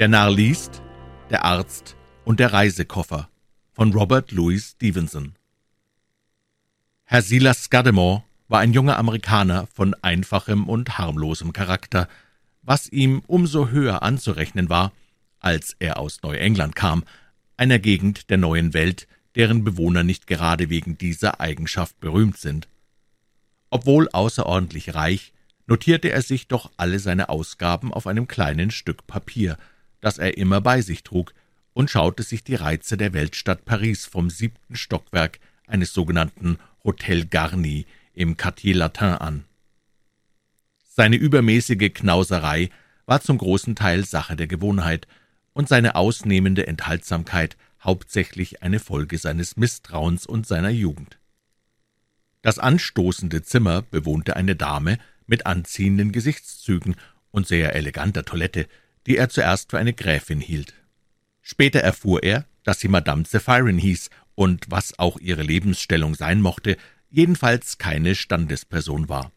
Der 0.00 0.08
Narr 0.08 0.30
liest, 0.30 0.80
der 1.28 1.44
Arzt 1.44 1.94
und 2.24 2.40
der 2.40 2.54
Reisekoffer 2.54 3.28
von 3.70 3.92
Robert 3.92 4.32
Louis 4.32 4.70
Stevenson. 4.70 5.34
Herr 7.04 7.20
Silas 7.20 7.64
Scudamore 7.64 8.22
war 8.48 8.60
ein 8.60 8.72
junger 8.72 8.96
Amerikaner 8.96 9.66
von 9.66 9.92
einfachem 10.00 10.70
und 10.70 10.96
harmlosem 10.96 11.52
Charakter, 11.52 12.08
was 12.62 12.88
ihm 12.88 13.20
umso 13.26 13.68
höher 13.68 14.02
anzurechnen 14.02 14.70
war, 14.70 14.92
als 15.38 15.76
er 15.80 15.98
aus 15.98 16.22
Neuengland 16.22 16.74
kam, 16.74 17.04
einer 17.58 17.78
Gegend 17.78 18.30
der 18.30 18.38
neuen 18.38 18.72
Welt, 18.72 19.06
deren 19.34 19.64
Bewohner 19.64 20.02
nicht 20.02 20.26
gerade 20.26 20.70
wegen 20.70 20.96
dieser 20.96 21.40
Eigenschaft 21.40 22.00
berühmt 22.00 22.38
sind. 22.38 22.68
Obwohl 23.68 24.08
außerordentlich 24.08 24.94
reich, 24.94 25.34
notierte 25.66 26.10
er 26.10 26.22
sich 26.22 26.48
doch 26.48 26.70
alle 26.78 27.00
seine 27.00 27.28
Ausgaben 27.28 27.92
auf 27.92 28.06
einem 28.06 28.28
kleinen 28.28 28.70
Stück 28.70 29.06
Papier, 29.06 29.58
das 30.00 30.18
er 30.18 30.36
immer 30.36 30.60
bei 30.60 30.80
sich 30.80 31.02
trug, 31.02 31.34
und 31.72 31.90
schaute 31.90 32.22
sich 32.22 32.42
die 32.42 32.56
Reize 32.56 32.96
der 32.96 33.12
Weltstadt 33.12 33.64
Paris 33.64 34.04
vom 34.04 34.28
siebten 34.28 34.76
Stockwerk 34.76 35.38
eines 35.66 35.94
sogenannten 35.94 36.58
Hotel 36.84 37.26
Garni 37.26 37.86
im 38.12 38.36
Quartier 38.36 38.74
Latin 38.74 39.14
an. 39.14 39.44
Seine 40.84 41.16
übermäßige 41.16 41.92
Knauserei 41.94 42.70
war 43.06 43.20
zum 43.20 43.38
großen 43.38 43.76
Teil 43.76 44.04
Sache 44.04 44.36
der 44.36 44.46
Gewohnheit 44.46 45.06
und 45.52 45.68
seine 45.68 45.94
ausnehmende 45.94 46.66
Enthaltsamkeit 46.66 47.56
hauptsächlich 47.82 48.62
eine 48.62 48.78
Folge 48.78 49.18
seines 49.18 49.56
Misstrauens 49.56 50.26
und 50.26 50.46
seiner 50.46 50.70
Jugend. 50.70 51.18
Das 52.42 52.58
anstoßende 52.58 53.42
Zimmer 53.42 53.82
bewohnte 53.82 54.36
eine 54.36 54.56
Dame 54.56 54.98
mit 55.26 55.46
anziehenden 55.46 56.12
Gesichtszügen 56.12 56.96
und 57.30 57.46
sehr 57.46 57.74
eleganter 57.74 58.24
Toilette, 58.24 58.66
die 59.06 59.16
er 59.16 59.28
zuerst 59.28 59.70
für 59.70 59.78
eine 59.78 59.92
Gräfin 59.92 60.40
hielt. 60.40 60.74
Später 61.40 61.80
erfuhr 61.80 62.22
er, 62.22 62.46
dass 62.64 62.80
sie 62.80 62.88
Madame 62.88 63.24
Zephyrin 63.24 63.78
hieß 63.78 64.10
und, 64.34 64.66
was 64.68 64.98
auch 64.98 65.18
ihre 65.18 65.42
Lebensstellung 65.42 66.14
sein 66.14 66.40
mochte, 66.40 66.76
jedenfalls 67.08 67.78
keine 67.78 68.14
Standesperson 68.14 69.08
war. 69.08 69.32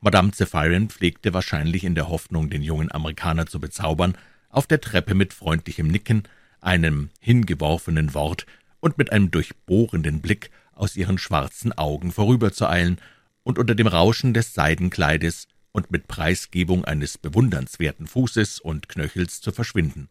Madame 0.00 0.32
Zephyrin 0.32 0.90
pflegte 0.90 1.32
wahrscheinlich 1.32 1.84
in 1.84 1.94
der 1.94 2.08
Hoffnung, 2.08 2.50
den 2.50 2.62
jungen 2.62 2.90
Amerikaner 2.90 3.46
zu 3.46 3.60
bezaubern, 3.60 4.16
auf 4.48 4.66
der 4.66 4.80
Treppe 4.80 5.14
mit 5.14 5.32
freundlichem 5.32 5.86
Nicken, 5.86 6.24
einem 6.60 7.10
hingeworfenen 7.20 8.14
Wort 8.14 8.46
und 8.80 8.98
mit 8.98 9.12
einem 9.12 9.30
durchbohrenden 9.30 10.20
Blick 10.20 10.50
aus 10.72 10.96
ihren 10.96 11.18
schwarzen 11.18 11.72
Augen 11.72 12.10
vorüberzueilen 12.10 12.98
und 13.44 13.58
unter 13.58 13.74
dem 13.74 13.86
Rauschen 13.86 14.34
des 14.34 14.54
Seidenkleides 14.54 15.46
und 15.72 15.90
mit 15.90 16.06
Preisgebung 16.06 16.84
eines 16.84 17.18
bewundernswerten 17.18 18.06
Fußes 18.06 18.60
und 18.60 18.88
Knöchels 18.88 19.40
zu 19.40 19.52
verschwinden. 19.52 20.08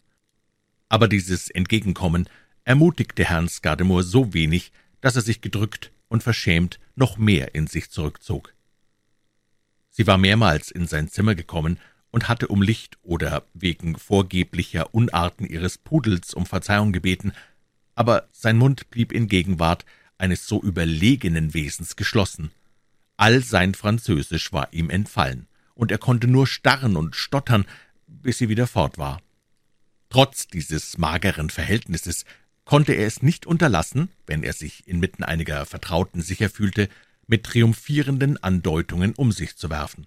Aber 0.90 1.08
dieses 1.08 1.50
Entgegenkommen 1.50 2.28
ermutigte 2.66 3.26
Herrn 3.26 3.48
Scudamore 3.48 4.04
so 4.04 4.34
wenig, 4.34 4.72
dass 5.00 5.16
er 5.16 5.22
sich 5.22 5.42
gedrückt 5.42 5.92
und 6.10 6.24
verschämt 6.24 6.80
noch 6.96 7.18
mehr 7.18 7.56
in 7.56 7.68
sich 7.68 7.90
zurückzog. 7.90 8.54
Sie 9.90 10.08
war 10.08 10.18
mehrmals 10.18 10.72
in 10.72 10.88
sein 10.88 11.10
Zimmer 11.10 11.36
gekommen 11.36 11.80
und 12.12 12.28
hatte 12.28 12.48
um 12.48 12.62
Licht 12.62 12.98
oder 13.04 13.44
wegen 13.54 13.98
vorgeblicher 13.98 14.94
Unarten 14.94 15.46
ihres 15.46 15.78
Pudels 15.78 16.34
um 16.34 16.46
Verzeihung 16.46 16.92
gebeten, 16.92 17.34
aber 17.96 18.28
sein 18.32 18.58
Mund 18.58 18.90
blieb 18.90 19.12
in 19.12 19.28
Gegenwart 19.28 19.86
eines 20.18 20.48
so 20.48 20.62
überlegenen 20.62 21.54
Wesens 21.54 21.96
geschlossen. 21.96 22.52
All 23.18 23.42
sein 23.42 23.74
Französisch 23.74 24.52
war 24.52 24.72
ihm 24.72 24.90
entfallen, 24.90 25.48
und 25.82 25.92
er 25.92 25.98
konnte 25.98 26.28
nur 26.28 26.46
starren 26.46 26.96
und 26.96 27.16
stottern, 27.16 27.66
bis 28.06 28.38
sie 28.38 28.50
wieder 28.50 28.68
fort 28.68 29.00
war. 29.00 29.20
Trotz 30.10 30.46
dieses 30.46 31.00
mageren 31.00 31.50
Verhältnisses 31.50 32.24
konnte 32.66 32.94
er 32.94 33.08
es 33.08 33.24
nicht 33.24 33.48
unterlassen, 33.48 34.10
wenn 34.28 34.44
er 34.44 34.54
sich 34.54 34.88
inmitten 34.88 35.24
einiger 35.24 35.66
Vertrauten 35.66 36.22
sicher 36.22 36.52
fühlte, 36.52 36.88
mit 37.26 37.46
triumphierenden 37.46 38.38
Andeutungen 38.44 39.16
um 39.16 39.32
sich 39.32 39.58
zu 39.58 39.72
werfen. 39.72 40.06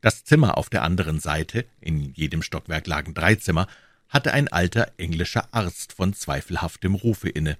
Das 0.00 0.24
Zimmer 0.24 0.58
auf 0.58 0.68
der 0.68 0.82
anderen 0.82 1.20
Seite, 1.20 1.64
in 1.80 2.12
jedem 2.14 2.42
Stockwerk 2.42 2.88
lagen 2.88 3.14
drei 3.14 3.36
Zimmer, 3.36 3.68
hatte 4.08 4.32
ein 4.32 4.48
alter 4.48 4.90
englischer 4.96 5.54
Arzt 5.54 5.92
von 5.92 6.14
zweifelhaftem 6.14 6.96
Rufe 6.96 7.28
inne. 7.28 7.56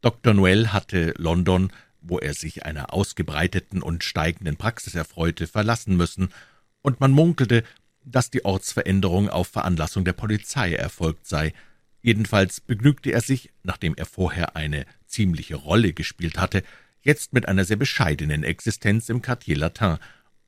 Dr. 0.00 0.34
Noel 0.34 0.72
hatte 0.72 1.14
London, 1.18 1.70
wo 2.08 2.18
er 2.18 2.34
sich 2.34 2.64
einer 2.64 2.92
ausgebreiteten 2.92 3.82
und 3.82 4.04
steigenden 4.04 4.56
Praxis 4.56 4.94
erfreute, 4.94 5.46
verlassen 5.46 5.96
müssen, 5.96 6.30
und 6.82 7.00
man 7.00 7.10
munkelte, 7.10 7.64
dass 8.04 8.30
die 8.30 8.44
Ortsveränderung 8.44 9.28
auf 9.28 9.48
Veranlassung 9.48 10.04
der 10.04 10.12
Polizei 10.12 10.74
erfolgt 10.74 11.26
sei. 11.26 11.52
Jedenfalls 12.00 12.60
begnügte 12.60 13.10
er 13.10 13.20
sich, 13.20 13.50
nachdem 13.64 13.94
er 13.96 14.06
vorher 14.06 14.54
eine 14.54 14.86
ziemliche 15.06 15.56
Rolle 15.56 15.92
gespielt 15.92 16.38
hatte, 16.38 16.62
jetzt 17.02 17.32
mit 17.32 17.48
einer 17.48 17.64
sehr 17.64 17.76
bescheidenen 17.76 18.44
Existenz 18.44 19.08
im 19.08 19.22
Quartier 19.22 19.56
Latin 19.56 19.98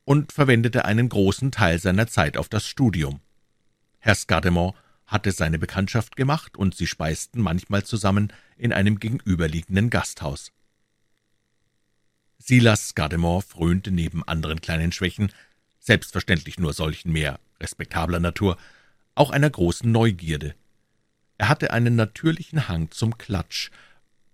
und 0.04 0.32
verwendete 0.32 0.84
einen 0.84 1.08
großen 1.08 1.50
Teil 1.50 1.78
seiner 1.80 2.06
Zeit 2.06 2.36
auf 2.36 2.48
das 2.48 2.66
Studium. 2.66 3.20
Herr 3.98 4.14
Scudamore 4.14 4.74
hatte 5.06 5.32
seine 5.32 5.58
Bekanntschaft 5.58 6.16
gemacht, 6.16 6.56
und 6.56 6.74
sie 6.74 6.86
speisten 6.86 7.40
manchmal 7.40 7.82
zusammen 7.82 8.32
in 8.56 8.72
einem 8.72 9.00
gegenüberliegenden 9.00 9.90
Gasthaus. 9.90 10.52
Silas 12.38 12.88
Scudamore 12.88 13.42
frönte 13.42 13.90
neben 13.90 14.22
anderen 14.22 14.60
kleinen 14.60 14.92
Schwächen, 14.92 15.32
selbstverständlich 15.80 16.58
nur 16.58 16.72
solchen 16.72 17.12
mehr 17.12 17.40
respektabler 17.60 18.20
Natur, 18.20 18.56
auch 19.14 19.30
einer 19.30 19.50
großen 19.50 19.90
Neugierde. 19.90 20.54
Er 21.36 21.48
hatte 21.48 21.72
einen 21.72 21.96
natürlichen 21.96 22.68
Hang 22.68 22.90
zum 22.90 23.18
Klatsch, 23.18 23.70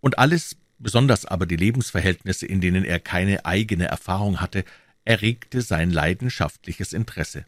und 0.01 0.19
alles, 0.19 0.57
besonders 0.79 1.25
aber 1.25 1.47
die 1.47 1.57
Lebensverhältnisse, 1.57 2.45
in 2.45 2.61
denen 2.61 2.85
er 2.85 3.01
keine 3.01 3.47
eigene 3.47 3.87
Erfahrung 3.87 4.43
hatte, 4.43 4.65
erregte 5.07 5.63
sein 5.63 5.91
leidenschaftliches 5.91 6.93
Interesse. 6.93 7.47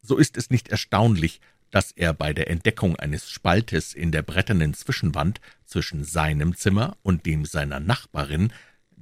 So 0.00 0.16
ist 0.16 0.36
es 0.36 0.50
nicht 0.50 0.68
erstaunlich, 0.68 1.40
dass 1.72 1.90
er 1.90 2.12
bei 2.14 2.32
der 2.32 2.48
Entdeckung 2.50 2.94
eines 2.96 3.28
Spaltes 3.28 3.94
in 3.94 4.12
der 4.12 4.22
bretternen 4.22 4.74
Zwischenwand 4.74 5.40
zwischen 5.64 6.04
seinem 6.04 6.54
Zimmer 6.56 6.96
und 7.02 7.26
dem 7.26 7.46
seiner 7.46 7.80
Nachbarin 7.80 8.52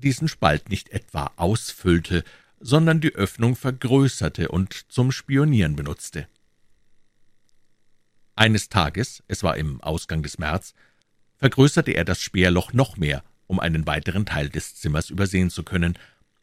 diesen 0.01 0.29
Spalt 0.29 0.69
nicht 0.69 0.91
etwa 0.91 1.31
ausfüllte, 1.37 2.25
sondern 2.61 3.01
die 3.01 3.15
Öffnung 3.15 3.57
vergrößerte 3.57 4.49
und 4.49 4.91
zum 4.91 5.13
Spionieren 5.13 5.77
benutzte. 5.77 6.27
Eines 8.37 8.69
Tages, 8.69 9.23
es 9.29 9.43
war 9.43 9.57
im 9.57 9.81
Ausgang 9.83 10.23
des 10.23 10.39
März, 10.39 10.75
vergrößerte 11.37 11.93
er 11.93 12.05
das 12.05 12.21
Speerloch 12.21 12.73
noch 12.73 12.97
mehr, 12.97 13.23
um 13.47 13.61
einen 13.61 13.87
weiteren 13.87 14.27
Teil 14.27 14.49
des 14.49 14.77
Zimmers 14.77 15.11
übersehen 15.11 15.51
zu 15.51 15.63
können. 15.63 15.99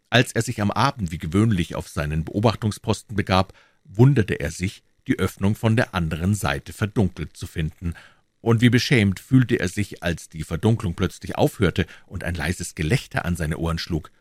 Als 0.10 0.32
er 0.32 0.42
sich 0.42 0.62
am 0.62 0.72
Abend 0.72 1.12
wie 1.12 1.18
gewöhnlich 1.18 1.76
auf 1.76 1.88
seinen 1.88 2.24
Beobachtungsposten 2.24 3.16
begab, 3.16 3.54
wunderte 3.84 4.36
er 4.36 4.52
sich, 4.52 4.84
die 5.08 5.20
Öffnung 5.20 5.56
von 5.56 5.76
der 5.76 5.96
anderen 5.96 6.36
Seite 6.36 6.74
verdunkelt 6.74 7.38
zu 7.38 7.48
finden, 7.48 7.94
und 8.42 8.62
wie 8.62 8.70
beschämt 8.70 9.20
fühlte 9.20 9.60
er 9.60 9.68
sich, 9.68 10.04
als 10.04 10.30
die 10.30 10.44
Verdunklung 10.44 10.96
plötzlich 10.96 11.38
aufhörte 11.38 11.86
und 12.06 12.24
ein 12.24 12.36
leises 12.36 12.76
Gelächter 12.76 13.26
an 13.26 13.36
seine 13.36 13.58
Ohren 13.58 13.80
schlug. 13.80 14.12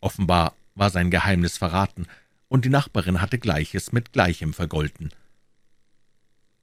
Offenbar 0.00 0.54
war 0.74 0.90
sein 0.90 1.10
Geheimnis 1.10 1.58
verraten, 1.58 2.06
und 2.48 2.66
die 2.66 2.70
Nachbarin 2.70 3.22
hatte 3.22 3.38
Gleiches 3.38 3.92
mit 3.92 4.12
Gleichem 4.12 4.52
vergolten. 4.52 5.10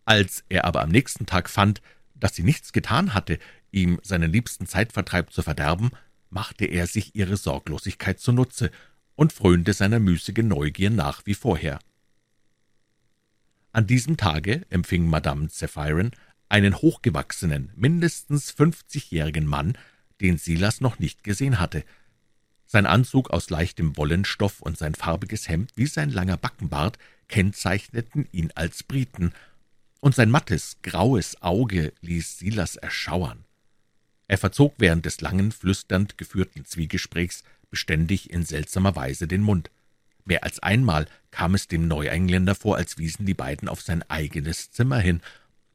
Als 0.05 0.43
er 0.47 0.65
aber 0.65 0.81
am 0.81 0.89
nächsten 0.89 1.25
Tag 1.25 1.49
fand, 1.49 1.81
dass 2.13 2.35
sie 2.35 2.43
nichts 2.43 2.73
getan 2.73 3.13
hatte, 3.13 3.39
ihm 3.71 3.99
seinen 4.03 4.31
liebsten 4.31 4.67
Zeitvertreib 4.67 5.31
zu 5.31 5.41
verderben, 5.41 5.91
machte 6.29 6.65
er 6.65 6.85
sich 6.85 7.15
ihre 7.15 7.37
Sorglosigkeit 7.37 8.19
zunutze 8.19 8.71
und 9.15 9.33
frönte 9.33 9.73
seiner 9.73 9.99
müßigen 9.99 10.47
Neugier 10.47 10.89
nach 10.91 11.25
wie 11.25 11.33
vorher. 11.33 11.79
An 13.71 13.85
diesem 13.87 14.17
Tage 14.17 14.65
empfing 14.69 15.07
Madame 15.07 15.49
Zephyrin 15.49 16.11
einen 16.49 16.75
hochgewachsenen, 16.75 17.71
mindestens 17.75 18.51
fünfzigjährigen 18.51 19.45
Mann, 19.45 19.77
den 20.19 20.37
Silas 20.37 20.81
noch 20.81 20.99
nicht 20.99 21.23
gesehen 21.23 21.59
hatte. 21.59 21.83
Sein 22.65 22.85
Anzug 22.85 23.29
aus 23.29 23.49
leichtem 23.49 23.95
Wollenstoff 23.97 24.61
und 24.61 24.77
sein 24.77 24.95
farbiges 24.95 25.47
Hemd 25.47 25.71
wie 25.75 25.87
sein 25.87 26.09
langer 26.09 26.37
Backenbart 26.37 26.97
kennzeichneten 27.27 28.27
ihn 28.31 28.51
als 28.55 28.83
Briten, 28.83 29.31
und 30.01 30.15
sein 30.15 30.29
mattes, 30.29 30.77
graues 30.81 31.41
Auge 31.41 31.93
ließ 32.01 32.39
Silas 32.39 32.77
erschauern. 32.77 33.43
Er 34.27 34.37
verzog 34.37 34.75
während 34.77 35.05
des 35.05 35.21
langen, 35.21 35.51
flüsternd 35.51 36.17
geführten 36.17 36.63
Zwiegesprächs 36.65 37.43
beständig 37.69 38.29
in 38.29 38.45
seltsamer 38.45 38.95
Weise 38.95 39.27
den 39.27 39.41
Mund. 39.41 39.71
Mehr 40.23 40.43
als 40.43 40.59
einmal 40.59 41.07
kam 41.31 41.55
es 41.55 41.67
dem 41.67 41.87
Neuengländer 41.87 42.55
vor, 42.55 42.77
als 42.77 42.97
wiesen 42.97 43.25
die 43.25 43.33
beiden 43.33 43.67
auf 43.67 43.81
sein 43.81 44.03
eigenes 44.09 44.71
Zimmer 44.71 44.99
hin, 44.99 45.21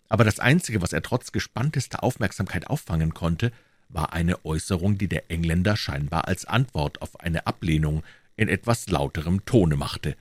aber 0.09 0.25
das 0.25 0.39
Einzige, 0.39 0.83
was 0.83 0.93
er 0.93 1.03
trotz 1.03 1.33
gespanntester 1.33 2.03
Aufmerksamkeit 2.03 2.67
auffangen 2.67 3.15
konnte, 3.15 3.53
war 3.89 4.13
eine 4.13 4.45
Äußerung, 4.45 4.99
die 4.99 5.09
der 5.09 5.31
Engländer 5.31 5.77
scheinbar 5.77 6.27
als 6.29 6.45
Antwort 6.45 7.03
auf 7.03 7.21
eine 7.21 7.47
Ablehnung 7.47 8.03
in 8.37 8.49
etwas 8.49 8.89
lauterem 8.89 9.45
Tone 9.45 9.77
machte. 9.77 10.17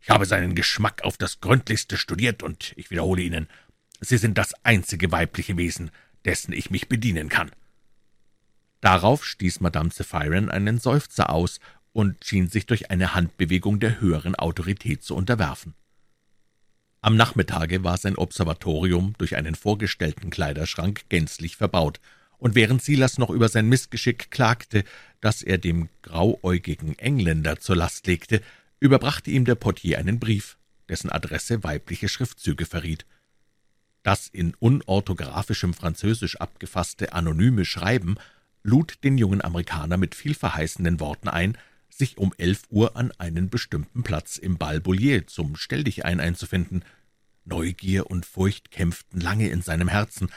Ich 0.00 0.10
habe 0.10 0.26
seinen 0.26 0.54
Geschmack 0.54 1.02
auf 1.02 1.16
das 1.16 1.40
gründlichste 1.40 1.96
studiert, 1.96 2.42
und 2.42 2.72
ich 2.76 2.90
wiederhole 2.90 3.22
Ihnen, 3.22 3.48
Sie 4.00 4.18
sind 4.18 4.36
das 4.38 4.52
einzige 4.64 5.10
weibliche 5.10 5.56
Wesen, 5.56 5.90
dessen 6.24 6.52
ich 6.52 6.70
mich 6.70 6.88
bedienen 6.88 7.28
kann.« 7.28 7.50
Darauf 8.80 9.24
stieß 9.24 9.60
Madame 9.60 9.90
Zephyrin 9.90 10.50
einen 10.50 10.78
Seufzer 10.78 11.30
aus 11.30 11.60
und 11.92 12.24
schien 12.24 12.48
sich 12.48 12.66
durch 12.66 12.90
eine 12.90 13.14
Handbewegung 13.14 13.80
der 13.80 14.00
höheren 14.00 14.34
Autorität 14.34 15.02
zu 15.02 15.16
unterwerfen. 15.16 15.74
Am 17.06 17.14
Nachmittage 17.14 17.84
war 17.84 17.98
sein 17.98 18.16
Observatorium 18.16 19.14
durch 19.16 19.36
einen 19.36 19.54
vorgestellten 19.54 20.28
Kleiderschrank 20.28 21.02
gänzlich 21.08 21.56
verbaut, 21.56 22.00
und 22.36 22.56
während 22.56 22.82
Silas 22.82 23.16
noch 23.16 23.30
über 23.30 23.48
sein 23.48 23.68
Missgeschick 23.68 24.32
klagte, 24.32 24.82
das 25.20 25.42
er 25.42 25.58
dem 25.58 25.88
grauäugigen 26.02 26.98
Engländer 26.98 27.60
zur 27.60 27.76
Last 27.76 28.08
legte, 28.08 28.42
überbrachte 28.80 29.30
ihm 29.30 29.44
der 29.44 29.54
Portier 29.54 30.00
einen 30.00 30.18
Brief, 30.18 30.56
dessen 30.88 31.08
Adresse 31.08 31.62
weibliche 31.62 32.08
Schriftzüge 32.08 32.66
verriet. 32.66 33.06
Das 34.02 34.26
in 34.26 34.56
unorthographischem 34.58 35.74
Französisch 35.74 36.40
abgefasste 36.40 37.12
anonyme 37.12 37.64
Schreiben 37.64 38.16
lud 38.64 39.04
den 39.04 39.16
jungen 39.16 39.42
Amerikaner 39.42 39.96
mit 39.96 40.16
vielverheißenden 40.16 40.98
Worten 40.98 41.28
ein, 41.28 41.56
sich 41.88 42.18
um 42.18 42.34
elf 42.36 42.62
Uhr 42.68 42.96
an 42.96 43.12
einen 43.18 43.48
bestimmten 43.48 44.02
Platz 44.02 44.38
im 44.38 44.58
Bal 44.58 44.80
Bullier 44.80 45.28
zum 45.28 45.54
Stelldichein 45.54 46.18
einzufinden. 46.18 46.84
Neugier 47.46 48.10
und 48.10 48.26
Furcht 48.26 48.70
kämpften 48.70 49.20
lange 49.20 49.48
in 49.48 49.62
seinem 49.62 49.88
Herzen. 49.88 50.28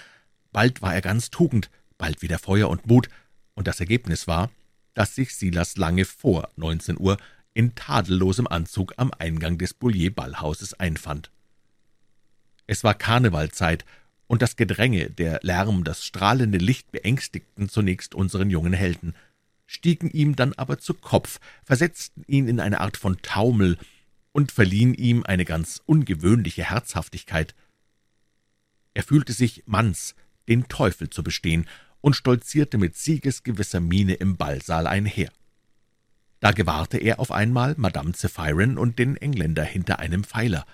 Bald 0.52 0.82
war 0.82 0.94
er 0.94 1.02
ganz 1.02 1.30
Tugend, 1.30 1.70
bald 1.98 2.22
wieder 2.22 2.40
Feuer 2.40 2.70
und 2.70 2.88
Mut, 2.88 3.10
und 3.56 3.68
das 3.68 3.80
Ergebnis 3.80 4.28
war, 4.28 4.50
dass 4.94 5.16
sich 5.16 5.36
Silas 5.36 5.76
lange 5.76 6.06
vor 6.06 6.50
neunzehn 6.56 6.98
Uhr 6.98 7.18
in 7.54 7.76
tadellosem 7.76 8.48
Anzug 8.48 8.94
am 8.98 9.12
Eingang 9.18 9.58
des 9.58 9.74
Bullier-Ballhauses 9.74 10.80
einfand. 10.80 11.30
Es 12.68 12.84
war 12.84 12.94
Karnevalzeit, 12.94 13.86
und 14.28 14.44
das 14.44 14.56
Gedränge, 14.56 15.10
der 15.10 15.40
Lärm, 15.42 15.84
das 15.84 16.06
strahlende 16.06 16.60
Licht 16.60 16.92
beängstigten 16.92 17.68
zunächst 17.68 18.14
unseren 18.14 18.52
jungen 18.52 18.74
Helden, 18.74 19.16
stiegen 19.66 20.10
ihm 20.12 20.36
dann 20.36 20.54
aber 20.54 20.78
zu 20.78 20.94
Kopf, 20.94 21.40
versetzten 21.64 22.24
ihn 22.28 22.48
in 22.48 22.60
eine 22.60 22.80
Art 22.80 22.96
von 22.96 23.20
Taumel 23.24 23.78
und 24.40 24.54
verliehen 24.54 24.94
ihm 24.94 25.24
eine 25.26 25.44
ganz 25.44 25.82
ungewöhnliche 25.86 26.64
Herzhaftigkeit. 26.64 27.56
Er 28.94 29.04
fühlte 29.04 29.34
sich 29.34 29.64
Manns, 29.66 30.16
den 30.48 30.70
Teufel 30.70 31.10
zu 31.10 31.24
bestehen, 31.24 31.68
und 32.00 32.16
stolzierte 32.16 32.78
mit 32.78 32.96
siegesgewisser 32.96 33.82
Miene 33.82 34.14
im 34.14 34.38
Ballsaal 34.38 34.88
einher. 34.88 35.30
Da 36.40 36.54
gewahrte 36.54 37.00
er 37.00 37.20
auf 37.20 37.34
einmal 37.34 37.76
Madame 37.78 38.14
Zephyrin 38.14 38.78
und 38.78 38.98
den 38.98 39.18
Engländer 39.18 39.66
hinter 39.66 40.00
einem 40.00 40.24
Pfeiler. 40.24 40.66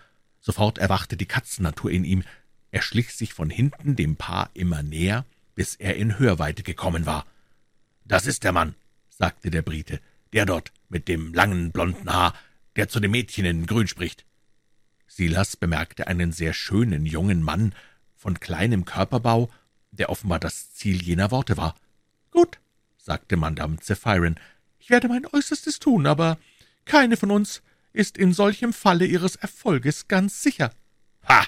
Sofort 0.42 0.78
erwachte 0.78 1.18
die 1.18 1.26
Katzennatur 1.26 1.90
in 1.90 2.06
ihm. 2.06 2.22
Er 2.70 2.84
schlich 2.84 3.16
sich 3.16 3.34
von 3.34 3.50
hinten 3.50 3.96
dem 3.96 4.16
Paar 4.16 4.52
immer 4.54 4.84
näher, 4.84 5.26
bis 5.56 5.74
er 5.74 5.96
in 5.96 6.20
Hörweite 6.20 6.62
gekommen 6.62 7.08
war. 7.08 7.26
»Das 8.06 8.28
ist 8.28 8.44
der 8.44 8.52
Mann«, 8.52 8.76
sagte 9.10 9.50
der 9.50 9.64
Brite, 9.64 10.02
»der 10.34 10.46
dort 10.46 10.72
mit 10.88 11.08
dem 11.08 11.34
langen 11.34 11.72
blonden 11.72 12.14
Haar, 12.14 12.36
der 12.76 12.90
zu 12.90 13.00
dem 13.00 13.12
Mädchen 13.12 13.46
in 13.46 13.66
Grün 13.66 13.88
spricht.« 13.88 14.26
Silas 15.08 15.56
bemerkte 15.56 16.08
einen 16.08 16.32
sehr 16.32 16.54
schönen 16.54 17.06
jungen 17.06 17.42
Mann 17.42 17.74
von 18.16 18.40
kleinem 18.40 18.86
Körperbau, 18.86 19.50
der 19.92 20.10
offenbar 20.10 20.40
das 20.40 20.74
Ziel 20.74 21.02
jener 21.02 21.32
Worte 21.32 21.58
war. 21.58 21.76
»Gut«, 22.32 22.60
sagte 22.98 23.38
Madame 23.38 23.80
Zephyrin, 23.80 24.36
»ich 24.80 24.90
werde 24.90 25.08
mein 25.08 25.26
Äußerstes 25.26 25.80
tun, 25.80 26.06
aber 26.06 26.38
keine 26.84 27.18
von 27.18 27.32
uns 27.32 27.62
ist 27.94 28.18
in 28.18 28.34
solchem 28.34 28.74
Falle 28.74 29.06
ihres 29.06 29.36
Erfolges 29.36 30.08
ganz 30.08 30.44
sicher.« 30.44 30.74
»Ha«, 31.28 31.48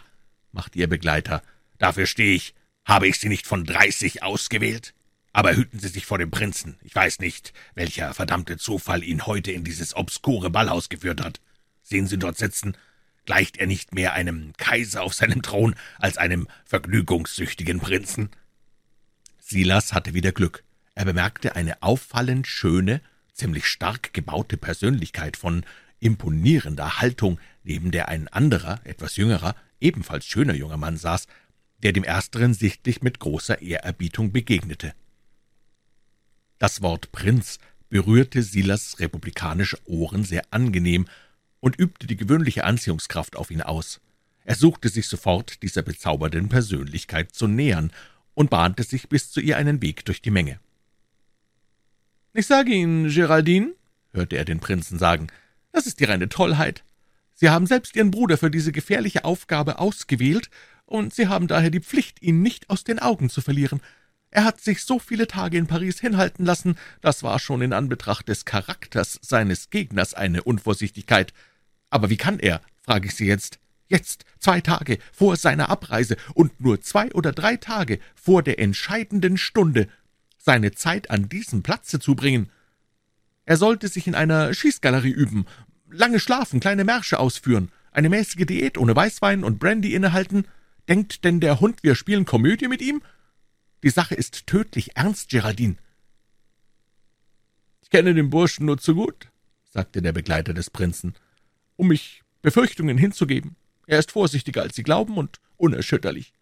machte 0.51 0.79
ihr 0.79 0.87
Begleiter, 0.87 1.43
»dafür 1.77 2.05
stehe 2.05 2.35
ich. 2.35 2.55
Habe 2.85 3.07
ich 3.07 3.19
Sie 3.19 3.27
nicht 3.27 3.47
von 3.47 3.65
dreißig 3.65 4.23
ausgewählt? 4.23 4.93
Aber 5.37 5.55
hüten 5.55 5.77
Sie 5.77 5.89
sich 5.89 6.07
vor 6.07 6.17
dem 6.17 6.31
Prinzen. 6.31 6.79
Ich 6.81 6.95
weiß 6.95 7.19
nicht, 7.19 7.53
welcher 7.75 8.15
verdammte 8.15 8.57
Zufall 8.57 9.03
ihn 9.03 9.27
heute 9.27 9.51
in 9.51 9.63
dieses 9.63 9.95
obskure 9.95 10.49
Ballhaus 10.49 10.89
geführt 10.89 11.23
hat. 11.23 11.39
Sehen 11.83 12.07
Sie 12.07 12.17
dort 12.17 12.39
sitzen, 12.39 12.75
Gleicht 13.27 13.57
er 13.57 13.67
nicht 13.67 13.93
mehr 13.93 14.13
einem 14.13 14.53
Kaiser 14.57 15.03
auf 15.03 15.13
seinem 15.13 15.43
Thron 15.43 15.75
als 15.99 16.17
einem 16.17 16.47
vergnügungssüchtigen 16.65 17.79
Prinzen? 17.79 18.31
Silas 19.37 19.93
hatte 19.93 20.15
wieder 20.15 20.31
Glück. 20.31 20.63
Er 20.95 21.05
bemerkte 21.05 21.55
eine 21.55 21.83
auffallend 21.83 22.47
schöne, 22.47 22.99
ziemlich 23.31 23.67
stark 23.67 24.13
gebaute 24.13 24.57
Persönlichkeit 24.57 25.37
von 25.37 25.65
imponierender 25.99 26.99
Haltung, 26.99 27.39
neben 27.63 27.91
der 27.91 28.07
ein 28.07 28.27
anderer, 28.27 28.81
etwas 28.85 29.17
jüngerer, 29.17 29.55
ebenfalls 29.79 30.25
schöner 30.25 30.55
junger 30.55 30.77
Mann 30.77 30.97
saß, 30.97 31.27
der 31.83 31.93
dem 31.93 32.05
ersteren 32.05 32.55
sichtlich 32.55 33.03
mit 33.03 33.19
großer 33.19 33.61
Ehrerbietung 33.61 34.31
begegnete. 34.31 34.95
Das 36.59 36.81
Wort 36.81 37.11
Prinz 37.11 37.59
berührte 37.89 38.41
Silas 38.41 38.99
republikanische 38.99 39.77
Ohren 39.85 40.23
sehr 40.23 40.43
angenehm 40.51 41.07
und 41.59 41.77
übte 41.79 42.07
die 42.07 42.17
gewöhnliche 42.17 42.63
Anziehungskraft 42.63 43.35
auf 43.35 43.51
ihn 43.51 43.61
aus. 43.61 44.01
Er 44.43 44.55
suchte 44.55 44.89
sich 44.89 45.07
sofort 45.07 45.61
dieser 45.61 45.81
bezaubernden 45.81 46.49
Persönlichkeit 46.49 47.33
zu 47.33 47.47
nähern 47.47 47.91
und 48.33 48.49
bahnte 48.49 48.83
sich 48.83 49.09
bis 49.09 49.31
zu 49.31 49.39
ihr 49.39 49.57
einen 49.57 49.81
Weg 49.81 50.05
durch 50.05 50.21
die 50.21 50.31
Menge. 50.31 50.59
»Ich 52.33 52.47
sage 52.47 52.71
Ihnen, 52.71 53.09
Geraldine«, 53.09 53.73
hörte 54.13 54.37
er 54.37 54.45
den 54.45 54.59
Prinzen 54.59 54.99
sagen, 54.99 55.27
»das 55.71 55.87
ist 55.87 55.99
die 55.99 56.05
reine 56.05 56.29
Tollheit. 56.29 56.83
Sie 57.33 57.49
haben 57.49 57.67
selbst 57.67 57.95
Ihren 57.95 58.11
Bruder 58.11 58.37
für 58.37 58.49
diese 58.49 58.71
gefährliche 58.71 59.25
Aufgabe 59.25 59.79
ausgewählt, 59.79 60.49
und 60.85 61.13
Sie 61.13 61.27
haben 61.27 61.47
daher 61.47 61.69
die 61.69 61.81
Pflicht, 61.81 62.21
ihn 62.21 62.41
nicht 62.41 62.69
aus 62.69 62.83
den 62.83 62.99
Augen 62.99 63.29
zu 63.29 63.41
verlieren. 63.41 63.81
Er 64.29 64.43
hat 64.43 64.59
sich 64.59 64.83
so 64.83 64.99
viele 64.99 65.27
Tage 65.27 65.57
in 65.57 65.67
Paris 65.67 65.99
hinhalten 65.99 66.45
lassen, 66.45 66.77
das 67.01 67.23
war 67.23 67.39
schon 67.39 67.61
in 67.61 67.73
Anbetracht 67.73 68.27
des 68.27 68.45
Charakters 68.45 69.19
seines 69.21 69.69
Gegners 69.69 70.13
eine 70.13 70.43
Unvorsichtigkeit. 70.43 71.33
Aber 71.89 72.09
wie 72.09 72.17
kann 72.17 72.39
er, 72.39 72.61
frage 72.81 73.07
ich 73.07 73.15
Sie 73.15 73.25
jetzt, 73.25 73.59
jetzt, 73.87 74.25
zwei 74.39 74.59
Tage 74.59 74.99
vor 75.13 75.37
seiner 75.37 75.69
Abreise 75.69 76.17
und 76.33 76.59
nur 76.59 76.81
zwei 76.81 77.11
oder 77.13 77.31
drei 77.31 77.55
Tage 77.55 77.99
vor 78.15 78.43
der 78.43 78.59
entscheidenden 78.59 79.37
Stunde, 79.37 79.87
seine 80.37 80.71
Zeit 80.73 81.09
an 81.09 81.29
diesem 81.29 81.63
Platze 81.63 81.99
zubringen? 81.99 82.51
Er 83.45 83.55
sollte 83.55 83.87
sich 83.87 84.07
in 84.07 84.15
einer 84.15 84.53
Schießgalerie 84.53 85.11
üben, 85.11 85.45
lange 85.89 86.19
schlafen, 86.19 86.59
kleine 86.59 86.83
Märsche 86.83 87.17
ausführen, 87.17 87.71
eine 87.93 88.09
mäßige 88.09 88.45
Diät 88.45 88.77
ohne 88.77 88.93
Weißwein 88.93 89.45
und 89.45 89.57
Brandy 89.57 89.93
innehalten. 89.95 90.45
Denkt 90.89 91.23
denn 91.23 91.39
der 91.39 91.61
Hund, 91.61 91.81
wir 91.81 91.95
spielen 91.95 92.25
Komödie 92.25 92.67
mit 92.67 92.81
ihm? 92.81 93.01
Die 93.87 93.91
Sache 93.91 94.15
ist 94.15 94.47
tödlich 94.47 94.97
ernst, 94.97 95.29
Geraldine. 95.29 95.77
Ich 97.81 97.89
kenne 97.89 98.13
den 98.13 98.29
Burschen 98.29 98.65
nur 98.65 98.77
zu 98.77 98.95
gut, 98.95 99.29
sagte 99.63 100.01
der 100.01 100.11
Begleiter 100.11 100.53
des 100.53 100.69
Prinzen, 100.69 101.15
um 101.77 101.87
mich 101.87 102.21
Befürchtungen 102.41 102.97
hinzugeben. 102.97 103.55
Er 103.85 103.99
ist 103.99 104.11
vorsichtiger, 104.11 104.61
als 104.61 104.75
Sie 104.75 104.83
glauben, 104.83 105.15
und 105.15 105.39
unerschütterlich. 105.55 106.33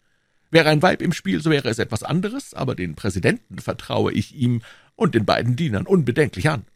Wäre 0.50 0.70
ein 0.70 0.82
Weib 0.82 1.00
im 1.00 1.12
Spiel, 1.12 1.40
so 1.40 1.50
wäre 1.50 1.68
es 1.68 1.78
etwas 1.78 2.02
anderes, 2.02 2.52
aber 2.52 2.74
den 2.74 2.96
Präsidenten 2.96 3.60
vertraue 3.60 4.12
ich 4.12 4.34
ihm 4.34 4.62
und 4.96 5.14
den 5.14 5.24
beiden 5.24 5.54
Dienern 5.54 5.86
unbedenklich 5.86 6.50
an. 6.50 6.66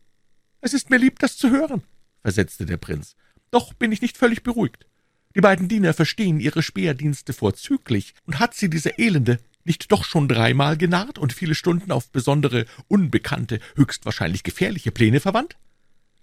Es 0.60 0.72
ist 0.72 0.88
mir 0.88 0.98
lieb, 0.98 1.18
das 1.18 1.36
zu 1.36 1.50
hören, 1.50 1.82
versetzte 2.22 2.64
der 2.64 2.76
Prinz. 2.76 3.16
Doch 3.50 3.74
bin 3.74 3.90
ich 3.90 4.02
nicht 4.02 4.16
völlig 4.16 4.44
beruhigt. 4.44 4.86
Die 5.34 5.40
beiden 5.40 5.66
Diener 5.66 5.94
verstehen 5.94 6.38
ihre 6.38 6.62
Speerdienste 6.62 7.32
vorzüglich, 7.32 8.14
und 8.24 8.38
hat 8.38 8.54
sie 8.54 8.70
diese 8.70 8.90
Elende 9.00 9.40
nicht 9.64 9.92
doch 9.92 10.04
schon 10.04 10.28
dreimal 10.28 10.76
genarrt 10.76 11.18
und 11.18 11.32
viele 11.32 11.54
Stunden 11.54 11.92
auf 11.92 12.10
besondere, 12.10 12.66
unbekannte, 12.88 13.60
höchstwahrscheinlich 13.76 14.42
gefährliche 14.42 14.90
Pläne 14.90 15.20
verwandt? 15.20 15.56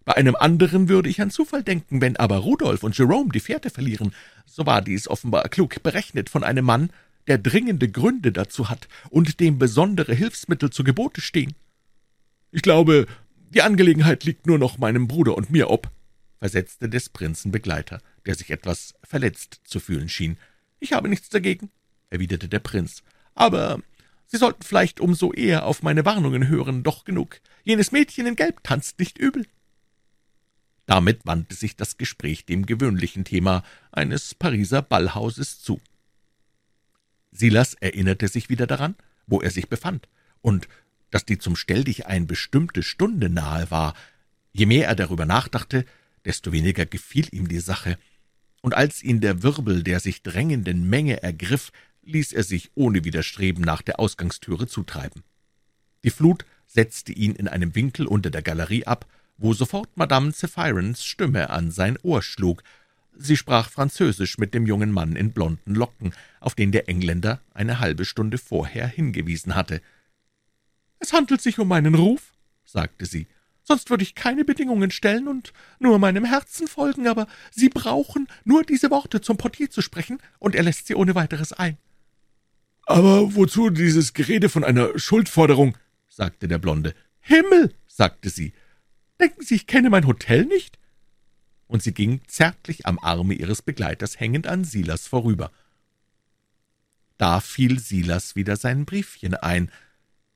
Bei 0.05 0.15
einem 0.15 0.35
anderen 0.35 0.87
würde 0.87 1.09
ich 1.09 1.21
an 1.21 1.31
Zufall 1.31 1.63
denken, 1.63 1.99
wenn 1.99 2.15
aber 2.15 2.37
Rudolf 2.37 2.83
und 2.83 2.97
Jerome 2.97 3.29
die 3.33 3.41
Fährte 3.41 3.69
verlieren, 3.69 4.13
so 4.45 4.65
war 4.65 4.81
dies 4.81 5.07
offenbar 5.07 5.49
klug 5.49 5.83
berechnet 5.83 6.29
von 6.29 6.43
einem 6.45 6.63
Mann, 6.63 6.91
der 7.27 7.37
dringende 7.37 7.89
Gründe 7.89 8.31
dazu 8.31 8.69
hat 8.69 8.87
und 9.09 9.39
dem 9.41 9.59
besondere 9.59 10.13
Hilfsmittel 10.13 10.69
zu 10.69 10.83
Gebote 10.83 11.19
stehen. 11.19 11.55
Ich 12.51 12.61
glaube, 12.61 13.05
die 13.49 13.61
Angelegenheit 13.61 14.23
liegt 14.23 14.47
nur 14.47 14.57
noch 14.57 14.77
meinem 14.77 15.07
Bruder 15.07 15.35
und 15.35 15.51
mir 15.51 15.69
ob, 15.69 15.89
versetzte 16.39 16.87
des 16.87 17.09
Prinzen 17.09 17.51
Begleiter, 17.51 18.01
der 18.25 18.35
sich 18.35 18.49
etwas 18.49 18.93
verletzt 19.03 19.61
zu 19.65 19.79
fühlen 19.79 20.07
schien. 20.07 20.37
Ich 20.79 20.93
habe 20.93 21.09
nichts 21.09 21.29
dagegen, 21.29 21.69
erwiderte 22.09 22.47
der 22.47 22.59
Prinz, 22.59 23.03
aber 23.37 23.79
Sie 24.27 24.37
sollten 24.37 24.63
vielleicht 24.63 24.99
umso 24.99 25.31
eher 25.31 25.65
auf 25.65 25.83
meine 25.83 26.03
Warnungen 26.03 26.49
hören, 26.49 26.83
doch 26.83 27.05
genug. 27.05 27.39
Jenes 27.63 27.93
Mädchen 27.93 28.27
in 28.27 28.35
Gelb 28.35 28.61
tanzt 28.61 28.99
nicht 28.99 29.17
übel. 29.17 29.45
Damit 30.85 31.25
wandte 31.25 31.55
sich 31.55 31.75
das 31.77 31.97
Gespräch 31.97 32.45
dem 32.45 32.65
gewöhnlichen 32.65 33.23
Thema 33.23 33.63
eines 33.91 34.35
Pariser 34.35 34.81
Ballhauses 34.81 35.61
zu. 35.61 35.79
Silas 37.31 37.73
erinnerte 37.75 38.27
sich 38.27 38.49
wieder 38.49 38.67
daran, 38.67 38.95
wo 39.27 39.41
er 39.41 39.51
sich 39.51 39.69
befand, 39.69 40.07
und 40.41 40.67
dass 41.09 41.25
die 41.25 41.37
zum 41.37 41.55
Stelldichein 41.55 42.27
bestimmte 42.27 42.83
Stunde 42.83 43.29
nahe 43.29 43.71
war. 43.71 43.93
Je 44.51 44.65
mehr 44.65 44.87
er 44.87 44.95
darüber 44.95 45.25
nachdachte, 45.25 45.85
desto 46.25 46.51
weniger 46.51 46.85
gefiel 46.85 47.27
ihm 47.31 47.47
die 47.47 47.59
Sache, 47.59 47.97
und 48.61 48.73
als 48.73 49.03
ihn 49.03 49.21
der 49.21 49.43
Wirbel 49.43 49.83
der 49.83 49.99
sich 49.99 50.23
drängenden 50.23 50.89
Menge 50.89 51.21
ergriff, 51.23 51.71
ließ 52.07 52.33
er 52.33 52.43
sich 52.43 52.71
ohne 52.75 53.03
Widerstreben 53.03 53.63
nach 53.63 53.81
der 53.81 53.99
Ausgangstüre 53.99 54.67
zutreiben. 54.67 55.23
Die 56.03 56.09
Flut 56.09 56.45
setzte 56.65 57.11
ihn 57.11 57.33
in 57.35 57.47
einem 57.47 57.75
Winkel 57.75 58.07
unter 58.07 58.29
der 58.29 58.41
Galerie 58.41 58.85
ab, 58.85 59.05
wo 59.37 59.53
sofort 59.53 59.95
Madame 59.95 60.33
Zephyrons 60.33 61.05
Stimme 61.05 61.49
an 61.49 61.71
sein 61.71 61.97
Ohr 62.01 62.21
schlug. 62.21 62.63
Sie 63.13 63.37
sprach 63.37 63.69
Französisch 63.69 64.37
mit 64.37 64.53
dem 64.53 64.65
jungen 64.65 64.91
Mann 64.91 65.15
in 65.15 65.31
blonden 65.31 65.75
Locken, 65.75 66.13
auf 66.39 66.55
den 66.55 66.71
der 66.71 66.89
Engländer 66.89 67.41
eine 67.53 67.79
halbe 67.79 68.05
Stunde 68.05 68.37
vorher 68.37 68.87
hingewiesen 68.87 69.55
hatte. 69.55 69.81
»Es 70.99 71.13
handelt 71.13 71.41
sich 71.41 71.59
um 71.59 71.67
meinen 71.67 71.95
Ruf«, 71.95 72.33
sagte 72.63 73.05
sie, 73.05 73.27
»sonst 73.63 73.89
würde 73.89 74.03
ich 74.03 74.15
keine 74.15 74.45
Bedingungen 74.45 74.91
stellen 74.91 75.27
und 75.27 75.53
nur 75.79 75.99
meinem 75.99 76.25
Herzen 76.25 76.67
folgen, 76.67 77.07
aber 77.07 77.27
Sie 77.51 77.69
brauchen 77.69 78.27
nur 78.43 78.63
diese 78.63 78.89
Worte 78.91 79.21
zum 79.21 79.37
Portier 79.37 79.69
zu 79.69 79.81
sprechen, 79.81 80.19
und 80.39 80.55
er 80.55 80.63
lässt 80.63 80.87
sie 80.87 80.95
ohne 80.95 81.15
weiteres 81.15 81.53
ein.« 81.53 81.77
»Aber 82.87 83.35
wozu 83.35 83.69
dieses 83.69 84.13
Gerede 84.13 84.47
von 84.47 84.63
einer 84.63 84.97
Schuldforderung?« 84.97 85.77
sagte 86.07 86.47
der 86.47 86.57
Blonde. 86.57 86.95
»Himmel«, 87.19 87.73
sagte 87.85 88.29
sie, 88.29 88.53
»denken 89.19 89.43
Sie, 89.43 89.55
ich 89.55 89.67
kenne 89.67 89.89
mein 89.89 90.07
Hotel 90.07 90.45
nicht?« 90.45 90.79
Und 91.67 91.83
sie 91.83 91.93
ging 91.93 92.21
zärtlich 92.27 92.85
am 92.85 92.97
Arme 92.97 93.33
ihres 93.33 93.61
Begleiters 93.61 94.21
hängend 94.21 94.47
an 94.47 94.63
Silas 94.63 95.05
vorüber. 95.05 95.51
Da 97.17 97.41
fiel 97.41 97.77
Silas 97.79 98.37
wieder 98.37 98.55
sein 98.55 98.85
Briefchen 98.85 99.35
ein. 99.35 99.69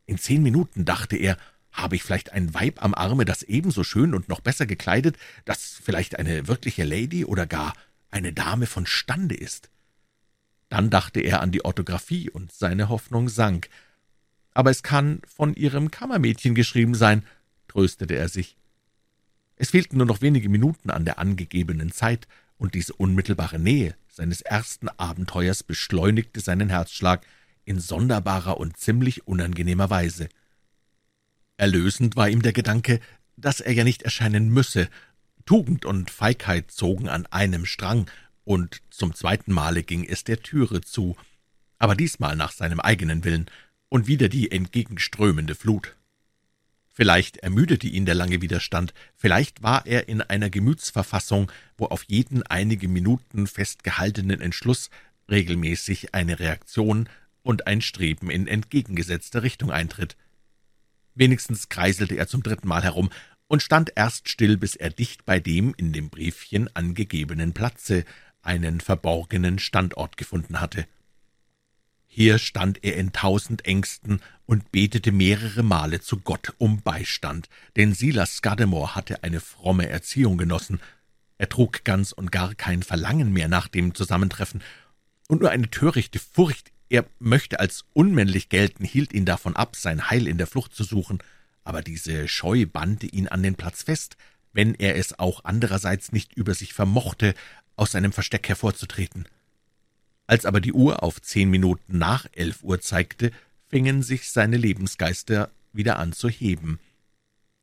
In 0.05 0.17
zehn 0.17 0.43
Minuten, 0.43 0.83
dachte 0.83 1.15
er, 1.15 1.37
habe 1.71 1.95
ich 1.95 2.03
vielleicht 2.03 2.33
ein 2.33 2.53
Weib 2.53 2.83
am 2.83 2.93
Arme, 2.93 3.23
das 3.23 3.43
ebenso 3.43 3.85
schön 3.85 4.13
und 4.13 4.27
noch 4.27 4.41
besser 4.41 4.65
gekleidet, 4.65 5.15
das 5.45 5.79
vielleicht 5.81 6.19
eine 6.19 6.49
wirkliche 6.49 6.83
Lady 6.83 7.23
oder 7.23 7.47
gar 7.47 7.73
eine 8.09 8.33
Dame 8.33 8.65
von 8.65 8.85
Stande 8.85 9.35
ist. 9.35 9.69
Dann 10.71 10.89
dachte 10.89 11.19
er 11.19 11.41
an 11.41 11.51
die 11.51 11.65
Orthographie, 11.65 12.29
und 12.29 12.53
seine 12.53 12.87
Hoffnung 12.87 13.27
sank. 13.27 13.67
Aber 14.53 14.71
es 14.71 14.83
kann 14.83 15.21
von 15.27 15.53
ihrem 15.53 15.91
Kammermädchen 15.91 16.55
geschrieben 16.55 16.95
sein, 16.95 17.25
tröstete 17.67 18.15
er 18.15 18.29
sich. 18.29 18.55
Es 19.57 19.71
fehlten 19.71 19.97
nur 19.97 20.05
noch 20.05 20.21
wenige 20.21 20.47
Minuten 20.47 20.89
an 20.89 21.03
der 21.03 21.19
angegebenen 21.19 21.91
Zeit, 21.91 22.25
und 22.57 22.73
diese 22.73 22.93
unmittelbare 22.93 23.59
Nähe 23.59 23.95
seines 24.07 24.41
ersten 24.41 24.87
Abenteuers 24.87 25.61
beschleunigte 25.63 26.39
seinen 26.39 26.69
Herzschlag 26.69 27.25
in 27.65 27.81
sonderbarer 27.81 28.57
und 28.57 28.77
ziemlich 28.77 29.27
unangenehmer 29.27 29.89
Weise. 29.89 30.29
Erlösend 31.57 32.15
war 32.15 32.29
ihm 32.29 32.43
der 32.43 32.53
Gedanke, 32.53 33.01
dass 33.35 33.59
er 33.59 33.73
ja 33.73 33.83
nicht 33.83 34.03
erscheinen 34.03 34.47
müsse. 34.47 34.87
Tugend 35.45 35.83
und 35.83 36.11
Feigheit 36.11 36.71
zogen 36.71 37.09
an 37.09 37.25
einem 37.25 37.65
Strang, 37.65 38.09
und 38.51 38.81
zum 38.89 39.15
zweiten 39.15 39.53
Male 39.53 39.81
ging 39.81 40.03
es 40.03 40.25
der 40.25 40.41
Türe 40.43 40.81
zu, 40.81 41.15
aber 41.79 41.95
diesmal 41.95 42.35
nach 42.35 42.51
seinem 42.51 42.81
eigenen 42.81 43.23
Willen, 43.23 43.45
und 43.87 44.07
wieder 44.07 44.27
die 44.27 44.51
entgegenströmende 44.51 45.55
Flut. 45.55 45.95
Vielleicht 46.89 47.37
ermüdete 47.37 47.87
ihn 47.87 48.05
der 48.05 48.15
lange 48.15 48.41
Widerstand, 48.41 48.93
vielleicht 49.15 49.63
war 49.63 49.85
er 49.85 50.09
in 50.09 50.21
einer 50.21 50.49
Gemütsverfassung, 50.49 51.49
wo 51.77 51.85
auf 51.85 52.03
jeden 52.09 52.43
einige 52.43 52.89
Minuten 52.89 53.47
festgehaltenen 53.47 54.41
Entschluss 54.41 54.89
regelmäßig 55.29 56.13
eine 56.13 56.37
Reaktion 56.39 57.07
und 57.43 57.67
ein 57.67 57.79
Streben 57.79 58.29
in 58.29 58.47
entgegengesetzter 58.47 59.43
Richtung 59.43 59.71
eintritt. 59.71 60.17
Wenigstens 61.15 61.69
kreiselte 61.69 62.15
er 62.15 62.27
zum 62.27 62.43
dritten 62.43 62.67
Mal 62.67 62.83
herum 62.83 63.11
und 63.47 63.61
stand 63.61 63.93
erst 63.95 64.27
still, 64.27 64.57
bis 64.57 64.75
er 64.75 64.89
dicht 64.89 65.23
bei 65.23 65.39
dem 65.39 65.73
in 65.77 65.93
dem 65.93 66.09
Briefchen 66.09 66.69
angegebenen 66.75 67.53
Platze 67.53 68.03
einen 68.41 68.81
verborgenen 68.81 69.59
Standort 69.59 70.17
gefunden 70.17 70.61
hatte. 70.61 70.85
Hier 72.07 72.39
stand 72.39 72.83
er 72.83 72.97
in 72.97 73.13
tausend 73.13 73.65
Ängsten 73.65 74.21
und 74.45 74.71
betete 74.71 75.13
mehrere 75.13 75.63
Male 75.63 76.01
zu 76.01 76.17
Gott 76.17 76.53
um 76.57 76.81
Beistand, 76.81 77.47
denn 77.77 77.93
Silas 77.93 78.35
Scudamore 78.35 78.95
hatte 78.95 79.23
eine 79.23 79.39
fromme 79.39 79.87
Erziehung 79.87 80.37
genossen. 80.37 80.81
Er 81.37 81.47
trug 81.47 81.85
ganz 81.85 82.11
und 82.11 82.31
gar 82.31 82.53
kein 82.53 82.83
Verlangen 82.83 83.31
mehr 83.31 83.47
nach 83.47 83.67
dem 83.67 83.95
Zusammentreffen, 83.95 84.61
und 85.29 85.39
nur 85.39 85.49
eine 85.49 85.69
törichte 85.69 86.19
Furcht, 86.19 86.73
er 86.89 87.05
möchte 87.19 87.61
als 87.61 87.85
unmännlich 87.93 88.49
gelten, 88.49 88.83
hielt 88.83 89.13
ihn 89.13 89.23
davon 89.23 89.55
ab, 89.55 89.77
sein 89.77 90.09
Heil 90.09 90.27
in 90.27 90.37
der 90.37 90.45
Flucht 90.47 90.75
zu 90.75 90.83
suchen, 90.83 91.19
aber 91.63 91.81
diese 91.81 92.27
Scheu 92.27 92.65
bannte 92.65 93.05
ihn 93.05 93.29
an 93.29 93.41
den 93.41 93.55
Platz 93.55 93.83
fest, 93.83 94.17
wenn 94.51 94.75
er 94.75 94.97
es 94.97 95.17
auch 95.17 95.45
andererseits 95.45 96.11
nicht 96.11 96.33
über 96.33 96.53
sich 96.53 96.73
vermochte, 96.73 97.33
aus 97.75 97.91
seinem 97.91 98.11
Versteck 98.11 98.47
hervorzutreten. 98.49 99.27
Als 100.27 100.45
aber 100.45 100.61
die 100.61 100.73
Uhr 100.73 101.03
auf 101.03 101.21
zehn 101.21 101.49
Minuten 101.49 101.97
nach 101.97 102.25
elf 102.33 102.63
Uhr 102.63 102.79
zeigte, 102.79 103.31
fingen 103.67 104.03
sich 104.03 104.31
seine 104.31 104.57
Lebensgeister 104.57 105.49
wieder 105.73 105.99
an 105.99 106.13
zu 106.13 106.29
heben. 106.29 106.79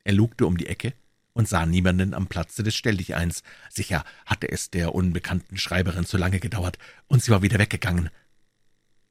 Er 0.03 0.13
lugte 0.13 0.45
um 0.45 0.57
die 0.57 0.67
Ecke 0.67 0.93
und 1.33 1.47
sah 1.47 1.65
niemanden 1.65 2.13
am 2.13 2.27
Platze 2.27 2.63
des 2.63 2.75
Stelldicheins. 2.75 3.43
Sicher 3.69 4.03
hatte 4.25 4.51
es 4.51 4.69
der 4.69 4.93
unbekannten 4.93 5.57
Schreiberin 5.57 6.05
zu 6.05 6.17
lange 6.17 6.39
gedauert, 6.39 6.77
und 7.07 7.23
sie 7.23 7.31
war 7.31 7.41
wieder 7.41 7.59
weggegangen. 7.59 8.09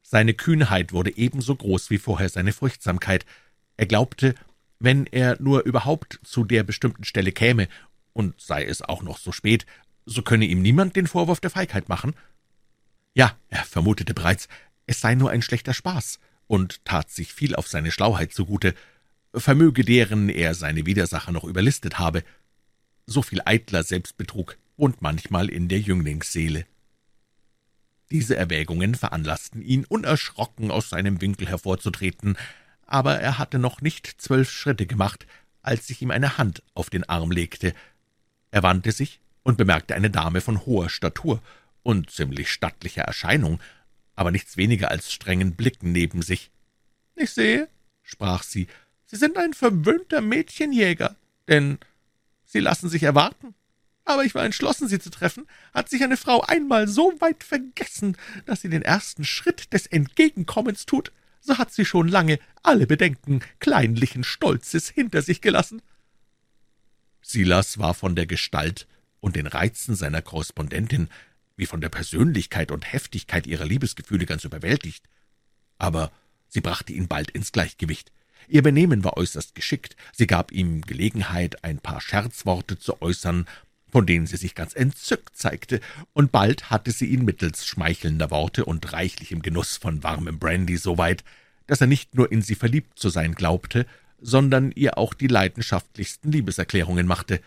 Seine 0.03 0.35
Kühnheit 0.35 0.93
wurde 0.93 1.17
ebenso 1.17 1.55
groß 1.55 1.91
wie 1.91 1.99
vorher 1.99 2.29
seine 2.29 2.53
Furchtsamkeit. 2.53 3.25
Er 3.77 3.87
glaubte, 3.87 4.35
wenn 4.79 5.07
er 5.07 5.41
nur 5.41 5.65
überhaupt 5.65 6.21
zu 6.23 6.45
der 6.45 6.63
bestimmten 6.63 7.05
Stelle 7.05 7.33
käme, 7.33 7.69
und 8.13 8.41
sei 8.41 8.65
es 8.65 8.83
auch 8.83 9.03
noch 9.03 9.19
so 9.19 9.33
spät, 9.33 9.65
so 10.09 10.23
könne 10.23 10.47
ihm 10.47 10.63
niemand 10.63 10.97
den 10.97 11.07
Vorwurf 11.07 11.41
der 11.41 11.51
Feigheit 11.51 11.89
machen. 11.89 12.15
Ja, 13.15 13.37
er 13.49 13.65
vermutete 13.65 14.15
bereits, 14.15 14.49
es 14.87 15.01
sei 15.01 15.15
nur 15.15 15.31
ein 15.31 15.43
schlechter 15.43 15.75
Spaß 15.75 16.19
und 16.47 16.85
tat 16.85 17.11
sich 17.11 17.35
viel 17.35 17.55
auf 17.55 17.69
seine 17.69 17.91
Schlauheit 17.91 18.33
zugute, 18.33 18.75
vermöge 19.35 19.85
deren 19.85 20.31
er 20.31 20.55
seine 20.55 20.87
Widersacher 20.87 21.31
noch 21.31 21.45
überlistet 21.45 21.99
habe. 21.99 22.25
So 23.07 23.21
viel 23.21 23.43
eitler 23.45 23.83
Selbstbetrug 23.83 24.57
wohnt 24.79 25.03
manchmal 25.03 25.51
in 25.51 25.69
der 25.69 25.81
Jünglingsseele. 25.81 26.65
Diese 28.11 28.37
Erwägungen 28.37 28.95
veranlassten 28.95 29.61
ihn, 29.61 29.85
unerschrocken 29.85 30.71
aus 30.71 30.89
seinem 30.89 31.21
Winkel 31.21 31.49
hervorzutreten, 31.49 32.39
aber 32.87 33.21
er 33.21 33.37
hatte 33.37 33.59
noch 33.59 33.83
nicht 33.83 34.07
zwölf 34.07 34.51
Schritte 34.51 34.87
gemacht, 34.87 35.27
als 35.61 35.87
sich 35.87 36.01
ihm 36.01 36.11
eine 36.11 36.39
Hand 36.39 36.63
auf 36.73 36.89
den 36.89 37.05
Arm 37.05 37.31
legte. 37.31 37.75
Er 38.51 38.63
wandte 38.63 38.93
sich 38.93 39.21
und 39.43 39.57
bemerkte 39.57 39.95
eine 39.95 40.11
Dame 40.11 40.41
von 40.41 40.65
hoher 40.67 40.89
Statur 40.89 41.41
und 41.83 42.11
ziemlich 42.11 42.51
stattlicher 42.51 43.03
Erscheinung, 43.03 43.61
aber 44.15 44.31
nichts 44.31 44.57
weniger 44.57 44.91
als 44.91 45.13
strengen 45.13 45.55
Blicken 45.55 45.93
neben 45.93 46.23
sich. 46.23 46.51
»Ich 47.15 47.31
sehe«, 47.31 47.69
sprach 48.03 48.43
sie, 48.43 48.67
»Sie 49.07 49.17
sind 49.17 49.39
ein 49.39 49.55
verwöhnter 49.55 50.21
Mädchenjäger, 50.21 51.17
denn 51.49 51.79
Sie 52.45 52.61
lassen 52.61 52.89
sich 52.89 53.03
erwarten 53.03 53.55
aber 54.09 54.25
ich 54.25 54.35
war 54.35 54.45
entschlossen, 54.45 54.89
sie 54.89 54.99
zu 54.99 55.11
treffen, 55.11 55.47
hat 55.75 55.91
sich 55.91 56.03
eine 56.03 56.17
Frau 56.17 56.41
einmal 56.41 56.89
so 56.89 57.13
weit 57.21 57.45
vergessen, 57.45 58.17
dass 58.47 58.63
sie 58.63 58.71
den 58.71 58.81
ersten 58.81 59.23
Schritt 59.23 59.73
des 59.75 59.87
Entgegenkommens 59.87 60.87
tut, 60.87 61.13
so 61.41 61.59
hat 61.59 61.73
sie 61.73 61.85
schon 61.85 62.09
lange 62.09 62.39
alle 62.63 62.87
Bedenken 62.87 63.41
kleinlichen 63.61 64.25
Stolzes 64.25 64.89
hinter 64.89 65.21
sich 65.21 65.43
gelassen. 65.43 65.83
Silas 67.21 67.79
war 67.79 67.93
von 67.93 68.17
der 68.17 68.27
Gestalt 68.27 68.87
und 69.21 69.37
den 69.37 69.47
Reizen 69.47 69.95
seiner 69.95 70.23
Korrespondentin 70.23 71.09
wie 71.57 71.67
von 71.67 71.81
der 71.81 71.89
Persönlichkeit 71.89 72.71
und 72.71 72.91
Heftigkeit 72.93 73.47
ihrer 73.47 73.65
Liebesgefühle 73.65 74.27
ganz 74.27 74.45
überwältigt. 74.45 75.05
Aber 75.79 76.13
sie 76.49 76.61
brachte 76.61 76.93
ihn 76.93 77.09
bald 77.09 77.31
ins 77.31 77.53
Gleichgewicht. 77.53 78.13
Ihr 78.47 78.63
Benehmen 78.63 79.05
war 79.05 79.17
äußerst 79.17 79.55
geschickt, 79.55 79.97
sie 80.13 80.27
gab 80.27 80.53
ihm 80.53 80.83
Gelegenheit, 80.83 81.65
ein 81.65 81.79
paar 81.79 82.01
Scherzworte 82.01 82.79
zu 82.79 83.03
äußern, 83.03 83.47
von 83.91 84.07
denen 84.07 84.27
sie 84.27 84.37
sich 84.37 84.55
ganz 84.55 84.75
entzückt 84.75 85.37
zeigte, 85.37 85.81
und 86.13 86.33
bald 86.33 86.71
hatte 86.71 86.91
sie 86.91 87.07
ihn 87.07 87.25
mittels 87.25 87.67
schmeichelnder 87.67 88.31
Worte 88.31 88.65
und 88.65 88.93
reichlichem 88.93 89.43
Genuss 89.43 89.77
von 89.77 90.03
warmem 90.03 90.39
Brandy 90.39 90.77
so 90.77 90.99
weit, 90.99 91.25
dass 91.67 91.81
er 91.81 91.87
nicht 91.87 92.15
nur 92.15 92.31
in 92.31 92.43
sie 92.43 92.55
verliebt 92.55 92.99
zu 92.99 93.09
sein 93.09 93.35
glaubte, 93.35 93.87
sondern 94.21 94.73
ihr 94.73 94.99
auch 94.99 95.15
die 95.15 95.27
leidenschaftlichsten 95.27 96.33
Liebeserklärungen 96.33 97.07
machte. 97.07 97.41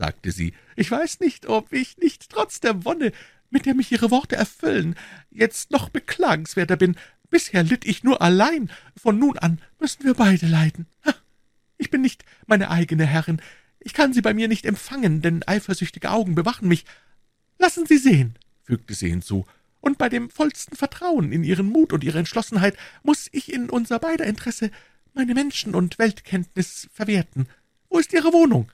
Sagte 0.00 0.32
sie, 0.32 0.54
»ich 0.76 0.90
weiß 0.90 1.20
nicht, 1.20 1.46
ob 1.46 1.72
ich 1.74 1.98
nicht 1.98 2.30
trotz 2.30 2.58
der 2.58 2.84
Wonne, 2.86 3.12
mit 3.50 3.66
der 3.66 3.74
mich 3.74 3.92
Ihre 3.92 4.10
Worte 4.10 4.34
erfüllen, 4.34 4.96
jetzt 5.30 5.70
noch 5.70 5.90
beklagenswerter 5.90 6.76
bin. 6.76 6.96
Bisher 7.28 7.62
litt 7.62 7.84
ich 7.84 8.02
nur 8.02 8.22
allein, 8.22 8.70
von 8.96 9.18
nun 9.18 9.36
an 9.38 9.60
müssen 9.78 10.04
wir 10.04 10.14
beide 10.14 10.46
leiden. 10.46 10.86
Ich 11.76 11.90
bin 11.90 12.00
nicht 12.00 12.24
meine 12.46 12.70
eigene 12.70 13.04
Herrin, 13.04 13.42
ich 13.78 13.94
kann 13.94 14.12
Sie 14.12 14.22
bei 14.22 14.34
mir 14.34 14.48
nicht 14.48 14.66
empfangen, 14.66 15.22
denn 15.22 15.46
eifersüchtige 15.46 16.10
Augen 16.10 16.34
bewachen 16.34 16.68
mich. 16.68 16.84
Lassen 17.58 17.86
Sie 17.86 17.98
sehen«, 17.98 18.38
fügte 18.62 18.94
sie 18.94 19.10
hinzu, 19.10 19.46
»und 19.80 19.98
bei 19.98 20.08
dem 20.08 20.30
vollsten 20.30 20.76
Vertrauen 20.76 21.30
in 21.32 21.44
Ihren 21.44 21.66
Mut 21.66 21.92
und 21.92 22.04
Ihre 22.04 22.18
Entschlossenheit 22.18 22.76
muss 23.02 23.28
ich 23.32 23.52
in 23.52 23.68
unser 23.68 23.98
beider 23.98 24.24
Interesse 24.26 24.70
meine 25.12 25.34
Menschen- 25.34 25.74
und 25.74 25.98
Weltkenntnis 25.98 26.88
verwerten. 26.92 27.48
Wo 27.90 27.98
ist 27.98 28.12
Ihre 28.14 28.32
Wohnung?« 28.32 28.70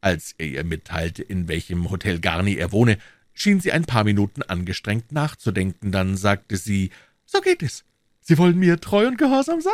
Als 0.00 0.34
er 0.38 0.46
ihr 0.46 0.64
mitteilte, 0.64 1.22
in 1.22 1.48
welchem 1.48 1.90
Hotel 1.90 2.20
Garni 2.20 2.54
er 2.56 2.72
wohne, 2.72 2.98
schien 3.34 3.60
sie 3.60 3.72
ein 3.72 3.84
paar 3.84 4.04
Minuten 4.04 4.42
angestrengt 4.42 5.12
nachzudenken, 5.12 5.92
dann 5.92 6.16
sagte 6.16 6.56
sie, 6.56 6.90
»So 7.26 7.40
geht 7.40 7.62
es. 7.62 7.84
Sie 8.20 8.38
wollen 8.38 8.58
mir 8.58 8.80
treu 8.80 9.06
und 9.06 9.18
gehorsam 9.18 9.60
sein?« 9.60 9.72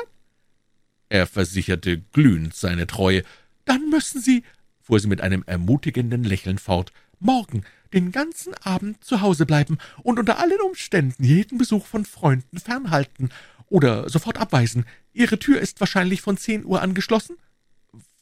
Er 1.08 1.26
versicherte 1.26 1.98
glühend 2.12 2.54
seine 2.54 2.86
Treue. 2.86 3.22
»Dann 3.64 3.88
müssen 3.90 4.20
Sie«, 4.20 4.42
fuhr 4.80 5.00
sie 5.00 5.08
mit 5.08 5.20
einem 5.20 5.42
ermutigenden 5.46 6.24
Lächeln 6.24 6.58
fort, 6.58 6.92
»morgen 7.18 7.64
den 7.92 8.12
ganzen 8.12 8.54
Abend 8.54 9.02
zu 9.02 9.20
Hause 9.20 9.46
bleiben 9.46 9.78
und 10.02 10.18
unter 10.18 10.38
allen 10.38 10.60
Umständen 10.60 11.24
jeden 11.24 11.58
Besuch 11.58 11.86
von 11.86 12.04
Freunden 12.04 12.58
fernhalten 12.58 13.30
oder 13.68 14.08
sofort 14.08 14.38
abweisen. 14.38 14.84
Ihre 15.12 15.38
Tür 15.38 15.60
ist 15.60 15.80
wahrscheinlich 15.80 16.20
von 16.20 16.36
zehn 16.36 16.64
Uhr 16.64 16.82
angeschlossen?« 16.82 17.36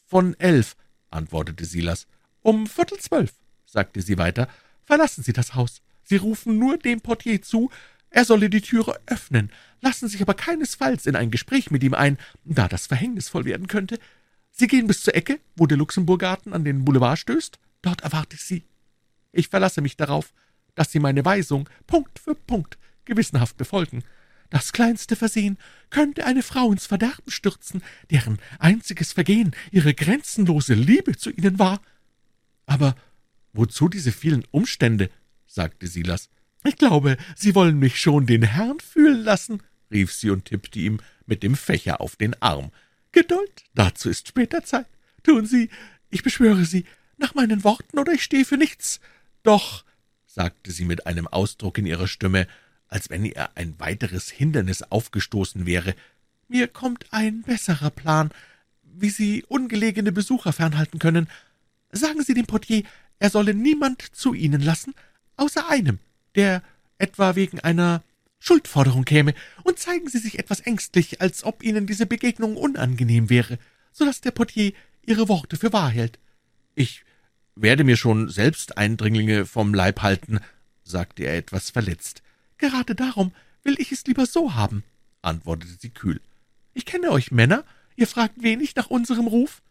»Von 0.06 0.38
elf«, 0.38 0.76
antwortete 1.14 1.64
Silas. 1.64 2.06
»Um 2.42 2.66
Viertel 2.66 2.98
zwölf«, 2.98 3.32
sagte 3.64 4.02
sie 4.02 4.18
weiter, 4.18 4.48
»verlassen 4.84 5.22
Sie 5.22 5.32
das 5.32 5.54
Haus. 5.54 5.82
Sie 6.02 6.16
rufen 6.16 6.58
nur 6.58 6.76
dem 6.76 7.00
Portier 7.00 7.40
zu, 7.40 7.70
er 8.10 8.24
solle 8.24 8.48
die 8.48 8.60
Türe 8.60 9.00
öffnen, 9.06 9.50
lassen 9.80 10.08
sich 10.08 10.22
aber 10.22 10.34
keinesfalls 10.34 11.06
in 11.06 11.16
ein 11.16 11.30
Gespräch 11.30 11.70
mit 11.70 11.82
ihm 11.82 11.94
ein, 11.94 12.18
da 12.44 12.68
das 12.68 12.86
verhängnisvoll 12.86 13.44
werden 13.44 13.66
könnte. 13.66 13.98
Sie 14.52 14.68
gehen 14.68 14.86
bis 14.86 15.02
zur 15.02 15.16
Ecke, 15.16 15.40
wo 15.56 15.66
der 15.66 15.78
Luxemburgarten 15.78 16.52
an 16.52 16.64
den 16.64 16.84
Boulevard 16.84 17.18
stößt. 17.18 17.58
Dort 17.82 18.02
erwarte 18.02 18.36
ich 18.36 18.42
Sie. 18.42 18.62
Ich 19.32 19.48
verlasse 19.48 19.80
mich 19.80 19.96
darauf, 19.96 20.32
dass 20.76 20.92
Sie 20.92 21.00
meine 21.00 21.24
Weisung 21.24 21.68
Punkt 21.86 22.20
für 22.20 22.36
Punkt 22.36 22.78
gewissenhaft 23.04 23.56
befolgen. 23.56 24.04
Das 24.54 24.70
kleinste 24.72 25.16
Versehen 25.16 25.58
könnte 25.90 26.26
eine 26.26 26.44
Frau 26.44 26.70
ins 26.70 26.86
Verderben 26.86 27.28
stürzen, 27.28 27.82
deren 28.12 28.38
einziges 28.60 29.12
Vergehen 29.12 29.50
ihre 29.72 29.94
grenzenlose 29.94 30.74
Liebe 30.74 31.16
zu 31.16 31.30
Ihnen 31.30 31.58
war. 31.58 31.82
Aber 32.64 32.94
wozu 33.52 33.88
diese 33.88 34.12
vielen 34.12 34.44
Umstände? 34.52 35.10
sagte 35.48 35.88
Silas. 35.88 36.30
Ich 36.62 36.76
glaube, 36.76 37.16
Sie 37.34 37.56
wollen 37.56 37.80
mich 37.80 37.98
schon 37.98 38.26
den 38.26 38.44
Herrn 38.44 38.78
fühlen 38.78 39.24
lassen, 39.24 39.60
rief 39.90 40.12
sie 40.12 40.30
und 40.30 40.44
tippte 40.44 40.78
ihm 40.78 41.00
mit 41.26 41.42
dem 41.42 41.56
Fächer 41.56 42.00
auf 42.00 42.14
den 42.14 42.40
Arm. 42.40 42.70
Geduld, 43.10 43.64
dazu 43.74 44.08
ist 44.08 44.28
später 44.28 44.62
Zeit. 44.62 44.86
Tun 45.24 45.46
Sie, 45.46 45.68
ich 46.10 46.22
beschwöre 46.22 46.64
Sie, 46.64 46.84
nach 47.16 47.34
meinen 47.34 47.64
Worten, 47.64 47.98
oder 47.98 48.12
ich 48.12 48.22
stehe 48.22 48.44
für 48.44 48.56
nichts. 48.56 49.00
Doch, 49.42 49.84
sagte 50.26 50.70
sie 50.70 50.84
mit 50.84 51.06
einem 51.06 51.26
Ausdruck 51.26 51.78
in 51.78 51.86
ihrer 51.86 52.06
Stimme, 52.08 52.46
als 52.94 53.10
wenn 53.10 53.24
ihr 53.24 53.50
ein 53.56 53.74
weiteres 53.78 54.30
Hindernis 54.30 54.82
aufgestoßen 54.82 55.66
wäre, 55.66 55.96
mir 56.46 56.68
kommt 56.68 57.06
ein 57.10 57.42
besserer 57.42 57.90
Plan, 57.90 58.30
wie 58.84 59.10
Sie 59.10 59.42
ungelegene 59.48 60.12
Besucher 60.12 60.52
fernhalten 60.52 61.00
können. 61.00 61.28
Sagen 61.90 62.22
Sie 62.22 62.34
dem 62.34 62.46
Portier, 62.46 62.84
er 63.18 63.30
solle 63.30 63.52
niemand 63.52 64.00
zu 64.14 64.32
Ihnen 64.32 64.60
lassen, 64.60 64.94
außer 65.36 65.68
einem, 65.68 65.98
der 66.36 66.62
etwa 66.98 67.34
wegen 67.34 67.58
einer 67.58 68.04
Schuldforderung 68.38 69.04
käme, 69.04 69.34
und 69.64 69.80
zeigen 69.80 70.08
Sie 70.08 70.18
sich 70.18 70.38
etwas 70.38 70.60
ängstlich, 70.60 71.20
als 71.20 71.42
ob 71.42 71.64
Ihnen 71.64 71.88
diese 71.88 72.06
Begegnung 72.06 72.56
unangenehm 72.56 73.28
wäre, 73.28 73.58
so 73.90 74.04
dass 74.04 74.20
der 74.20 74.30
Portier 74.30 74.72
Ihre 75.04 75.28
Worte 75.28 75.56
für 75.56 75.72
wahr 75.72 75.90
hält. 75.90 76.20
Ich 76.76 77.04
werde 77.56 77.82
mir 77.82 77.96
schon 77.96 78.28
selbst 78.28 78.78
Eindringlinge 78.78 79.46
vom 79.46 79.74
Leib 79.74 80.02
halten, 80.02 80.38
sagte 80.84 81.24
er 81.24 81.36
etwas 81.36 81.70
verletzt. 81.70 82.22
Gerade 82.58 82.94
darum 82.94 83.32
will 83.62 83.76
ich 83.78 83.92
es 83.92 84.06
lieber 84.06 84.26
so 84.26 84.54
haben, 84.54 84.84
antwortete 85.22 85.74
sie 85.78 85.90
kühl. 85.90 86.20
Ich 86.72 86.84
kenne 86.84 87.10
euch 87.10 87.30
Männer, 87.30 87.64
ihr 87.96 88.06
fragt 88.06 88.42
wenig 88.42 88.76
nach 88.76 88.88
unserem 88.90 89.26
Ruf. 89.26 89.62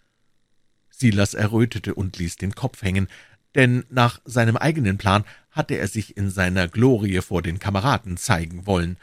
Silas 0.90 1.34
errötete 1.34 1.96
und 1.96 2.18
ließ 2.18 2.38
den 2.38 2.56
Kopf 2.56 2.82
hängen, 2.82 3.08
denn 3.56 3.86
nach 3.90 4.22
seinem 4.26 4.58
eigenen 4.58 4.98
Plan 4.98 5.26
hatte 5.52 5.76
er 5.76 5.88
sich 5.88 6.18
in 6.18 6.30
seiner 6.30 6.68
Glorie 6.68 7.22
vor 7.22 7.42
den 7.42 7.60
Kameraden 7.60 8.18
zeigen 8.18 8.66
wollen. 8.66 8.98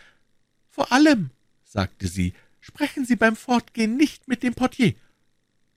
Vor 0.71 0.93
allem, 0.93 1.31
sagte 1.64 2.09
sie, 2.09 2.35
sprechen 2.61 3.05
Sie 3.05 3.16
beim 3.16 3.37
Fortgehen 3.37 3.97
nicht 3.97 4.29
mit 4.29 4.43
dem 4.43 4.55
Portier. 4.55 4.95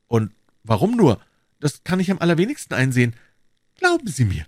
Und 0.07 0.31
warum 0.63 0.95
nur? 0.95 1.21
Das 1.59 1.83
kann 1.83 1.99
ich 1.99 2.11
am 2.11 2.19
allerwenigsten 2.19 2.73
einsehen. 2.73 3.15
Glauben 3.77 4.07
Sie 4.07 4.25
mir, 4.25 4.45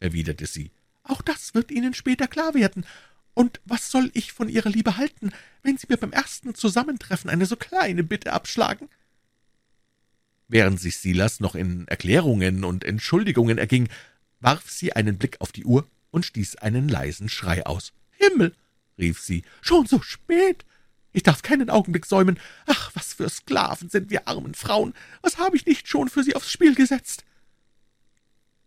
erwiderte 0.00 0.46
sie, 0.46 0.70
auch 1.04 1.22
das 1.22 1.54
wird 1.54 1.70
Ihnen 1.70 1.94
später 1.94 2.26
klar 2.26 2.54
werden. 2.54 2.84
Und 3.34 3.60
was 3.64 3.90
soll 3.90 4.10
ich 4.14 4.32
von 4.32 4.48
Ihrer 4.48 4.70
Liebe 4.70 4.96
halten, 4.96 5.32
wenn 5.62 5.76
Sie 5.76 5.86
mir 5.88 5.96
beim 5.96 6.12
ersten 6.12 6.54
Zusammentreffen 6.54 7.30
eine 7.30 7.46
so 7.46 7.56
kleine 7.56 8.02
Bitte 8.02 8.32
abschlagen? 8.32 8.88
Während 10.48 10.80
sich 10.80 10.98
Silas 10.98 11.40
noch 11.40 11.54
in 11.54 11.88
Erklärungen 11.88 12.64
und 12.64 12.84
Entschuldigungen 12.84 13.58
erging, 13.58 13.88
warf 14.40 14.70
sie 14.70 14.92
einen 14.92 15.18
Blick 15.18 15.40
auf 15.40 15.52
die 15.52 15.64
Uhr 15.64 15.86
und 16.10 16.26
stieß 16.26 16.56
einen 16.56 16.88
leisen 16.88 17.28
Schrei 17.28 17.64
aus. 17.66 17.92
Himmel, 18.10 18.54
rief 18.98 19.20
sie, 19.20 19.42
schon 19.62 19.86
so 19.86 20.00
spät. 20.00 20.64
Ich 21.12 21.22
darf 21.22 21.42
keinen 21.42 21.70
Augenblick 21.70 22.06
säumen. 22.06 22.38
Ach, 22.66 22.90
was 22.94 23.14
für 23.14 23.28
Sklaven 23.28 23.88
sind 23.88 24.10
wir 24.10 24.28
armen 24.28 24.54
Frauen. 24.54 24.94
Was 25.22 25.38
habe 25.38 25.56
ich 25.56 25.66
nicht 25.66 25.88
schon 25.88 26.08
für 26.08 26.22
sie 26.22 26.36
aufs 26.36 26.50
Spiel 26.50 26.74
gesetzt? 26.74 27.24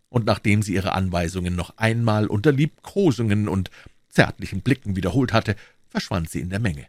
Und 0.10 0.26
nachdem 0.26 0.62
sie 0.62 0.74
ihre 0.74 0.94
Anweisungen 0.94 1.56
noch 1.56 1.78
einmal 1.78 2.28
unter 2.28 2.52
Liebkosungen 2.52 3.48
und 3.48 3.70
zärtlichen 4.10 4.62
Blicken 4.62 4.96
wiederholt 4.96 5.34
hatte, 5.34 5.56
verschwand 5.90 6.30
sie 6.30 6.40
in 6.40 6.50
der 6.50 6.60
Menge. 6.60 6.88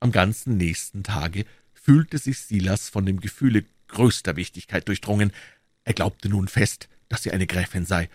Am 0.00 0.12
ganzen 0.12 0.56
nächsten 0.56 1.02
Tage 1.02 1.44
fühlte 1.74 2.18
sich 2.18 2.40
Silas 2.40 2.88
von 2.88 3.06
dem 3.06 3.20
Gefühle 3.20 3.64
größter 3.88 4.36
Wichtigkeit 4.36 4.88
durchdrungen. 4.88 5.32
Er 5.84 5.94
glaubte 5.94 6.28
nun 6.28 6.48
fest, 6.48 6.88
dass 7.08 7.22
sie 7.22 7.30
eine 7.30 7.46
Gräfin 7.46 7.86
sei. 7.86 8.08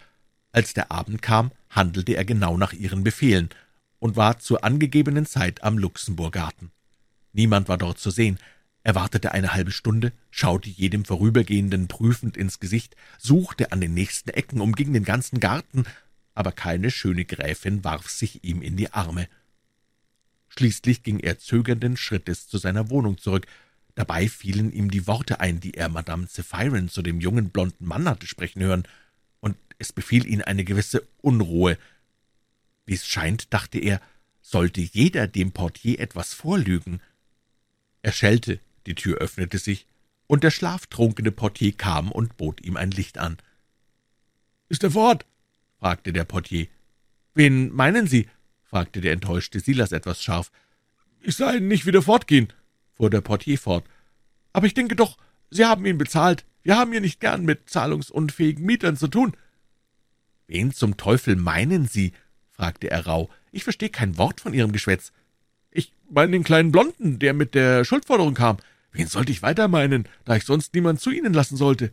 Als 0.52 0.74
der 0.74 0.92
Abend 0.92 1.22
kam, 1.22 1.52
handelte 1.70 2.14
er 2.14 2.26
genau 2.26 2.58
nach 2.58 2.74
ihren 2.74 3.04
Befehlen 3.04 3.50
und 4.00 4.16
war 4.18 4.40
zur 4.40 4.64
angegebenen 4.64 5.26
Zeit 5.26 5.64
am 5.64 5.78
Luxemburgarten. 5.78 6.72
Niemand 7.34 7.70
war 7.70 7.78
dort 7.78 8.00
zu 8.00 8.12
sehen. 8.12 8.40
Er 8.84 8.96
wartete 8.96 9.32
eine 9.32 9.54
halbe 9.54 9.72
Stunde, 9.72 10.12
schaute 10.32 10.70
jedem 10.70 11.06
Vorübergehenden 11.06 11.88
prüfend 11.88 12.36
ins 12.36 12.60
Gesicht, 12.60 12.96
suchte 13.20 13.72
an 13.72 13.80
den 13.80 13.94
nächsten 13.94 14.30
Ecken, 14.30 14.60
umging 14.60 14.94
den 14.94 15.04
ganzen 15.04 15.40
Garten, 15.40 15.84
aber 16.34 16.52
keine 16.52 16.90
schöne 16.90 17.26
Gräfin 17.26 17.84
warf 17.84 18.10
sich 18.10 18.44
ihm 18.44 18.62
in 18.62 18.78
die 18.78 18.92
Arme. 18.92 19.28
Schließlich 20.50 21.04
ging 21.04 21.20
er 21.20 21.38
zögernden 21.38 21.96
Schrittes 21.96 22.48
zu 22.48 22.58
seiner 22.58 22.90
Wohnung 22.90 23.18
zurück. 23.18 23.46
Dabei 23.96 24.28
fielen 24.28 24.72
ihm 24.72 24.90
die 24.90 25.06
Worte 25.06 25.40
ein, 25.40 25.60
die 25.60 25.76
er 25.76 25.90
Madame 25.90 26.28
Zephyrin 26.28 26.90
zu 26.90 27.02
dem 27.02 27.22
jungen 27.22 27.50
blonden 27.50 27.86
Mann 27.86 28.10
hatte 28.10 28.26
sprechen 28.26 28.62
hören, 28.62 28.88
und 29.42 29.56
es 29.78 29.94
befiel 29.94 30.26
ihn 30.26 30.42
eine 30.42 30.64
gewisse 30.64 31.08
Unruhe. 31.22 31.78
Wie 32.86 32.96
es 32.96 33.08
scheint, 33.08 33.54
dachte 33.54 33.80
er, 33.80 34.02
sollte 34.42 34.82
jeder 34.82 35.28
dem 35.28 35.52
Portier 35.52 36.00
etwas 36.00 36.34
vorlügen. 36.34 37.00
Er 38.02 38.12
schellte, 38.12 38.60
die 38.86 38.96
Tür 38.96 39.18
öffnete 39.18 39.58
sich, 39.58 39.88
und 40.28 40.44
der 40.44 40.52
schlaftrunkene 40.52 41.32
Portier 41.32 41.74
kam 41.74 42.12
und 42.12 42.38
bot 42.38 42.62
ihm 42.62 42.78
ein 42.78 42.92
Licht 42.92 43.18
an. 43.18 43.38
»Ist 44.70 44.84
er 44.84 44.92
fort?« 44.92 45.26
fragte 45.78 46.14
der 46.14 46.24
Portier. 46.24 46.68
»Wen 47.34 47.74
meinen 47.74 48.08
Sie?« 48.08 48.30
fragte 48.64 49.02
der 49.02 49.12
enttäuschte 49.12 49.60
Silas 49.60 49.92
etwas 49.92 50.24
scharf. 50.24 50.52
»Ich 51.20 51.36
sah 51.36 51.54
ihn 51.54 51.68
nicht 51.68 51.86
wieder 51.86 52.02
fortgehen«, 52.02 52.54
fuhr 52.94 53.10
der 53.10 53.22
Portier 53.22 53.58
fort. 53.58 53.86
»Aber 54.54 54.68
ich 54.68 54.74
denke 54.74 54.96
doch, 54.96 55.18
Sie 55.50 55.66
haben 55.66 55.86
ihn 55.86 55.98
bezahlt. 55.98 56.46
Wir 56.64 56.78
haben 56.78 56.92
hier 56.92 57.02
nicht 57.02 57.20
gern 57.20 57.44
mit 57.44 57.70
zahlungsunfähigen 57.70 58.66
Mietern 58.66 58.96
zu 58.96 59.10
tun.« 59.10 59.36
»Wen 60.48 60.72
zum 60.72 60.96
Teufel 60.96 61.36
meinen 61.36 61.88
Sie?« 61.88 62.14
fragte 62.50 62.90
er 62.90 63.06
rauh. 63.06 63.30
»Ich 63.52 63.66
verstehe 63.66 63.90
kein 63.90 64.18
Wort 64.18 64.40
von 64.40 64.54
Ihrem 64.54 64.72
Geschwätz.« 64.72 65.12
»Ich 65.72 65.94
meine 66.10 66.32
den 66.32 66.44
kleinen 66.44 66.72
Blonden, 66.72 67.20
der 67.20 67.34
mit 67.34 67.54
der 67.56 67.84
Schuldforderung 67.84 68.34
kam. 68.34 68.58
Wen 68.92 69.08
sollte 69.08 69.32
ich 69.32 69.42
weiter 69.42 69.68
meinen, 69.68 70.08
da 70.26 70.36
ich 70.36 70.44
sonst 70.44 70.74
niemand 70.74 71.00
zu 71.00 71.12
Ihnen 71.12 71.34
lassen 71.34 71.58
sollte?« 71.58 71.92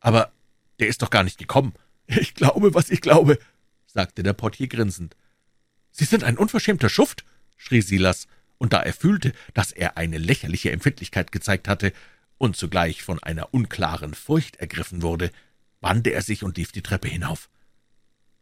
»Aber 0.00 0.32
der 0.78 0.88
ist 0.88 1.02
doch 1.02 1.10
gar 1.10 1.24
nicht 1.24 1.38
gekommen.« 1.38 1.74
»Ich 2.06 2.34
glaube, 2.34 2.74
was 2.74 2.90
ich 2.90 3.00
glaube«, 3.00 3.38
sagte 3.86 4.22
der 4.22 4.34
Portier 4.34 4.68
grinsend. 4.68 5.16
»Sie 5.90 6.04
sind 6.04 6.22
ein 6.22 6.36
unverschämter 6.36 6.88
Schuft«, 6.88 7.24
schrie 7.56 7.80
Silas, 7.80 8.28
und 8.58 8.72
da 8.72 8.82
er 8.82 8.92
fühlte, 8.92 9.32
dass 9.54 9.72
er 9.72 9.96
eine 9.96 10.18
lächerliche 10.18 10.70
Empfindlichkeit 10.70 11.32
gezeigt 11.32 11.68
hatte 11.68 11.92
und 12.38 12.56
zugleich 12.56 13.02
von 13.02 13.22
einer 13.22 13.52
unklaren 13.54 14.14
Furcht 14.14 14.56
ergriffen 14.56 15.02
wurde, 15.02 15.30
wandte 15.80 16.10
er 16.12 16.22
sich 16.22 16.42
und 16.42 16.56
lief 16.58 16.72
die 16.72 16.82
Treppe 16.82 17.08
hinauf. 17.08 17.48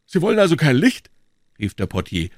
»Sie 0.07 0.21
wollen 0.21 0.39
also 0.39 0.57
kein 0.57 0.77
Licht?« 0.77 1.11
rief 1.59 1.75
der 1.75 1.87
Portier, 1.87 2.31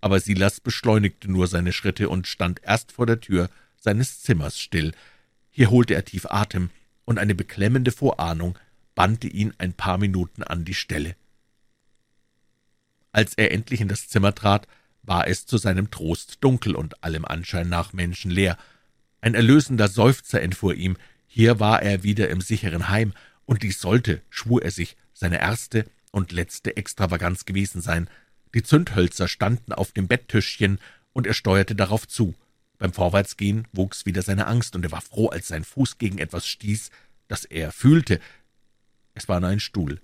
aber 0.00 0.18
Silas 0.18 0.60
beschleunigte 0.60 1.30
nur 1.30 1.46
seine 1.46 1.72
Schritte 1.72 2.08
und 2.08 2.26
stand 2.26 2.60
erst 2.64 2.92
vor 2.92 3.06
der 3.06 3.20
Tür 3.20 3.50
seines 3.82 4.22
Zimmers 4.22 4.58
still. 4.58 4.92
Hier 5.50 5.70
holte 5.70 5.94
er 5.94 6.04
tief 6.04 6.26
Atem, 6.26 6.70
und 7.04 7.18
eine 7.18 7.34
beklemmende 7.34 7.90
Vorahnung 7.90 8.56
bannte 8.94 9.26
ihn 9.26 9.52
ein 9.58 9.72
paar 9.72 9.98
Minuten 9.98 10.42
an 10.42 10.64
die 10.64 10.74
Stelle. 10.74 11.16
Als 13.10 13.34
er 13.34 13.50
endlich 13.50 13.80
in 13.80 13.88
das 13.88 14.08
Zimmer 14.08 14.34
trat, 14.34 14.68
war 15.02 15.26
es 15.26 15.44
zu 15.44 15.58
seinem 15.58 15.90
Trost 15.90 16.38
dunkel 16.40 16.76
und 16.76 17.02
allem 17.02 17.24
Anschein 17.24 17.68
nach 17.68 17.92
menschenleer. 17.92 18.56
Ein 19.20 19.34
erlösender 19.34 19.88
Seufzer 19.88 20.40
entfuhr 20.40 20.74
ihm, 20.74 20.96
Hier 21.26 21.58
war 21.60 21.82
er 21.82 22.02
wieder 22.02 22.28
im 22.28 22.40
sicheren 22.40 22.88
Heim, 22.88 23.12
und 23.44 23.62
dies 23.62 23.80
sollte, 23.80 24.22
schwur 24.30 24.62
er 24.62 24.70
sich, 24.70 24.96
seine 25.12 25.40
erste 25.40 25.86
und 26.12 26.30
letzte 26.30 26.76
Extravaganz 26.76 27.44
gewesen 27.46 27.80
sein. 27.80 28.08
Die 28.54 28.62
Zündhölzer 28.62 29.28
standen 29.28 29.72
auf 29.72 29.92
dem 29.92 30.06
Betttischchen, 30.06 30.78
und 31.12 31.26
er 31.26 31.34
steuerte 31.34 31.74
darauf 31.74 32.06
zu. 32.06 32.34
Beim 32.82 32.92
Vorwärtsgehen 32.92 33.68
wuchs 33.72 34.06
wieder 34.06 34.22
seine 34.22 34.48
Angst, 34.48 34.74
und 34.74 34.84
er 34.84 34.90
war 34.90 35.02
froh, 35.02 35.28
als 35.28 35.46
sein 35.46 35.62
Fuß 35.62 35.98
gegen 35.98 36.18
etwas 36.18 36.48
stieß, 36.48 36.90
das 37.28 37.44
er 37.44 37.70
fühlte. 37.70 38.18
Es 39.14 39.28
war 39.28 39.38
nur 39.38 39.50
ein 39.50 39.60
Stuhl. 39.60 40.00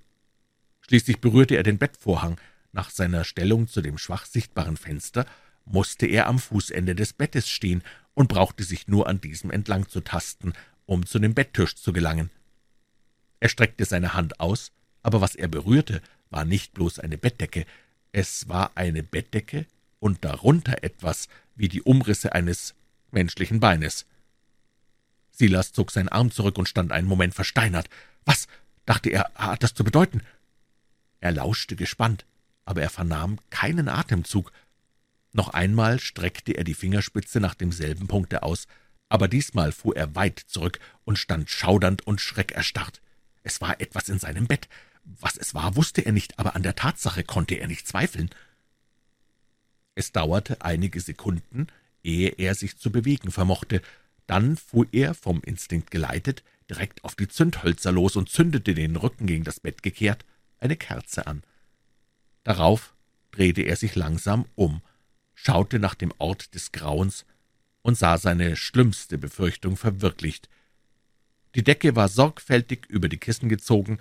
Schließlich 0.82 1.18
berührte 1.18 1.56
er 1.56 1.64
den 1.64 1.78
Bettvorhang. 1.78 2.40
Nach 2.70 2.90
seiner 2.90 3.24
Stellung 3.24 3.66
zu 3.66 3.80
dem 3.80 3.98
schwach 3.98 4.26
sichtbaren 4.26 4.76
Fenster 4.76 5.26
musste 5.64 6.06
er 6.06 6.28
am 6.28 6.38
Fußende 6.38 6.94
des 6.94 7.14
Bettes 7.14 7.48
stehen 7.48 7.82
und 8.14 8.28
brauchte 8.28 8.62
sich 8.62 8.86
nur 8.86 9.08
an 9.08 9.20
diesem 9.20 9.50
entlang 9.50 9.88
zu 9.88 10.00
tasten, 10.00 10.52
um 10.86 11.04
zu 11.04 11.18
dem 11.18 11.34
Betttisch 11.34 11.74
zu 11.74 11.92
gelangen. 11.92 12.30
Er 13.40 13.48
streckte 13.48 13.86
seine 13.86 14.14
Hand 14.14 14.38
aus, 14.38 14.70
aber 15.02 15.20
was 15.20 15.34
er 15.34 15.48
berührte, 15.48 16.00
war 16.30 16.44
nicht 16.44 16.74
bloß 16.74 17.00
eine 17.00 17.18
Bettdecke, 17.18 17.66
es 18.12 18.48
war 18.48 18.70
eine 18.76 19.02
Bettdecke 19.02 19.66
und 19.98 20.24
darunter 20.24 20.84
etwas 20.84 21.26
wie 21.58 21.68
die 21.68 21.82
Umrisse 21.82 22.32
eines 22.32 22.74
menschlichen 23.10 23.60
Beines. 23.60 24.06
Silas 25.30 25.72
zog 25.72 25.90
seinen 25.90 26.08
Arm 26.08 26.30
zurück 26.30 26.58
und 26.58 26.68
stand 26.68 26.92
einen 26.92 27.06
Moment 27.06 27.34
versteinert. 27.34 27.88
Was, 28.24 28.46
dachte 28.86 29.10
er, 29.10 29.30
hat 29.34 29.62
das 29.62 29.74
zu 29.74 29.84
bedeuten? 29.84 30.22
Er 31.20 31.32
lauschte 31.32 31.76
gespannt, 31.76 32.24
aber 32.64 32.82
er 32.82 32.90
vernahm 32.90 33.38
keinen 33.50 33.88
Atemzug. 33.88 34.52
Noch 35.32 35.50
einmal 35.50 36.00
streckte 36.00 36.52
er 36.52 36.64
die 36.64 36.74
Fingerspitze 36.74 37.40
nach 37.40 37.54
demselben 37.54 38.06
Punkte 38.06 38.42
aus, 38.42 38.66
aber 39.08 39.28
diesmal 39.28 39.72
fuhr 39.72 39.96
er 39.96 40.14
weit 40.14 40.38
zurück 40.38 40.80
und 41.04 41.18
stand 41.18 41.50
schaudernd 41.50 42.06
und 42.06 42.20
schreckerstarrt. 42.20 43.00
Es 43.42 43.60
war 43.60 43.80
etwas 43.80 44.08
in 44.08 44.18
seinem 44.18 44.46
Bett. 44.46 44.68
Was 45.04 45.36
es 45.36 45.54
war, 45.54 45.76
wusste 45.76 46.02
er 46.02 46.12
nicht, 46.12 46.38
aber 46.38 46.54
an 46.54 46.62
der 46.62 46.76
Tatsache 46.76 47.24
konnte 47.24 47.54
er 47.54 47.66
nicht 47.66 47.86
zweifeln. 47.86 48.30
Es 49.98 50.12
dauerte 50.12 50.62
einige 50.62 51.00
Sekunden, 51.00 51.66
ehe 52.04 52.28
er 52.28 52.54
sich 52.54 52.78
zu 52.78 52.92
bewegen 52.92 53.32
vermochte. 53.32 53.82
Dann 54.28 54.56
fuhr 54.56 54.86
er, 54.92 55.12
vom 55.12 55.42
Instinkt 55.42 55.90
geleitet, 55.90 56.44
direkt 56.70 57.02
auf 57.02 57.16
die 57.16 57.26
Zündhölzer 57.26 57.90
los 57.90 58.14
und 58.14 58.28
zündete 58.28 58.74
den 58.76 58.94
Rücken 58.94 59.26
gegen 59.26 59.42
das 59.42 59.58
Bett 59.58 59.82
gekehrt 59.82 60.24
eine 60.60 60.76
Kerze 60.76 61.26
an. 61.26 61.42
Darauf 62.44 62.94
drehte 63.32 63.62
er 63.62 63.74
sich 63.74 63.96
langsam 63.96 64.44
um, 64.54 64.82
schaute 65.34 65.80
nach 65.80 65.96
dem 65.96 66.12
Ort 66.18 66.54
des 66.54 66.70
Grauens 66.70 67.26
und 67.82 67.98
sah 67.98 68.18
seine 68.18 68.54
schlimmste 68.54 69.18
Befürchtung 69.18 69.76
verwirklicht. 69.76 70.48
Die 71.56 71.64
Decke 71.64 71.96
war 71.96 72.08
sorgfältig 72.08 72.86
über 72.86 73.08
die 73.08 73.18
Kissen 73.18 73.48
gezogen, 73.48 73.98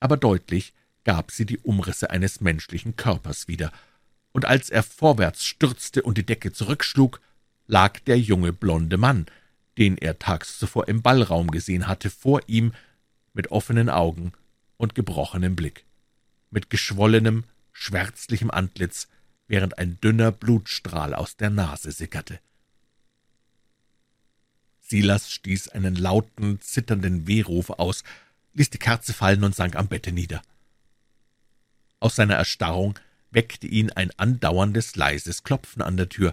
aber 0.00 0.16
deutlich 0.16 0.72
gab 1.04 1.30
sie 1.30 1.44
die 1.44 1.58
Umrisse 1.58 2.08
eines 2.08 2.40
menschlichen 2.40 2.96
Körpers 2.96 3.48
wieder, 3.48 3.70
und 4.36 4.44
als 4.44 4.68
er 4.68 4.82
vorwärts 4.82 5.46
stürzte 5.46 6.02
und 6.02 6.18
die 6.18 6.26
Decke 6.26 6.52
zurückschlug, 6.52 7.22
lag 7.66 8.00
der 8.00 8.18
junge 8.20 8.52
blonde 8.52 8.98
Mann, 8.98 9.24
den 9.78 9.96
er 9.96 10.18
tags 10.18 10.58
zuvor 10.58 10.88
im 10.88 11.00
Ballraum 11.00 11.50
gesehen 11.50 11.88
hatte, 11.88 12.10
vor 12.10 12.42
ihm 12.46 12.74
mit 13.32 13.50
offenen 13.50 13.88
Augen 13.88 14.32
und 14.76 14.94
gebrochenem 14.94 15.56
Blick, 15.56 15.86
mit 16.50 16.68
geschwollenem, 16.68 17.44
schwärzlichem 17.72 18.50
Antlitz, 18.50 19.08
während 19.48 19.78
ein 19.78 19.98
dünner 20.02 20.32
Blutstrahl 20.32 21.14
aus 21.14 21.38
der 21.38 21.48
Nase 21.48 21.90
sickerte. 21.90 22.38
Silas 24.82 25.30
stieß 25.30 25.68
einen 25.68 25.94
lauten, 25.94 26.60
zitternden 26.60 27.26
Wehruf 27.26 27.70
aus, 27.70 28.04
ließ 28.52 28.68
die 28.68 28.76
Kerze 28.76 29.14
fallen 29.14 29.44
und 29.44 29.54
sank 29.54 29.76
am 29.76 29.88
Bette 29.88 30.12
nieder. 30.12 30.42
Aus 32.00 32.16
seiner 32.16 32.34
Erstarrung 32.34 32.98
weckte 33.30 33.66
ihn 33.66 33.90
ein 33.90 34.10
andauerndes, 34.16 34.96
leises 34.96 35.42
Klopfen 35.42 35.82
an 35.82 35.96
der 35.96 36.08
Tür. 36.08 36.32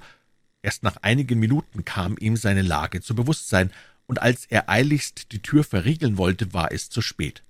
Erst 0.61 0.83
nach 0.83 0.97
einigen 0.97 1.39
Minuten 1.39 1.85
kam 1.85 2.17
ihm 2.19 2.37
seine 2.37 2.61
Lage 2.61 3.01
zu 3.01 3.15
Bewusstsein, 3.15 3.71
und 4.05 4.21
als 4.21 4.45
er 4.45 4.69
eiligst 4.69 5.31
die 5.31 5.41
Tür 5.41 5.63
verriegeln 5.63 6.17
wollte, 6.17 6.53
war 6.53 6.71
es 6.71 6.89
zu 6.89 7.01
spät. 7.01 7.41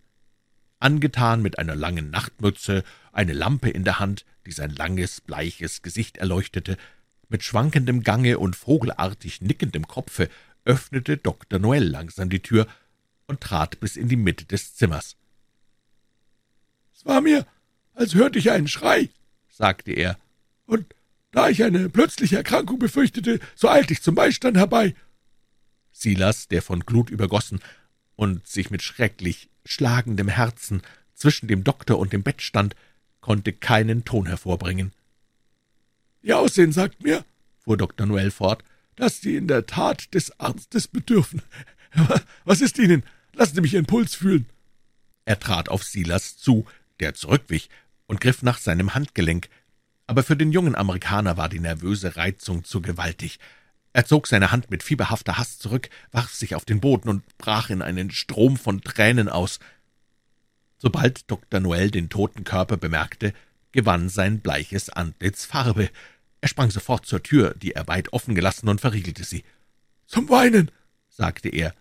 Angetan 0.80 1.42
mit 1.42 1.58
einer 1.58 1.76
langen 1.76 2.10
Nachtmütze, 2.10 2.84
eine 3.12 3.34
Lampe 3.34 3.70
in 3.70 3.84
der 3.84 4.00
Hand, 4.00 4.26
die 4.46 4.52
sein 4.52 4.70
langes, 4.70 5.22
bleiches 5.22 5.82
Gesicht 5.82 6.18
erleuchtete, 6.18 6.78
mit 7.30 7.44
schwankendem 7.44 8.04
Gange 8.04 8.38
und 8.38 8.56
vogelartig 8.56 9.42
nickendem 9.42 9.88
Kopfe 9.88 10.30
öffnete 10.66 11.18
Dr. 11.18 11.60
Noel 11.60 11.84
langsam 11.84 12.30
die 12.30 12.42
Tür 12.42 12.68
und 13.28 13.42
trat 13.42 13.80
bis 13.80 13.96
in 13.96 14.08
die 14.08 14.16
Mitte 14.16 14.46
des 14.46 14.76
Zimmers. 14.76 15.16
»Es 16.96 17.06
war 17.06 17.22
mir, 17.22 17.46
als 17.96 18.14
hörte 18.14 18.40
ich 18.40 18.52
einen 18.52 18.68
Schrei«, 18.68 19.10
sagte 19.54 19.92
er, 19.92 20.18
»und 20.66 20.94
da 21.32 21.50
ich 21.50 21.64
eine 21.64 21.90
plötzliche 21.90 22.38
Erkrankung 22.38 22.80
befürchtete, 22.80 23.40
so 23.56 23.70
eilte 23.70 23.94
ich 23.94 24.02
zum 24.02 24.16
Beistand 24.16 24.58
herbei.« 24.58 24.96
Silas, 25.92 26.48
der 26.48 26.62
von 26.62 26.82
Glut 26.82 27.10
übergossen 27.10 27.60
und 28.16 28.46
sich 28.48 28.72
mit 28.72 28.82
schrecklich 28.82 29.50
schlagendem 29.66 30.28
Herzen 30.28 30.82
zwischen 31.14 31.48
dem 31.48 31.64
Doktor 31.64 32.00
und 32.00 32.14
dem 32.14 32.24
Bett 32.24 32.42
stand, 32.42 32.76
konnte 33.22 33.54
keinen 33.54 34.04
Ton 34.04 34.26
hervorbringen. 34.26 34.92
»Ihr 36.22 36.40
Aussehen 36.40 36.72
sagt 36.72 37.04
mir«, 37.04 37.24
fuhr 37.60 37.78
Dr. 37.78 38.08
Noel 38.08 38.32
fort, 38.32 38.64
dass 38.96 39.22
Sie 39.22 39.36
in 39.36 39.48
der 39.48 39.66
Tat 39.66 40.14
des 40.14 40.40
Arztes 40.40 40.88
bedürfen. 40.88 41.42
Was 42.44 42.62
ist 42.62 42.78
Ihnen? 42.80 43.04
Lassen 43.34 43.56
Sie 43.56 43.62
mich 43.62 43.74
Ihren 43.74 43.86
Puls 43.86 44.16
fühlen.« 44.16 44.48
Er 45.26 45.40
trat 45.40 45.70
auf 45.70 45.84
Silas 45.84 46.38
zu, 46.38 46.66
der 47.00 47.14
zurückwich, 47.14 47.70
und 48.08 48.22
griff 48.22 48.42
nach 48.42 48.58
seinem 48.58 48.94
Handgelenk, 48.96 49.50
aber 50.08 50.24
für 50.24 50.36
den 50.36 50.52
jungen 50.52 50.76
Amerikaner 50.76 51.38
war 51.38 51.50
die 51.50 51.60
nervöse 51.60 52.16
Reizung 52.16 52.64
zu 52.64 52.82
gewaltig. 52.82 53.40
Er 53.94 54.06
zog 54.06 54.28
seine 54.28 54.52
Hand 54.52 54.72
mit 54.72 54.84
fieberhafter 54.84 55.38
Hast 55.38 55.62
zurück, 55.62 55.90
warf 56.12 56.34
sich 56.34 56.56
auf 56.56 56.66
den 56.66 56.82
Boden 56.82 57.10
und 57.10 57.38
brach 57.38 57.70
in 57.70 57.82
einen 57.82 58.12
Strom 58.12 58.58
von 58.58 58.82
Tränen 58.82 59.30
aus. 59.30 59.60
Sobald 60.78 61.30
Dr. 61.30 61.60
Noel 61.60 61.92
den 61.92 62.10
toten 62.10 62.44
Körper 62.44 62.78
bemerkte, 62.78 63.34
gewann 63.72 64.10
sein 64.10 64.40
bleiches 64.40 64.90
Antlitz 64.90 65.46
Farbe. 65.46 65.90
Er 66.42 66.48
sprang 66.50 66.72
sofort 66.72 67.06
zur 67.06 67.24
Tür, 67.24 67.54
die 67.56 67.72
er 67.74 67.88
weit 67.88 68.12
offen 68.12 68.36
gelassen, 68.36 68.68
und 68.68 68.82
verriegelte 68.82 69.24
sie. 69.24 69.44
»Zum 70.08 70.28
Weinen«, 70.30 70.72
sagte 71.10 71.50
er, 71.50 71.74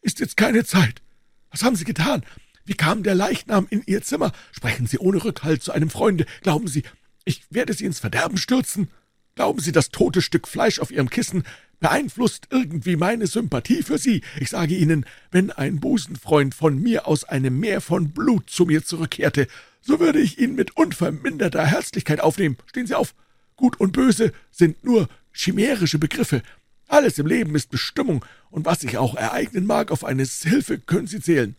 »ist 0.00 0.20
jetzt 0.20 0.36
keine 0.36 0.64
Zeit. 0.64 1.02
Was 1.50 1.62
haben 1.62 1.76
Sie 1.76 1.84
getan? 1.84 2.24
Wie 2.66 2.74
kam 2.74 3.04
der 3.04 3.14
Leichnam 3.14 3.68
in 3.70 3.82
Ihr 3.86 4.02
Zimmer? 4.02 4.32
Sprechen 4.50 4.86
Sie 4.86 4.98
ohne 4.98 5.22
Rückhalt 5.22 5.62
zu 5.62 5.70
einem 5.70 5.88
Freunde. 5.88 6.26
Glauben 6.42 6.66
Sie, 6.66 6.82
ich 7.24 7.42
werde 7.48 7.72
Sie 7.72 7.84
ins 7.84 8.00
Verderben 8.00 8.36
stürzen? 8.36 8.90
Glauben 9.36 9.60
Sie, 9.60 9.70
das 9.70 9.90
tote 9.90 10.20
Stück 10.20 10.48
Fleisch 10.48 10.80
auf 10.80 10.90
Ihrem 10.90 11.08
Kissen 11.08 11.44
beeinflusst 11.78 12.48
irgendwie 12.50 12.96
meine 12.96 13.28
Sympathie 13.28 13.84
für 13.84 13.98
Sie? 13.98 14.22
Ich 14.40 14.50
sage 14.50 14.74
Ihnen, 14.74 15.06
wenn 15.30 15.52
ein 15.52 15.78
Busenfreund 15.78 16.54
von 16.54 16.82
mir 16.82 17.06
aus 17.06 17.22
einem 17.22 17.60
Meer 17.60 17.80
von 17.80 18.10
Blut 18.10 18.50
zu 18.50 18.64
mir 18.64 18.84
zurückkehrte, 18.84 19.46
so 19.80 20.00
würde 20.00 20.18
ich 20.18 20.38
ihn 20.40 20.56
mit 20.56 20.76
unverminderter 20.76 21.64
Herzlichkeit 21.64 22.20
aufnehmen. 22.20 22.56
Stehen 22.66 22.88
Sie 22.88 22.94
auf!« 22.96 23.14
Gut 23.54 23.78
und 23.78 23.92
Böse 23.92 24.32
sind 24.50 24.82
nur 24.84 25.08
chimärische 25.32 25.98
Begriffe. 25.98 26.42
Alles 26.88 27.18
im 27.18 27.26
Leben 27.26 27.54
ist 27.54 27.70
Bestimmung, 27.70 28.24
und 28.50 28.66
was 28.66 28.80
sich 28.80 28.98
auch 28.98 29.14
ereignen 29.14 29.66
mag, 29.66 29.92
auf 29.92 30.04
eine 30.04 30.24
Hilfe 30.24 30.78
können 30.78 31.06
Sie 31.06 31.20
zählen.« 31.20 31.54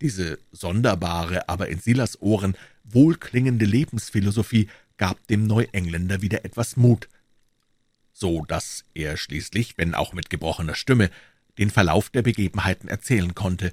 Diese 0.00 0.38
sonderbare, 0.50 1.48
aber 1.48 1.68
in 1.68 1.78
Silas 1.78 2.20
Ohren 2.22 2.56
wohlklingende 2.84 3.66
Lebensphilosophie 3.66 4.68
gab 4.96 5.26
dem 5.28 5.46
Neuengländer 5.46 6.22
wieder 6.22 6.44
etwas 6.44 6.76
Mut, 6.76 7.08
so 8.12 8.44
dass 8.44 8.84
er 8.94 9.16
schließlich, 9.16 9.78
wenn 9.78 9.94
auch 9.94 10.12
mit 10.12 10.30
gebrochener 10.30 10.74
Stimme, 10.74 11.10
den 11.58 11.70
Verlauf 11.70 12.10
der 12.10 12.22
Begebenheiten 12.22 12.88
erzählen 12.88 13.34
konnte. 13.34 13.72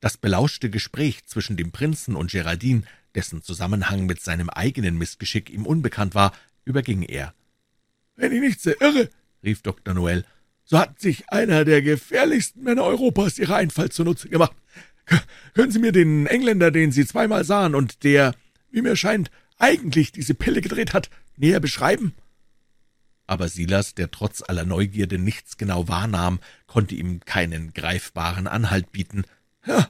Das 0.00 0.16
belauschte 0.16 0.70
Gespräch 0.70 1.24
zwischen 1.26 1.56
dem 1.56 1.72
Prinzen 1.72 2.16
und 2.16 2.30
Geraldine 2.30 2.82
dessen 3.14 3.42
Zusammenhang 3.42 4.06
mit 4.06 4.20
seinem 4.20 4.48
eigenen 4.48 4.96
Missgeschick 4.96 5.50
ihm 5.50 5.66
unbekannt 5.66 6.14
war, 6.14 6.32
überging 6.64 7.02
er. 7.02 7.34
»Wenn 8.16 8.32
ich 8.32 8.40
nicht 8.40 8.60
sehr 8.60 8.80
irre«, 8.80 9.10
rief 9.42 9.62
Dr. 9.62 9.94
Noel, 9.94 10.24
»so 10.64 10.78
hat 10.78 11.00
sich 11.00 11.28
einer 11.30 11.64
der 11.64 11.82
gefährlichsten 11.82 12.62
Männer 12.62 12.84
Europas 12.84 13.38
ihre 13.38 13.56
Einfall 13.56 13.90
zunutze 13.90 14.28
gemacht. 14.28 14.54
Können 15.54 15.72
Sie 15.72 15.78
mir 15.78 15.92
den 15.92 16.26
Engländer, 16.26 16.70
den 16.70 16.92
Sie 16.92 17.06
zweimal 17.06 17.44
sahen 17.44 17.74
und 17.74 18.04
der, 18.04 18.34
wie 18.70 18.82
mir 18.82 18.96
scheint, 18.96 19.30
eigentlich 19.58 20.12
diese 20.12 20.34
Pille 20.34 20.60
gedreht 20.60 20.94
hat, 20.94 21.10
näher 21.36 21.60
beschreiben?« 21.60 22.14
aber 23.30 23.48
Silas, 23.48 23.94
der 23.94 24.10
trotz 24.10 24.42
aller 24.44 24.64
Neugierde 24.64 25.16
nichts 25.16 25.56
genau 25.56 25.86
wahrnahm, 25.86 26.40
konnte 26.66 26.96
ihm 26.96 27.20
keinen 27.20 27.72
greifbaren 27.72 28.48
Anhalt 28.48 28.90
bieten. 28.90 29.22
»Ja«, 29.64 29.88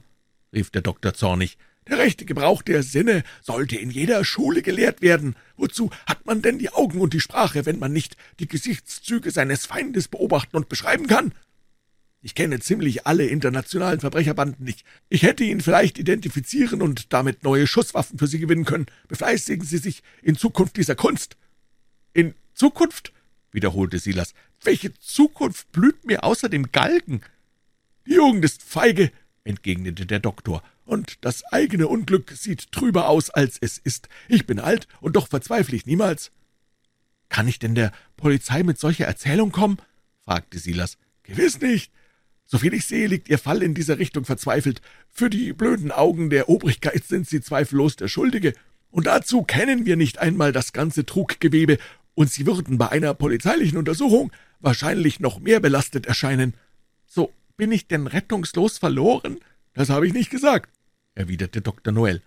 rief 0.52 0.68
der 0.68 0.82
Doktor 0.82 1.14
zornig, 1.14 1.56
der 1.88 1.96
rechte 1.96 2.26
Gebrauch 2.26 2.60
der 2.60 2.82
Sinne 2.82 3.22
sollte 3.40 3.76
in 3.76 3.90
jeder 3.90 4.26
Schule 4.26 4.60
gelehrt 4.60 5.00
werden. 5.00 5.36
Wozu 5.56 5.90
hat 6.06 6.26
man 6.26 6.42
denn 6.42 6.58
die 6.58 6.68
Augen 6.68 7.00
und 7.00 7.14
die 7.14 7.20
Sprache, 7.20 7.64
wenn 7.64 7.78
man 7.78 7.94
nicht 7.94 8.18
die 8.40 8.46
Gesichtszüge 8.46 9.30
seines 9.30 9.64
Feindes 9.64 10.08
beobachten 10.08 10.58
und 10.58 10.68
beschreiben 10.68 11.06
kann? 11.06 11.32
Ich 12.22 12.34
kenne 12.34 12.60
ziemlich 12.60 13.06
alle 13.06 13.26
internationalen 13.26 14.00
Verbrecherbanden 14.00 14.64
nicht. 14.64 14.84
Ich 15.08 15.22
hätte 15.22 15.42
ihn 15.42 15.60
vielleicht 15.60 15.98
identifizieren 15.98 16.82
und 16.82 17.12
damit 17.12 17.44
neue 17.44 17.66
Schusswaffen 17.66 18.18
für 18.18 18.26
Sie 18.26 18.38
gewinnen 18.38 18.66
können. 18.66 18.86
Befleißigen 19.08 19.64
Sie 19.64 19.78
sich 19.78 20.02
in 20.22 20.36
Zukunft 20.36 20.76
dieser 20.76 20.94
Kunst. 20.94 21.36
In 22.12 22.34
Zukunft? 22.54 23.12
wiederholte 23.52 23.98
Silas. 23.98 24.34
Welche 24.62 24.92
Zukunft 24.98 25.72
blüht 25.72 26.04
mir 26.04 26.22
außer 26.22 26.48
dem 26.48 26.70
Galgen? 26.72 27.22
Die 28.06 28.14
Jugend 28.14 28.44
ist 28.44 28.62
feige, 28.62 29.10
entgegnete 29.44 30.06
der 30.06 30.20
Doktor, 30.20 30.62
und 30.84 31.24
das 31.24 31.44
eigene 31.44 31.88
Unglück 31.88 32.32
sieht 32.32 32.72
trüber 32.72 33.08
aus, 33.08 33.30
als 33.30 33.56
es 33.60 33.78
ist. 33.78 34.08
Ich 34.28 34.46
bin 34.46 34.58
alt, 34.58 34.88
und 35.00 35.16
doch 35.16 35.28
verzweifle 35.28 35.76
ich 35.76 35.86
niemals. 35.86 36.30
Kann 37.28 37.48
ich 37.48 37.58
denn 37.58 37.74
der 37.74 37.92
Polizei 38.16 38.62
mit 38.62 38.78
solcher 38.78 39.06
Erzählung 39.06 39.52
kommen? 39.52 39.78
fragte 40.24 40.58
Silas. 40.58 40.98
Gewiss 41.22 41.60
nicht. 41.60 41.92
Soviel 42.50 42.74
ich 42.74 42.84
sehe, 42.84 43.06
liegt 43.06 43.28
Ihr 43.28 43.38
Fall 43.38 43.62
in 43.62 43.74
dieser 43.74 44.00
Richtung 44.00 44.24
verzweifelt. 44.24 44.82
Für 45.08 45.30
die 45.30 45.52
blöden 45.52 45.92
Augen 45.92 46.30
der 46.30 46.48
Obrigkeit 46.48 47.04
sind 47.04 47.28
Sie 47.28 47.40
zweifellos 47.40 47.94
der 47.94 48.08
Schuldige. 48.08 48.54
Und 48.90 49.06
dazu 49.06 49.44
kennen 49.44 49.86
wir 49.86 49.94
nicht 49.94 50.18
einmal 50.18 50.50
das 50.50 50.72
ganze 50.72 51.06
Truggewebe, 51.06 51.78
und 52.14 52.28
Sie 52.28 52.46
würden 52.46 52.76
bei 52.76 52.88
einer 52.88 53.14
polizeilichen 53.14 53.78
Untersuchung 53.78 54.32
wahrscheinlich 54.58 55.20
noch 55.20 55.38
mehr 55.38 55.60
belastet 55.60 56.06
erscheinen. 56.06 56.54
So 57.06 57.32
bin 57.56 57.70
ich 57.70 57.86
denn 57.86 58.08
rettungslos 58.08 58.78
verloren? 58.78 59.38
Das 59.74 59.88
habe 59.88 60.08
ich 60.08 60.12
nicht 60.12 60.30
gesagt, 60.30 60.68
erwiderte 61.14 61.60
Dr. 61.60 61.92
Noel. 61.92 62.20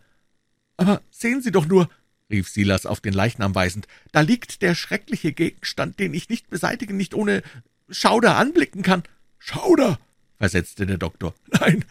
Aber 0.77 1.01
sehen 1.11 1.41
Sie 1.41 1.51
doch 1.51 1.65
nur, 1.65 1.89
rief 2.29 2.47
Silas 2.47 2.85
auf 2.85 3.01
den 3.01 3.13
Leichnam 3.13 3.55
weisend, 3.55 3.87
da 4.13 4.21
liegt 4.21 4.61
der 4.61 4.73
schreckliche 4.73 5.33
Gegenstand, 5.33 5.99
den 5.99 6.13
ich 6.13 6.29
nicht 6.29 6.49
beseitigen, 6.49 6.95
nicht 6.95 7.13
ohne 7.13 7.43
Schauder 7.89 8.37
anblicken 8.37 8.83
kann. 8.83 9.03
Schauder, 9.37 9.99
versetzte 10.43 10.85
der 10.85 10.97
Doktor. 10.97 11.33
Nein, 11.47 11.85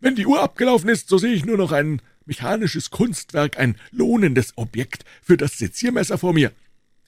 wenn 0.00 0.14
die 0.14 0.26
Uhr 0.26 0.42
abgelaufen 0.42 0.90
ist, 0.90 1.08
so 1.08 1.16
sehe 1.16 1.32
ich 1.32 1.46
nur 1.46 1.56
noch 1.56 1.72
ein 1.72 2.02
mechanisches 2.26 2.90
Kunstwerk, 2.90 3.58
ein 3.58 3.76
lohnendes 3.92 4.52
Objekt 4.56 5.06
für 5.22 5.38
das 5.38 5.56
Seziermesser 5.56 6.18
vor 6.18 6.34
mir. 6.34 6.52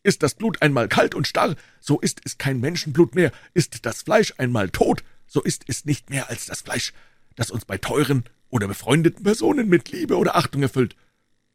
Ist 0.04 0.22
das 0.22 0.32
Blut 0.32 0.62
einmal 0.62 0.88
kalt 0.88 1.14
und 1.14 1.26
starr, 1.26 1.54
so 1.80 2.00
ist 2.00 2.22
es 2.24 2.38
kein 2.38 2.60
Menschenblut 2.60 3.14
mehr, 3.14 3.30
ist 3.52 3.84
das 3.84 4.00
Fleisch 4.00 4.32
einmal 4.38 4.70
tot, 4.70 5.04
so 5.26 5.42
ist 5.42 5.64
es 5.66 5.84
nicht 5.84 6.08
mehr 6.08 6.30
als 6.30 6.46
das 6.46 6.62
Fleisch, 6.62 6.94
das 7.34 7.50
uns 7.50 7.66
bei 7.66 7.76
teuren 7.76 8.24
oder 8.48 8.66
befreundeten 8.66 9.22
Personen 9.22 9.68
mit 9.68 9.92
Liebe 9.92 10.16
oder 10.16 10.34
Achtung 10.34 10.62
erfüllt. 10.62 10.96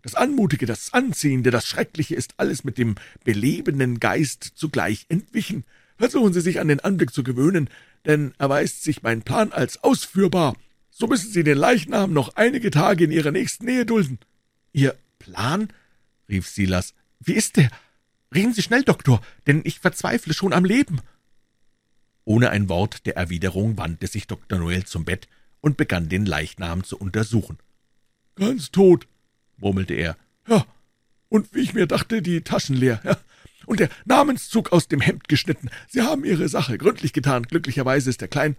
Das 0.04 0.13
Anmutige, 0.13 0.67
das 0.67 0.93
Anziehende, 0.93 1.49
das 1.49 1.65
Schreckliche 1.65 2.13
ist 2.13 2.36
alles 2.38 2.63
mit 2.63 2.77
dem 2.77 2.93
belebenden 3.23 3.99
Geist 3.99 4.51
zugleich 4.54 5.08
entwichen. 5.10 5.63
Versuchen 5.97 6.32
Sie 6.32 6.41
sich 6.41 6.60
an 6.60 6.67
den 6.67 6.80
Anblick 6.80 7.12
zu 7.12 7.23
gewöhnen, 7.23 7.69
denn 8.05 8.33
erweist 8.37 8.83
sich 8.83 9.03
mein 9.03 9.21
Plan 9.21 9.51
als 9.51 9.83
ausführbar, 9.83 10.55
so 10.89 11.07
müssen 11.07 11.31
Sie 11.31 11.43
den 11.43 11.57
Leichnam 11.57 12.13
noch 12.13 12.35
einige 12.35 12.69
Tage 12.69 13.05
in 13.05 13.11
Ihrer 13.11 13.31
nächsten 13.31 13.65
Nähe 13.65 13.85
dulden. 13.85 14.19
Ihr 14.73 14.95
Plan? 15.19 15.69
rief 16.29 16.47
Silas. 16.47 16.93
Wie 17.19 17.33
ist 17.33 17.57
der? 17.57 17.71
Reden 18.33 18.53
Sie 18.53 18.61
schnell, 18.61 18.83
Doktor, 18.83 19.21
denn 19.47 19.61
ich 19.63 19.79
verzweifle 19.79 20.33
schon 20.33 20.53
am 20.53 20.65
Leben. 20.65 21.01
Ohne 22.23 22.49
ein 22.51 22.69
Wort 22.69 23.05
der 23.05 23.17
Erwiderung 23.17 23.77
wandte 23.77 24.07
sich 24.07 24.27
Dr. 24.27 24.59
Noel 24.59 24.85
zum 24.85 25.05
Bett 25.05 25.27
und 25.59 25.77
begann 25.77 26.09
den 26.09 26.25
Leichnam 26.25 26.83
zu 26.83 26.97
untersuchen. 26.97 27.57
Ganz 28.35 28.71
tot, 28.71 29.07
murmelte 29.57 29.93
er. 29.93 30.17
Ja, 30.47 30.65
und 31.29 31.53
wie 31.53 31.61
ich 31.61 31.73
mir 31.73 31.87
dachte, 31.87 32.21
die 32.21 32.41
Taschen 32.41 32.75
leer. 32.75 33.01
Ja, 33.03 33.17
und 33.71 33.79
der 33.79 33.89
Namenszug 34.03 34.73
aus 34.73 34.89
dem 34.89 34.99
Hemd 34.99 35.29
geschnitten. 35.29 35.69
Sie 35.88 36.01
haben 36.01 36.25
Ihre 36.25 36.49
Sache 36.49 36.77
gründlich 36.77 37.13
getan. 37.13 37.43
Glücklicherweise 37.43 38.10
ist 38.10 38.21
er 38.21 38.27
klein. 38.27 38.57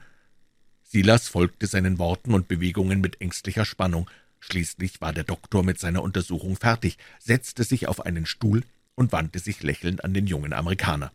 Silas 0.83 1.29
folgte 1.29 1.67
seinen 1.67 1.99
Worten 1.99 2.33
und 2.33 2.49
Bewegungen 2.49 3.03
mit 3.03 3.21
ängstlicher 3.21 3.67
Spannung. 3.67 4.09
Schließlich 4.41 5.03
war 5.03 5.13
der 5.13 5.25
Doktor 5.25 5.65
mit 5.65 5.79
seiner 5.79 6.03
Untersuchung 6.03 6.57
fertig, 6.57 6.97
setzte 7.19 7.63
sich 7.63 7.89
auf 7.89 8.07
einen 8.07 8.25
Stuhl 8.25 8.63
und 8.95 9.13
wandte 9.13 9.39
sich 9.39 9.63
lächelnd 9.63 10.03
an 10.03 10.15
den 10.15 10.27
jungen 10.27 10.55
Amerikaner. 10.55 11.13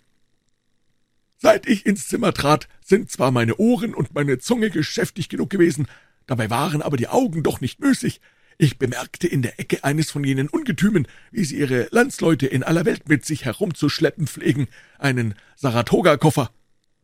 Seit 1.39 1.67
ich 1.67 1.88
ins 1.88 2.07
Zimmer 2.07 2.33
trat, 2.33 2.67
sind 2.86 3.10
zwar 3.10 3.31
meine 3.31 3.55
Ohren 3.57 3.95
und 3.95 4.13
meine 4.13 4.38
Zunge 4.38 4.69
geschäftig 4.69 5.27
genug 5.27 5.49
gewesen, 5.49 5.88
dabei 6.27 6.51
waren 6.51 6.83
aber 6.83 6.97
die 6.97 7.07
Augen 7.07 7.41
doch 7.41 7.62
nicht 7.62 7.79
müßig. 7.79 8.21
Ich 8.59 8.79
bemerkte 8.79 9.27
in 9.27 9.43
der 9.43 9.59
Ecke 9.59 9.83
eines 9.83 10.09
von 10.09 10.23
jenen 10.23 10.49
Ungetümen, 10.49 11.07
wie 11.29 11.45
sie 11.45 11.59
ihre 11.59 11.87
Landsleute 11.91 12.47
in 12.47 12.63
aller 12.63 12.85
Welt 12.85 13.07
mit 13.07 13.23
sich 13.23 13.45
herumzuschleppen 13.45 14.25
pflegen, 14.25 14.67
einen 14.97 15.35
Saratoga-Koffer. 15.57 16.49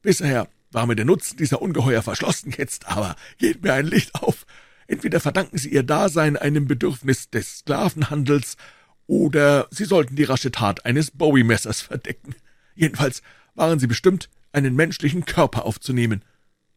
Bisher 0.02 0.48
war 0.72 0.88
mir 0.88 0.96
der 0.96 1.06
Nutzen 1.06 1.38
dieser 1.38 1.62
Ungeheuer 1.62 2.02
verschlossen, 2.02 2.56
jetzt 2.58 2.88
aber 2.88 3.16
geht 3.38 3.62
mir 3.62 3.74
ein 3.74 3.86
Licht 3.86 4.16
auf. 4.16 4.48
Entweder 4.88 5.20
verdanken 5.20 5.60
sie 5.60 5.70
ihr 5.70 5.84
Dasein 5.84 6.38
einem 6.38 6.68
Bedürfnis 6.68 7.30
des 7.30 7.60
Sklavenhandels, 7.60 8.58
oder 9.06 9.68
sie 9.70 9.86
sollten 9.86 10.16
die 10.16 10.24
rasche 10.24 10.52
Tat 10.52 10.86
eines 10.86 11.12
Bowie-Messers 11.12 11.82
verdecken. 11.82 12.34
Jedenfalls 12.74 13.22
waren 13.54 13.78
sie 13.78 13.88
bestimmt, 13.88 14.30
einen 14.54 14.76
menschlichen 14.76 15.26
Körper 15.26 15.66
aufzunehmen. 15.66 16.24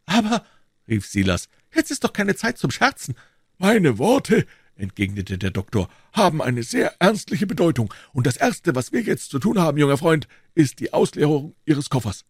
Aber, 0.04 0.44
rief 0.86 1.06
Silas, 1.06 1.48
jetzt 1.74 1.90
ist 1.90 2.04
doch 2.04 2.12
keine 2.12 2.36
Zeit 2.36 2.58
zum 2.58 2.70
Scherzen. 2.70 3.14
Meine 3.58 3.96
Worte, 3.98 4.46
entgegnete 4.76 5.38
der 5.38 5.50
Doktor, 5.50 5.88
haben 6.12 6.42
eine 6.42 6.62
sehr 6.62 6.94
ernstliche 7.00 7.46
Bedeutung, 7.46 7.92
und 8.12 8.26
das 8.26 8.36
Erste, 8.36 8.74
was 8.74 8.92
wir 8.92 9.02
jetzt 9.02 9.30
zu 9.30 9.38
tun 9.38 9.58
haben, 9.58 9.78
junger 9.78 9.98
Freund, 9.98 10.28
ist 10.54 10.80
die 10.80 10.92
Ausleerung 10.92 11.54
Ihres 11.64 11.90
Koffers. 11.90 12.24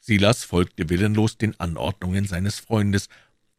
Silas 0.00 0.44
folgte 0.44 0.88
willenlos 0.88 1.38
den 1.38 1.58
Anordnungen 1.60 2.26
seines 2.26 2.58
Freundes, 2.58 3.08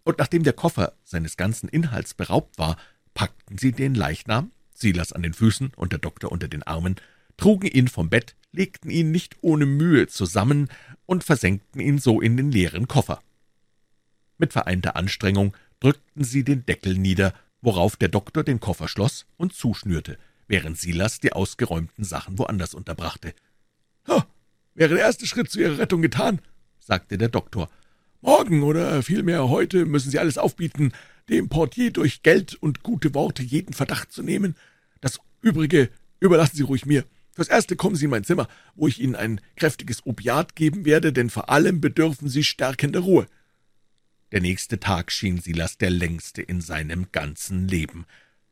und 0.03 0.17
nachdem 0.17 0.43
der 0.43 0.53
Koffer 0.53 0.93
seines 1.03 1.37
ganzen 1.37 1.69
Inhalts 1.69 2.13
beraubt 2.13 2.57
war, 2.57 2.77
packten 3.13 3.57
sie 3.57 3.71
den 3.71 3.95
Leichnam, 3.95 4.51
Silas 4.73 5.13
an 5.13 5.23
den 5.23 5.33
Füßen 5.33 5.71
und 5.75 5.91
der 5.91 5.99
Doktor 5.99 6.31
unter 6.31 6.47
den 6.47 6.63
Armen, 6.63 6.95
trugen 7.37 7.67
ihn 7.67 7.87
vom 7.87 8.09
Bett, 8.09 8.35
legten 8.51 8.89
ihn 8.89 9.11
nicht 9.11 9.37
ohne 9.41 9.65
Mühe 9.65 10.07
zusammen 10.07 10.69
und 11.05 11.23
versenkten 11.23 11.81
ihn 11.81 11.99
so 11.99 12.21
in 12.21 12.37
den 12.37 12.51
leeren 12.51 12.87
Koffer. 12.87 13.21
Mit 14.37 14.53
vereinter 14.53 14.95
Anstrengung 14.95 15.55
drückten 15.79 16.23
sie 16.23 16.43
den 16.43 16.65
Deckel 16.65 16.97
nieder, 16.97 17.33
worauf 17.63 17.95
der 17.95 18.09
Doktor 18.09 18.43
den 18.43 18.59
Koffer 18.59 18.87
schloss 18.87 19.25
und 19.37 19.53
zuschnürte, 19.53 20.17
während 20.47 20.77
Silas 20.77 21.19
die 21.19 21.33
ausgeräumten 21.33 22.03
Sachen 22.03 22.37
woanders 22.37 22.73
unterbrachte. 22.73 23.33
Ha, 24.07 24.27
wäre 24.75 24.95
der 24.95 25.05
erste 25.05 25.25
Schritt 25.25 25.49
zu 25.49 25.59
Ihrer 25.59 25.79
Rettung 25.79 26.01
getan, 26.01 26.41
sagte 26.79 27.17
der 27.17 27.29
Doktor. 27.29 27.69
Morgen 28.21 28.63
oder 28.63 29.01
vielmehr 29.01 29.49
heute 29.49 29.85
müssen 29.85 30.11
Sie 30.11 30.19
alles 30.19 30.37
aufbieten, 30.37 30.91
dem 31.29 31.49
Portier 31.49 31.91
durch 31.91 32.21
Geld 32.21 32.55
und 32.55 32.83
gute 32.83 33.13
Worte 33.13 33.43
jeden 33.43 33.73
Verdacht 33.73 34.11
zu 34.11 34.23
nehmen. 34.23 34.55
Das 35.01 35.19
Übrige 35.41 35.89
überlassen 36.19 36.57
Sie 36.57 36.63
ruhig 36.63 36.85
mir. 36.85 37.05
Fürs 37.31 37.47
Erste 37.47 37.75
kommen 37.75 37.95
Sie 37.95 38.05
in 38.05 38.11
mein 38.11 38.23
Zimmer, 38.23 38.47
wo 38.75 38.87
ich 38.87 38.99
Ihnen 38.99 39.15
ein 39.15 39.41
kräftiges 39.55 40.05
Opiat 40.05 40.55
geben 40.55 40.85
werde, 40.85 41.11
denn 41.13 41.29
vor 41.29 41.49
allem 41.49 41.81
bedürfen 41.81 42.29
Sie 42.29 42.43
stärkender 42.43 42.99
Ruhe. 42.99 43.25
Der 44.33 44.41
nächste 44.41 44.79
Tag 44.79 45.11
schien 45.11 45.39
Silas 45.39 45.77
der 45.77 45.91
längste 45.91 46.41
in 46.41 46.59
seinem 46.59 47.11
ganzen 47.11 47.67
Leben. 47.67 48.07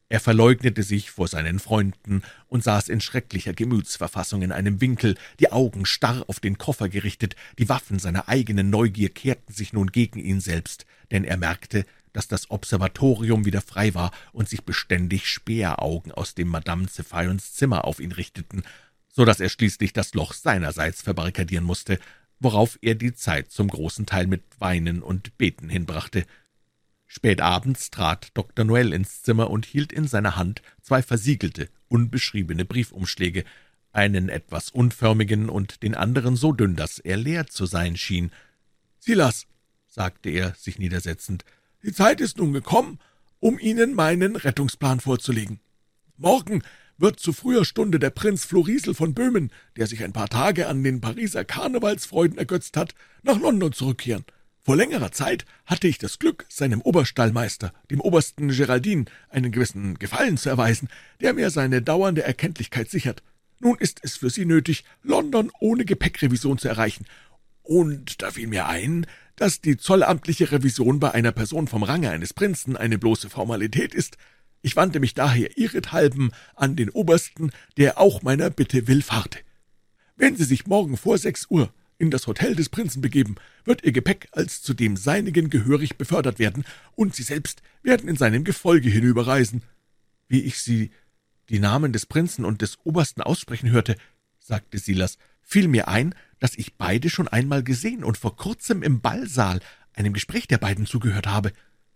Er 0.09 0.19
verleugnete 0.19 0.83
sich 0.83 1.09
vor 1.09 1.27
seinen 1.27 1.57
Freunden 1.57 2.21
und 2.47 2.63
saß 2.63 2.87
in 2.87 3.01
schrecklicher 3.01 3.53
Gemütsverfassung 3.53 4.43
in 4.43 4.51
einem 4.51 4.79
Winkel, 4.79 5.17
die 5.39 5.51
Augen 5.51 5.87
starr 5.87 6.23
auf 6.27 6.39
den 6.39 6.59
Koffer 6.59 6.87
gerichtet, 6.87 7.35
die 7.57 7.67
Waffen 7.67 7.97
seiner 7.97 8.29
eigenen 8.29 8.69
Neugier 8.69 9.09
kehrten 9.09 9.53
sich 9.53 9.73
nun 9.73 9.87
gegen 9.87 10.19
ihn 10.19 10.39
selbst, 10.39 10.85
denn 11.09 11.23
er 11.23 11.37
merkte, 11.37 11.87
dass 12.13 12.27
das 12.27 12.51
Observatorium 12.51 13.45
wieder 13.45 13.61
frei 13.61 13.95
war 13.95 14.11
und 14.33 14.47
sich 14.47 14.63
beständig 14.63 15.25
Späheraugen 15.25 16.11
aus 16.11 16.35
dem 16.35 16.49
Madame 16.49 16.89
Zephyons 16.89 17.55
Zimmer 17.55 17.85
auf 17.85 17.99
ihn 17.99 18.11
richteten, 18.11 18.61
so 19.11 19.25
dass 19.25 19.39
er 19.39 19.49
schließlich 19.49 19.93
das 19.93 20.13
Loch 20.13 20.33
seinerseits 20.33 21.01
verbarrikadieren 21.01 21.65
musste, 21.65 21.97
worauf 22.41 22.77
er 22.81 22.95
die 22.95 23.13
Zeit 23.13 23.51
zum 23.51 23.69
großen 23.69 24.07
Teil 24.07 24.27
mit 24.27 24.41
Weinen 24.59 25.01
und 25.03 25.37
Beten 25.37 25.69
hinbrachte. 25.69 26.25
Spät 27.05 27.39
abends 27.39 27.91
trat 27.91 28.31
Dr. 28.33 28.65
Noel 28.65 28.93
ins 28.93 29.21
Zimmer 29.21 29.49
und 29.49 29.65
hielt 29.65 29.93
in 29.93 30.07
seiner 30.07 30.35
Hand 30.37 30.61
zwei 30.81 31.03
versiegelte, 31.03 31.69
unbeschriebene 31.87 32.65
Briefumschläge, 32.65 33.45
einen 33.93 34.29
etwas 34.29 34.69
unförmigen 34.69 35.49
und 35.49 35.83
den 35.83 35.93
anderen 35.93 36.35
so 36.35 36.51
dünn, 36.51 36.75
dass 36.75 36.97
er 36.97 37.17
leer 37.17 37.47
zu 37.47 37.65
sein 37.65 37.95
schien. 37.95 38.31
»Silas«, 38.99 39.45
sagte 39.87 40.29
er, 40.29 40.55
sich 40.55 40.79
niedersetzend, 40.79 41.45
»die 41.83 41.93
Zeit 41.93 42.21
ist 42.21 42.37
nun 42.37 42.53
gekommen, 42.53 42.99
um 43.39 43.59
Ihnen 43.59 43.93
meinen 43.93 44.35
Rettungsplan 44.35 44.99
vorzulegen. 44.99 45.59
Morgen 46.17 46.63
wird 47.01 47.19
zu 47.19 47.33
früher 47.33 47.65
Stunde 47.65 47.99
der 47.99 48.11
Prinz 48.11 48.45
Florisel 48.45 48.93
von 48.93 49.13
Böhmen, 49.13 49.51
der 49.75 49.87
sich 49.87 50.03
ein 50.03 50.13
paar 50.13 50.29
Tage 50.29 50.67
an 50.67 50.83
den 50.83 51.01
Pariser 51.01 51.43
Karnevalsfreuden 51.43 52.37
ergötzt 52.37 52.77
hat, 52.77 52.93
nach 53.23 53.39
London 53.39 53.73
zurückkehren. 53.73 54.23
Vor 54.63 54.75
längerer 54.75 55.11
Zeit 55.11 55.45
hatte 55.65 55.87
ich 55.87 55.97
das 55.97 56.19
Glück, 56.19 56.45
seinem 56.47 56.81
Oberstallmeister, 56.81 57.73
dem 57.89 57.99
Obersten 57.99 58.49
Geraldin, 58.49 59.05
einen 59.29 59.51
gewissen 59.51 59.97
Gefallen 59.97 60.37
zu 60.37 60.49
erweisen, 60.49 60.87
der 61.19 61.33
mir 61.33 61.49
seine 61.49 61.81
dauernde 61.81 62.21
Erkenntlichkeit 62.21 62.89
sichert. 62.89 63.23
Nun 63.59 63.77
ist 63.79 63.99
es 64.03 64.17
für 64.17 64.29
Sie 64.29 64.45
nötig, 64.45 64.83
London 65.01 65.51
ohne 65.59 65.85
Gepäckrevision 65.85 66.59
zu 66.59 66.67
erreichen. 66.67 67.05
Und 67.63 68.21
da 68.21 68.31
fiel 68.31 68.47
mir 68.47 68.67
ein, 68.67 69.07
dass 69.35 69.61
die 69.61 69.77
zollamtliche 69.77 70.51
Revision 70.51 70.99
bei 70.99 71.11
einer 71.11 71.31
Person 71.31 71.67
vom 71.67 71.81
Range 71.81 72.11
eines 72.11 72.33
Prinzen 72.33 72.77
eine 72.77 72.99
bloße 72.99 73.29
Formalität 73.31 73.95
ist. 73.95 74.17
Ich 74.61 74.75
wandte 74.75 74.99
mich 74.99 75.13
daher 75.13 75.57
ihrethalben 75.57 76.31
an 76.55 76.75
den 76.75 76.89
Obersten, 76.89 77.51
der 77.77 77.99
auch 77.99 78.21
meiner 78.21 78.49
Bitte 78.49 78.87
willfahrte. 78.87 79.39
Wenn 80.15 80.35
Sie 80.35 80.43
sich 80.43 80.67
morgen 80.67 80.97
vor 80.97 81.17
sechs 81.17 81.47
Uhr 81.49 81.73
in 81.97 82.11
das 82.11 82.27
Hotel 82.27 82.55
des 82.55 82.69
Prinzen 82.69 83.01
begeben, 83.01 83.35
wird 83.63 83.83
Ihr 83.83 83.91
Gepäck 83.91 84.27
als 84.31 84.61
zu 84.61 84.73
dem 84.73 84.97
seinigen 84.97 85.49
gehörig 85.49 85.97
befördert 85.97 86.39
werden, 86.39 86.63
und 86.95 87.15
Sie 87.15 87.23
selbst 87.23 87.61
werden 87.83 88.09
in 88.09 88.17
seinem 88.17 88.43
Gefolge 88.43 88.89
hinüberreisen. 88.89 89.63
Wie 90.27 90.41
ich 90.41 90.59
Sie 90.59 90.91
die 91.49 91.59
Namen 91.59 91.91
des 91.91 92.05
Prinzen 92.05 92.45
und 92.45 92.61
des 92.61 92.77
Obersten 92.83 93.21
aussprechen 93.21 93.71
hörte, 93.71 93.95
sagte 94.39 94.77
Silas, 94.77 95.17
fiel 95.41 95.67
mir 95.67 95.87
ein, 95.87 96.15
dass 96.39 96.55
ich 96.55 96.75
beide 96.75 97.09
schon 97.09 97.27
einmal 97.27 97.63
gesehen 97.63 98.03
und 98.03 98.17
vor 98.17 98.35
kurzem 98.35 98.83
im 98.83 99.01
Ballsaal 99.01 99.59
einem 99.93 100.13
Gespräch 100.13 100.47
der 100.47 100.57
beiden 100.57 100.85
zugehört 100.85 101.27
habe. 101.27 101.51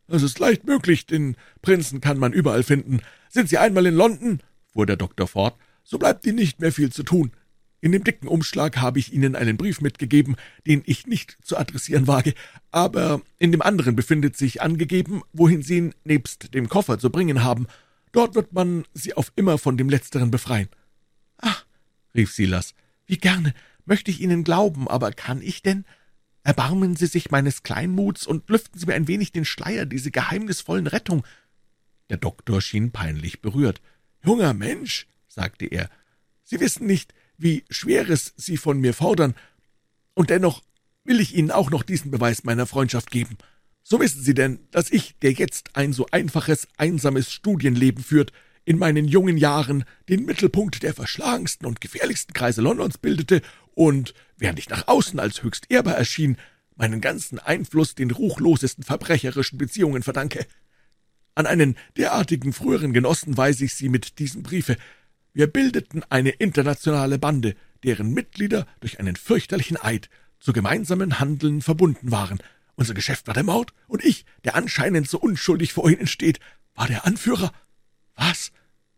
Es 0.08 0.24
ist 0.24 0.40
leicht 0.40 0.66
möglich, 0.66 1.06
den 1.06 1.36
Prinzen 1.62 2.02
kann 2.02 2.20
man 2.20 2.34
überall 2.34 2.64
finden. 2.64 3.02
Sind 3.30 3.50
Sie 3.50 3.58
einmal 3.58 3.86
in 3.86 3.96
London, 3.96 4.40
fuhr 4.72 4.86
der 4.86 4.98
Doktor 4.98 5.28
fort, 5.28 5.58
so 5.84 5.98
bleibt 5.98 6.26
Ihnen 6.26 6.38
nicht 6.38 6.60
mehr 6.60 6.72
viel 6.72 6.92
zu 6.92 7.04
tun. 7.04 7.32
In 7.82 7.92
dem 7.92 8.04
dicken 8.04 8.28
Umschlag 8.28 8.78
habe 8.78 9.00
ich 9.00 9.14
Ihnen 9.14 9.36
einen 9.36 9.58
Brief 9.58 9.82
mitgegeben, 9.82 10.36
den 10.66 10.82
ich 10.86 11.06
nicht 11.06 11.38
zu 11.44 11.58
adressieren 11.58 12.08
wage, 12.08 12.34
aber 12.72 13.22
in 13.38 13.52
dem 13.52 13.62
anderen 13.62 13.96
befindet 13.96 14.38
sich 14.38 14.62
angegeben, 14.62 15.22
wohin 15.34 15.62
Sie 15.62 15.78
ihn 15.78 15.94
nebst 16.04 16.54
dem 16.54 16.70
Koffer 16.70 16.98
zu 16.98 17.10
bringen 17.10 17.44
haben. 17.44 17.68
Dort 18.12 18.34
wird 18.34 18.54
man 18.54 18.86
Sie 18.94 19.14
auf 19.14 19.32
immer 19.36 19.58
von 19.58 19.78
dem 19.78 19.90
Letzteren 19.90 20.32
befreien. 20.32 20.70
Ach, 21.38 21.66
rief 22.16 22.32
Silas, 22.34 22.74
wie 23.06 23.18
gerne 23.18 23.54
möchte 23.86 24.10
ich 24.10 24.22
Ihnen 24.22 24.44
glauben, 24.44 24.88
aber 24.88 25.12
kann 25.12 25.42
ich 25.42 25.62
denn? 25.62 25.86
Erbarmen 26.46 26.96
Sie 26.96 27.08
sich 27.08 27.32
meines 27.32 27.64
Kleinmuts 27.64 28.28
und 28.28 28.48
lüften 28.52 28.80
Sie 28.80 28.86
mir 28.86 28.94
ein 28.94 29.08
wenig 29.08 29.32
den 29.32 29.46
Schleier 29.46 29.88
dieser 29.88 30.12
geheimnisvollen 30.12 30.86
Rettung. 30.86 31.26
Der 32.12 32.18
Doktor 32.18 32.62
schien 32.62 32.92
peinlich 32.92 33.42
berührt. 33.42 33.82
Junger 34.24 34.54
Mensch, 34.54 35.08
sagte 35.28 35.66
er, 35.66 35.90
Sie 36.44 36.60
wissen 36.60 36.86
nicht, 36.86 37.16
wie 37.36 37.66
Schweres 37.72 38.32
Sie 38.38 38.58
von 38.58 38.80
mir 38.80 38.94
fordern, 38.94 39.34
und 40.14 40.30
dennoch 40.30 40.62
will 41.04 41.20
ich 41.20 41.36
Ihnen 41.36 41.50
auch 41.50 41.72
noch 41.72 41.82
diesen 41.82 42.12
Beweis 42.12 42.44
meiner 42.44 42.68
Freundschaft 42.68 43.10
geben. 43.10 43.38
So 43.82 44.00
wissen 44.00 44.22
Sie 44.22 44.36
denn, 44.36 44.60
dass 44.70 44.92
ich, 44.92 45.18
der 45.24 45.32
jetzt 45.32 45.76
ein 45.76 45.94
so 45.94 46.06
einfaches, 46.12 46.68
einsames 46.78 47.34
Studienleben 47.34 48.04
führt, 48.04 48.32
in 48.66 48.78
meinen 48.80 49.06
jungen 49.06 49.38
Jahren 49.38 49.86
den 50.10 50.26
Mittelpunkt 50.26 50.84
der 50.84 50.94
verschlagensten 50.94 51.68
und 51.68 51.82
gefährlichsten 51.82 52.34
Kreise 52.34 52.62
Londons 52.62 52.98
bildete 52.98 53.42
und, 53.74 54.14
während 54.38 54.60
ich 54.60 54.70
nach 54.70 54.88
außen 54.88 55.20
als 55.20 55.44
höchst 55.44 55.66
ehrbar 55.70 55.96
erschien, 55.96 56.38
meinen 56.76 57.00
ganzen 57.00 57.40
Einfluss 57.40 57.96
den 57.96 58.12
ruchlosesten 58.12 58.84
verbrecherischen 58.84 59.58
Beziehungen 59.58 60.04
verdanke. 60.04 60.46
An 61.36 61.46
einen 61.46 61.76
derartigen 61.98 62.54
früheren 62.54 62.94
Genossen 62.94 63.38
weise 63.38 63.66
ich 63.66 63.76
Sie 63.76 63.90
mit 63.90 64.20
diesem 64.20 64.44
Briefe. 64.44 64.78
Wir 65.34 65.48
bildeten 65.48 66.04
eine 66.10 66.30
internationale 66.30 67.20
Bande, 67.20 67.56
deren 67.84 68.14
Mitglieder 68.14 68.66
durch 68.80 69.00
einen 69.00 69.16
fürchterlichen 69.16 69.78
Eid 69.78 70.10
zu 70.40 70.54
gemeinsamen 70.54 71.20
Handeln 71.20 71.62
verbunden 71.62 72.12
waren. 72.12 72.40
Unser 72.76 72.94
Geschäft 72.94 73.28
war 73.28 73.34
der 73.34 73.44
Mord, 73.44 73.74
und 73.88 74.04
ich, 74.04 74.26
der 74.44 74.56
anscheinend 74.56 75.10
so 75.10 75.20
unschuldig 75.20 75.74
vor 75.74 75.90
Ihnen 75.90 76.08
steht, 76.08 76.40
war 76.74 76.88
der 76.88 77.06
Anführer. 77.06 77.52
Was? 78.16 78.52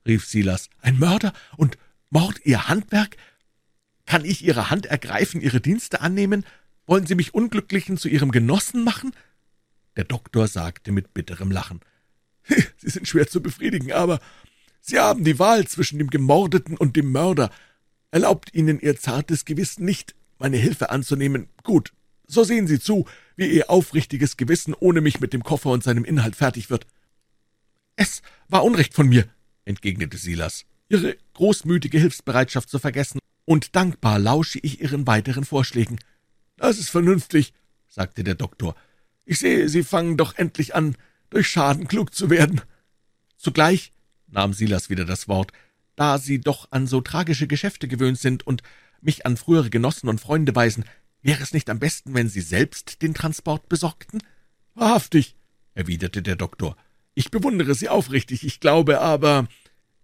rief 0.06 0.26
Silas. 0.26 0.70
Ein 0.82 1.00
Mörder 1.00 1.34
und 1.58 1.78
Mord 2.10 2.40
Ihr 2.44 2.68
Handwerk? 2.68 3.18
Kann 4.06 4.24
ich 4.24 4.44
Ihre 4.44 4.70
Hand 4.70 4.86
ergreifen, 4.86 5.42
Ihre 5.42 5.60
Dienste 5.60 6.02
annehmen? 6.02 6.46
Wollen 6.86 7.06
Sie 7.06 7.16
mich 7.16 7.34
Unglücklichen 7.34 7.98
zu 7.98 8.08
Ihrem 8.08 8.32
Genossen 8.32 8.84
machen? 8.84 9.12
Der 9.98 10.06
Doktor 10.06 10.48
sagte 10.48 10.92
mit 10.92 11.14
bitterem 11.14 11.52
Lachen. 11.52 11.82
Sie 12.78 12.90
sind 12.90 13.08
schwer 13.08 13.28
zu 13.28 13.42
befriedigen, 13.42 13.92
aber 13.92 14.20
Sie 14.80 14.98
haben 15.00 15.26
die 15.26 15.38
Wahl 15.38 15.68
zwischen 15.68 16.00
dem 16.00 16.10
Gemordeten 16.10 16.78
und 16.78 16.96
dem 16.96 17.12
Mörder. 17.12 17.52
Erlaubt 18.12 18.54
Ihnen 18.54 18.80
Ihr 18.80 18.96
zartes 18.98 19.44
Gewissen 19.44 19.84
nicht, 19.84 20.16
meine 20.40 20.56
Hilfe 20.56 20.90
anzunehmen. 20.90 21.50
Gut, 21.64 21.92
so 22.26 22.46
sehen 22.46 22.68
Sie 22.68 22.80
zu, 22.80 23.06
wie 23.36 23.48
Ihr 23.48 23.70
aufrichtiges 23.70 24.38
Gewissen 24.38 24.74
ohne 24.74 25.02
mich 25.02 25.20
mit 25.20 25.34
dem 25.34 25.44
Koffer 25.44 25.72
und 25.72 25.84
seinem 25.84 26.06
Inhalt 26.06 26.38
fertig 26.38 26.70
wird. 26.70 26.88
Es 27.98 28.22
war 28.48 28.64
Unrecht 28.64 28.94
von 28.94 29.10
mir, 29.10 29.28
entgegnete 29.66 30.18
Silas, 30.18 30.66
Ihre 30.88 31.18
großmütige 31.34 31.98
Hilfsbereitschaft 31.98 32.70
zu 32.70 32.80
vergessen, 32.80 33.20
und 33.44 33.76
dankbar 33.76 34.20
lausche 34.20 34.60
ich 34.62 34.82
Ihren 34.82 35.08
weiteren 35.08 35.44
Vorschlägen. 35.44 36.00
Das 36.58 36.78
ist 36.78 36.90
vernünftig, 36.90 37.54
sagte 37.88 38.24
der 38.24 38.36
Doktor. 38.36 38.76
Ich 39.26 39.40
sehe, 39.40 39.68
Sie 39.68 39.84
fangen 39.84 40.16
doch 40.16 40.36
endlich 40.38 40.76
an, 40.76 40.96
durch 41.32 41.48
Schaden 41.48 41.88
klug 41.88 42.14
zu 42.14 42.30
werden. 42.30 42.62
Zugleich 43.36 43.92
nahm 44.28 44.54
Silas 44.54 44.92
wieder 44.92 45.06
das 45.06 45.28
Wort, 45.28 45.52
da 45.96 46.20
Sie 46.20 46.40
doch 46.40 46.72
an 46.72 46.86
so 46.86 47.02
tragische 47.02 47.48
Geschäfte 47.48 47.88
gewöhnt 47.88 48.20
sind 48.20 48.46
und 48.46 48.62
mich 49.02 49.26
an 49.26 49.38
frühere 49.38 49.72
Genossen 49.72 50.08
und 50.08 50.22
Freunde 50.22 50.56
weisen, 50.56 50.86
wäre 51.24 51.42
es 51.42 51.52
nicht 51.52 51.70
am 51.72 51.80
besten, 51.80 52.14
wenn 52.14 52.30
Sie 52.30 52.42
selbst 52.42 53.02
den 53.02 53.16
Transport 53.16 53.68
besorgten? 53.70 54.22
Wahrhaftig, 54.76 55.36
erwiderte 55.74 56.22
der 56.22 56.36
Doktor. 56.36 56.78
Ich 57.18 57.32
bewundere 57.32 57.74
Sie 57.74 57.90
aufrichtig, 57.90 58.46
ich 58.46 58.60
glaube 58.60 59.02
aber, 59.02 59.48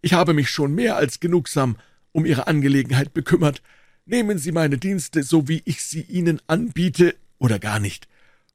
ich 0.01 0.13
habe 0.13 0.33
mich 0.33 0.49
schon 0.49 0.73
mehr 0.73 0.95
als 0.95 1.19
genugsam 1.19 1.77
um 2.11 2.25
Ihre 2.25 2.47
Angelegenheit 2.47 3.13
bekümmert. 3.13 3.61
Nehmen 4.05 4.39
Sie 4.39 4.51
meine 4.51 4.79
Dienste, 4.79 5.21
so 5.21 5.47
wie 5.47 5.61
ich 5.65 5.83
sie 5.83 6.01
Ihnen 6.01 6.41
anbiete, 6.47 7.15
oder 7.37 7.59
gar 7.59 7.79
nicht, 7.79 8.07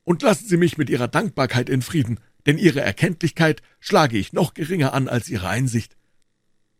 und 0.02 0.22
lassen 0.22 0.48
Sie 0.48 0.56
mich 0.56 0.76
mit 0.76 0.90
Ihrer 0.90 1.06
Dankbarkeit 1.06 1.68
in 1.68 1.82
Frieden 1.82 2.18
denn 2.48 2.56
Ihre 2.56 2.80
Erkenntlichkeit 2.80 3.60
schlage 3.78 4.16
ich 4.16 4.32
noch 4.32 4.54
geringer 4.54 4.94
an 4.94 5.06
als 5.06 5.28
Ihre 5.28 5.48
Einsicht. 5.48 5.96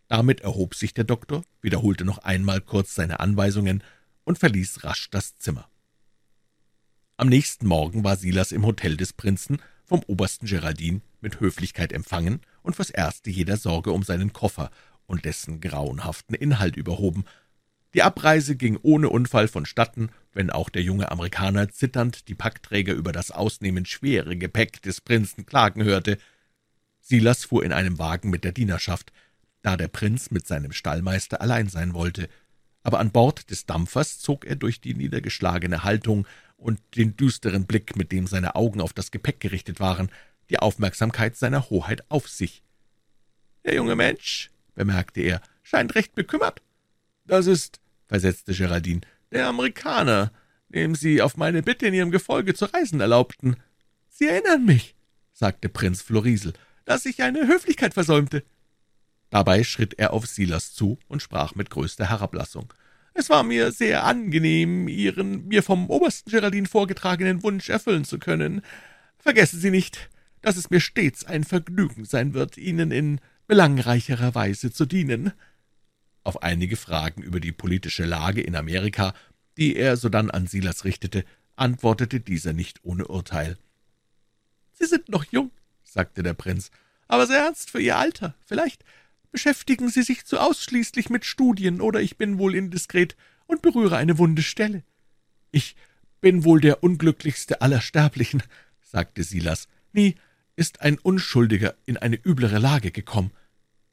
Damit 0.09 0.41
erhob 0.41 0.75
sich 0.75 0.95
der 0.95 1.05
Doktor, 1.05 1.45
wiederholte 1.61 2.07
noch 2.07 2.19
einmal 2.19 2.63
kurz 2.63 2.95
seine 2.95 3.21
Anweisungen 3.21 3.85
und 4.25 4.39
verließ 4.39 4.83
rasch 4.85 5.11
das 5.11 5.37
Zimmer. 5.37 5.69
Am 7.19 7.29
nächsten 7.29 7.67
Morgen 7.67 8.03
war 8.03 8.17
Silas 8.17 8.51
im 8.51 8.65
Hotel 8.65 8.97
des 8.97 9.13
Prinzen 9.13 9.59
vom 9.89 10.03
obersten 10.07 10.47
Geraldin 10.47 11.03
mit 11.21 11.41
Höflichkeit 11.41 11.93
empfangen 11.93 12.41
und 12.63 12.77
fürs 12.77 12.91
Erste 12.91 13.31
jeder 13.31 13.57
Sorge 13.57 13.91
um 13.91 14.03
seinen 14.03 14.33
Koffer 14.33 14.71
und 15.07 15.25
dessen 15.25 15.61
grauenhaften 15.61 16.35
Inhalt 16.35 16.77
überhoben, 16.77 17.25
die 17.95 18.03
Abreise 18.03 18.55
ging 18.55 18.79
ohne 18.83 19.09
Unfall 19.09 19.49
vonstatten, 19.49 20.11
wenn 20.35 20.51
auch 20.51 20.69
der 20.69 20.83
junge 20.83 21.11
Amerikaner 21.11 21.71
zitternd 21.71 22.29
die 22.29 22.35
Packträger 22.35 22.93
über 22.93 23.13
das 23.13 23.31
ausnehmend 23.31 23.89
schwere 23.89 24.37
Gepäck 24.37 24.83
des 24.83 25.01
Prinzen 25.01 25.47
klagen 25.47 25.83
hörte. 25.83 26.19
Silas 27.01 27.45
fuhr 27.45 27.65
in 27.65 27.73
einem 27.73 27.99
Wagen 27.99 28.29
mit 28.29 28.45
der 28.45 28.53
Dienerschaft, 28.53 29.13
da 29.63 29.77
der 29.77 29.89
Prinz 29.89 30.31
mit 30.31 30.47
seinem 30.47 30.73
Stallmeister 30.73 31.41
allein 31.41 31.69
sein 31.69 31.95
wollte. 31.95 32.29
Aber 32.83 33.01
an 33.01 33.11
Bord 33.11 33.51
des 33.51 33.65
Dampfers 33.65 34.21
zog 34.21 34.45
er 34.45 34.57
durch 34.57 34.81
die 34.81 34.95
niedergeschlagene 34.95 35.83
Haltung 35.83 36.27
und 36.59 36.81
den 36.97 37.17
düsteren 37.17 37.67
Blick, 37.67 37.97
mit 37.97 38.13
dem 38.13 38.27
seine 38.27 38.55
Augen 38.55 38.81
auf 38.81 38.93
das 38.93 39.11
Gepäck 39.11 39.41
gerichtet 39.41 39.81
waren, 39.81 40.11
die 40.51 40.59
Aufmerksamkeit 40.59 41.37
seiner 41.37 41.71
Hoheit 41.71 42.03
auf 42.11 42.29
sich. 42.29 42.63
Der 43.65 43.75
junge 43.75 43.97
Mensch, 43.97 44.51
bemerkte 44.75 45.21
er, 45.21 45.41
scheint 45.63 45.95
recht 45.95 46.15
bekümmert. 46.15 46.61
Das 47.25 47.47
ist, 47.47 47.81
versetzte 48.07 48.55
Geraldine, 48.55 49.03
der 49.31 49.47
Amerikaner, 49.47 50.33
dem 50.69 50.95
Sie 50.95 51.23
auf 51.23 51.37
meine 51.37 51.63
Bitte 51.63 51.87
in 51.87 51.95
Ihrem 51.95 52.11
Gefolge 52.11 52.55
zu 52.55 52.67
reisen 52.67 53.01
erlaubten. 53.01 53.57
Sie 54.09 54.27
erinnern 54.27 54.65
mich, 54.65 54.95
sagte 55.33 55.69
Prinz 55.69 56.03
Florisel, 56.03 56.53
dass 56.85 57.07
ich 57.07 57.23
eine 57.23 57.47
Höflichkeit 57.47 57.95
versäumte. 57.95 58.43
Dabei 59.31 59.63
schritt 59.63 59.99
er 59.99 60.13
auf 60.13 60.27
Silas 60.27 60.73
zu 60.73 60.99
und 61.07 61.23
sprach 61.23 61.55
mit 61.55 61.71
größter 61.71 62.09
Herablassung. 62.09 62.73
Es 63.19 63.31
war 63.31 63.43
mir 63.43 63.73
sehr 63.73 64.05
angenehm, 64.05 64.87
Ihren 64.87 65.49
mir 65.49 65.65
vom 65.65 65.91
obersten 65.91 66.31
Geraldine 66.31 66.69
vorgetragenen 66.69 67.43
Wunsch 67.43 67.69
erfüllen 67.69 68.05
zu 68.05 68.21
können. 68.21 68.63
Vergessen 69.19 69.59
Sie 69.59 69.73
nicht, 69.73 70.09
dass 70.41 70.57
es 70.57 70.71
mir 70.71 70.79
stets 70.79 71.25
ein 71.25 71.43
Vergnügen 71.43 72.05
sein 72.05 72.33
wird, 72.33 72.57
Ihnen 72.57 72.93
in 72.93 73.21
belangreicherer 73.49 74.37
Weise 74.37 74.71
zu 74.71 74.87
dienen. 74.87 75.33
Auf 76.23 76.45
einige 76.45 76.77
Fragen 76.77 77.21
über 77.21 77.41
die 77.41 77.51
politische 77.51 78.05
Lage 78.05 78.41
in 78.41 78.55
Amerika, 78.55 79.15
die 79.57 79.75
er 79.75 79.97
sodann 79.97 80.31
an 80.31 80.47
Silas 80.47 80.85
richtete, 80.85 81.25
antwortete 81.57 82.21
dieser 82.21 82.53
nicht 82.53 82.85
ohne 82.85 83.09
Urteil. 83.09 83.59
»Sie 84.75 84.87
sind 84.87 85.09
noch 85.09 85.25
jung«, 85.25 85.51
sagte 85.83 86.23
der 86.23 86.35
Prinz, 86.35 86.71
»aber 87.09 87.27
sehr 87.27 87.41
ernst 87.41 87.73
für 87.73 87.81
Ihr 87.81 87.99
Alter. 87.99 88.37
Vielleicht 88.47 88.85
beschäftigen 89.31 89.89
Sie 89.89 90.03
sich 90.03 90.25
zu 90.25 90.39
ausschließlich 90.39 91.11
mit 91.11 91.25
Studien, 91.25 91.81
oder 91.81 92.01
ich 92.01 92.17
bin 92.17 92.39
wohl 92.39 92.55
indiskret 92.55 93.17
und 93.47 93.63
berühre 93.63 93.97
eine 93.97 94.19
wunde 94.19 94.43
Stelle.« 94.43 94.83
»Ich 95.51 95.77
bin 96.21 96.45
wohl 96.45 96.61
der 96.61 96.83
unglücklichste 96.83 97.61
aller 97.61 97.81
Sterblichen«, 97.81 98.43
sagte 98.83 99.23
Silas. 99.23 99.69
»Nie 99.93 100.17
ist 100.57 100.83
ein 100.83 100.99
Unschuldiger 100.99 101.75
in 101.87 101.97
eine 101.97 102.19
üblere 102.23 102.59
Lage 102.59 102.91
gekommen.« 102.91 103.33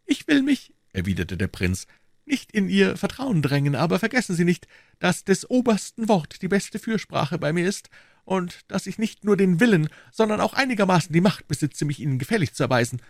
»Ich 0.05 0.27
will 0.27 0.41
mich«, 0.41 0.73
erwiderte 0.93 1.37
der 1.37 1.47
Prinz, 1.47 1.87
nicht 2.25 2.51
in 2.51 2.69
Ihr 2.69 2.97
Vertrauen 2.97 3.41
drängen, 3.41 3.75
aber 3.75 3.99
vergessen 3.99 4.35
Sie 4.35 4.45
nicht, 4.45 4.67
dass 4.99 5.23
des 5.23 5.49
Obersten 5.49 6.07
Wort 6.07 6.41
die 6.41 6.47
beste 6.47 6.79
Fürsprache 6.79 7.37
bei 7.37 7.53
mir 7.53 7.67
ist, 7.67 7.89
und 8.23 8.61
dass 8.67 8.87
ich 8.87 8.97
nicht 8.97 9.23
nur 9.23 9.37
den 9.37 9.59
Willen, 9.59 9.87
sondern 10.11 10.41
auch 10.41 10.53
einigermaßen 10.53 11.13
die 11.13 11.21
Macht 11.21 11.47
besitze, 11.47 11.85
mich 11.85 11.99
Ihnen 11.99 12.17
gefällig 12.17 12.53
zu 12.53 12.63
erweisen.« 12.63 13.01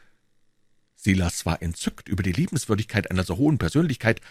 Silas 1.05 1.45
war 1.45 1.61
entzückt 1.61 2.09
über 2.09 2.23
die 2.23 2.31
Liebenswürdigkeit 2.31 3.11
einer 3.11 3.23
so 3.23 3.37
hohen 3.37 3.59
Persönlichkeit, 3.59 4.21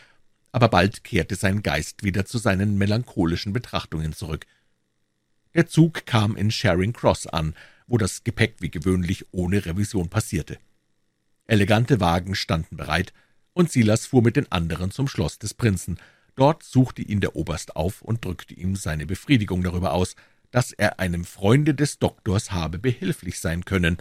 aber 0.51 0.69
bald 0.69 1.05
kehrte 1.05 1.37
sein 1.37 1.63
Geist 1.63 2.03
wieder 2.03 2.27
zu 2.27 2.37
seinen 2.39 2.77
melancholischen 2.77 3.53
Betrachtungen 3.53 4.13
zurück. 4.13 4.45
Der 5.55 5.69
Zug 5.69 6.05
kam 6.05 6.37
in 6.37 6.51
Charing 6.51 6.93
Cross 6.93 7.29
an, 7.29 7.55
wo 7.87 7.97
das 7.97 8.25
Gepäck 8.25 8.57
wie 8.59 8.73
gewöhnlich 8.73 9.25
ohne 9.31 9.65
Revision 9.65 10.11
passierte. 10.11 10.59
Elegante 11.47 12.01
Wagen 12.01 12.35
standen 12.35 12.77
bereit, 12.77 13.13
und 13.53 13.71
Silas 13.71 14.07
fuhr 14.07 14.23
mit 14.23 14.35
den 14.35 14.51
anderen 14.51 14.91
zum 14.91 15.07
Schloss 15.07 15.39
des 15.39 15.55
Prinzen. 15.55 16.01
Dort 16.35 16.65
suchte 16.65 17.03
ihn 17.03 17.21
der 17.21 17.37
Oberst 17.37 17.77
auf 17.77 18.03
und 18.03 18.25
drückte 18.25 18.55
ihm 18.55 18.75
seine 18.75 19.07
Befriedigung 19.07 19.63
darüber 19.63 19.93
aus, 19.93 20.17
dass 20.51 20.73
er 20.73 20.99
einem 20.99 21.25
Freunde 21.25 21.73
des 21.73 22.01
Doktors 22.01 22.51
habe 22.51 22.81
behilflich 22.81 23.39
sein 23.39 23.65
können. 23.65 23.99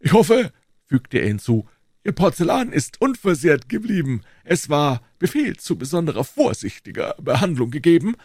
»Ich 0.00 0.12
hoffe«, 0.12 0.52
fügte 0.84 1.18
er 1.18 1.28
hinzu, 1.28 1.66
»Ihr 2.04 2.12
Porzellan 2.12 2.72
ist 2.72 3.00
unversehrt 3.00 3.68
geblieben. 3.68 4.22
Es 4.44 4.68
war 4.68 5.02
Befehl 5.18 5.56
zu 5.56 5.76
besonderer 5.76 6.24
vorsichtiger 6.24 7.14
Behandlung 7.20 7.70
gegeben.« 7.70 8.16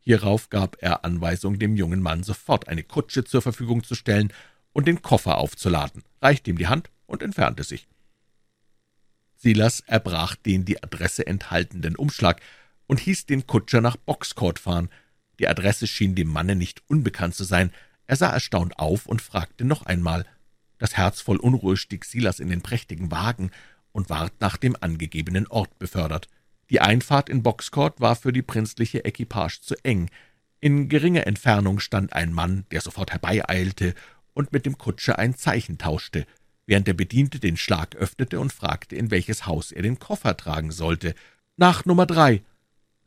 Hierauf 0.00 0.50
gab 0.50 0.76
er 0.80 1.04
Anweisung, 1.04 1.58
dem 1.58 1.76
jungen 1.76 2.02
Mann 2.02 2.22
sofort 2.22 2.68
eine 2.68 2.82
Kutsche 2.82 3.24
zur 3.24 3.40
Verfügung 3.40 3.84
zu 3.84 3.94
stellen 3.94 4.32
und 4.72 4.86
den 4.86 5.00
Koffer 5.00 5.38
aufzuladen, 5.38 6.02
reichte 6.20 6.50
ihm 6.50 6.58
die 6.58 6.66
Hand 6.66 6.90
und 7.06 7.22
entfernte 7.22 7.64
sich. 7.64 7.88
Silas 9.36 9.80
erbrach 9.80 10.36
den 10.36 10.64
die 10.64 10.82
Adresse 10.82 11.26
enthaltenden 11.26 11.96
Umschlag 11.96 12.40
und 12.86 13.00
hieß 13.00 13.26
den 13.26 13.46
Kutscher 13.46 13.80
nach 13.80 13.96
Boxcourt 13.96 14.58
fahren. 14.58 14.90
Die 15.38 15.48
Adresse 15.48 15.86
schien 15.86 16.14
dem 16.14 16.28
Manne 16.28 16.56
nicht 16.56 16.82
unbekannt 16.86 17.34
zu 17.34 17.44
sein. 17.44 17.70
Er 18.06 18.16
sah 18.16 18.30
erstaunt 18.30 18.78
auf 18.78 19.06
und 19.06 19.22
fragte 19.22 19.64
noch 19.64 19.82
einmal. 19.82 20.26
Das 20.78 20.96
Herz 20.96 21.20
voll 21.20 21.36
Unruhe 21.36 21.76
stieg 21.76 22.04
Silas 22.04 22.40
in 22.40 22.48
den 22.48 22.62
prächtigen 22.62 23.10
Wagen 23.10 23.50
und 23.92 24.10
ward 24.10 24.32
nach 24.40 24.56
dem 24.56 24.76
angegebenen 24.80 25.46
Ort 25.46 25.78
befördert. 25.78 26.28
Die 26.70 26.80
Einfahrt 26.80 27.28
in 27.28 27.42
Boxcourt 27.42 28.00
war 28.00 28.16
für 28.16 28.32
die 28.32 28.42
prinzliche 28.42 29.04
Equipage 29.04 29.60
zu 29.60 29.74
eng. 29.84 30.10
In 30.60 30.88
geringer 30.88 31.26
Entfernung 31.26 31.78
stand 31.78 32.12
ein 32.12 32.32
Mann, 32.32 32.64
der 32.70 32.80
sofort 32.80 33.12
herbeieilte 33.12 33.94
und 34.32 34.52
mit 34.52 34.66
dem 34.66 34.78
Kutscher 34.78 35.18
ein 35.18 35.36
Zeichen 35.36 35.78
tauschte 35.78 36.26
während 36.66 36.86
der 36.86 36.94
Bediente 36.94 37.38
den 37.38 37.56
Schlag 37.56 37.96
öffnete 37.96 38.40
und 38.40 38.52
fragte, 38.52 38.96
in 38.96 39.10
welches 39.10 39.46
Haus 39.46 39.72
er 39.72 39.82
den 39.82 39.98
Koffer 39.98 40.36
tragen 40.36 40.70
sollte. 40.70 41.14
»Nach 41.56 41.84
Nummer 41.84 42.06
drei.« 42.06 42.42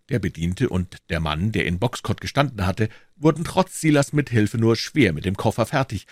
Der 0.09 0.20
Bediente 0.20 0.70
und 0.70 0.97
der 1.09 1.20
Mann, 1.20 1.51
der 1.51 1.65
in 1.65 1.80
Boxcott 1.80 2.22
gestanden 2.22 2.65
hatte, 2.65 2.89
wurden 3.15 3.43
trotz 3.43 3.82
Silas 3.82 4.13
mit 4.13 4.30
Hilfe 4.30 4.57
nur 4.57 4.76
schwer 4.76 5.11
mit 5.13 5.26
dem 5.26 5.36
Koffer 5.36 5.65
fertig, 5.65 6.07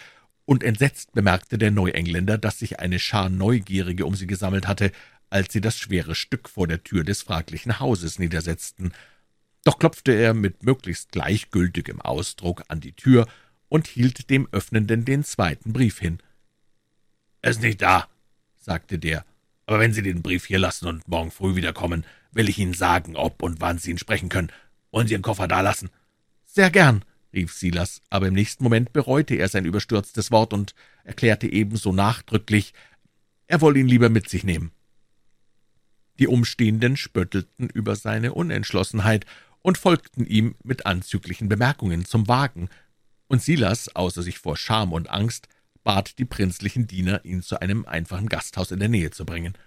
und 0.46 0.64
entsetzt 0.64 1.14
bemerkte 1.14 1.58
der 1.58 1.72
Neuengländer, 1.72 2.38
dass 2.38 2.60
sich 2.60 2.80
eine 2.80 3.00
Schar 3.00 3.30
Neugierige 3.30 4.06
um 4.06 4.16
sie 4.16 4.28
gesammelt 4.28 4.68
hatte, 4.68 4.91
als 5.30 5.52
sie 5.52 5.62
das 5.62 5.78
schwere 5.78 6.16
Stück 6.16 6.50
vor 6.50 6.68
der 6.68 6.84
Tür 6.84 7.04
des 7.04 7.24
fraglichen 7.24 7.80
Hauses 7.80 8.20
niedersetzten. 8.20 8.93
Doch 9.64 9.80
klopfte 9.80 10.12
er 10.12 10.34
mit 10.34 10.64
möglichst 10.64 11.12
gleichgültigem 11.12 12.00
Ausdruck 12.00 12.64
an 12.68 12.80
die 12.80 12.93
Tür 12.93 13.28
und 13.68 13.88
hielt 13.88 14.30
dem 14.30 14.48
Öffnenden 14.52 15.06
den 15.06 15.24
zweiten 15.24 15.74
Brief 15.74 16.00
hin. 16.00 16.20
»Er 17.41 17.52
ist 17.52 17.62
nicht 17.62 17.82
da«, 17.82 18.08
sagte 18.58 19.00
der, 19.00 19.26
»aber 19.66 19.80
wenn 19.80 19.93
Sie 19.93 20.04
den 20.04 20.22
Brief 20.22 20.46
hier 20.46 20.60
lassen 20.60 20.88
und 20.88 21.08
morgen 21.08 21.32
früh 21.32 21.56
wiederkommen, 21.56 22.06
will 22.32 22.50
ich 22.50 22.60
Ihnen 22.60 22.76
sagen, 22.76 23.16
ob 23.16 23.41
und 23.41 23.62
wann 23.62 23.80
Sie 23.80 23.91
ihn 23.91 23.98
sprechen 23.98 24.30
können. 24.30 24.52
Wollen 24.91 25.08
Sie 25.08 25.14
Ihren 25.14 25.24
Koffer 25.24 25.48
dalassen?« 25.48 25.89
»Sehr 26.46 26.70
gern«, 26.70 27.04
rief 27.36 27.54
Silas, 27.54 28.02
aber 28.10 28.28
im 28.28 28.34
nächsten 28.34 28.64
Moment 28.64 28.94
bereute 28.94 29.36
er 29.36 29.48
sein 29.48 29.66
überstürztes 29.66 30.32
Wort 30.32 30.54
und 30.54 30.74
erklärte 31.04 31.48
ebenso 31.48 31.92
nachdrücklich, 31.92 32.74
er 33.48 33.62
wolle 33.62 33.80
ihn 33.80 33.88
lieber 33.88 34.10
mit 34.10 34.30
sich 34.30 34.44
nehmen. 34.44 34.72
Die 36.18 36.28
Umstehenden 36.28 36.98
spöttelten 36.98 37.70
über 37.70 37.96
seine 37.96 38.34
Unentschlossenheit 38.34 39.26
und 39.62 39.78
folgten 39.78 40.26
ihm 40.26 40.56
mit 40.64 40.86
anzüglichen 40.86 41.50
Bemerkungen 41.50 42.06
zum 42.06 42.28
Wagen, 42.28 42.70
und 43.28 43.42
Silas, 43.42 43.96
außer 43.96 44.22
sich 44.22 44.38
vor 44.38 44.56
Scham 44.56 44.94
und 44.94 45.10
Angst, 45.10 45.48
bat 45.84 46.20
die 46.20 46.26
prinzlichen 46.26 46.88
Diener, 46.88 47.26
ihn 47.26 47.42
zu 47.42 47.60
einem 47.60 47.86
einfachen 47.86 48.30
Gasthaus 48.30 48.72
in 48.72 48.80
der 48.80 48.90
Nähe 48.90 49.12
zu 49.12 49.26
bringen. 49.26 49.58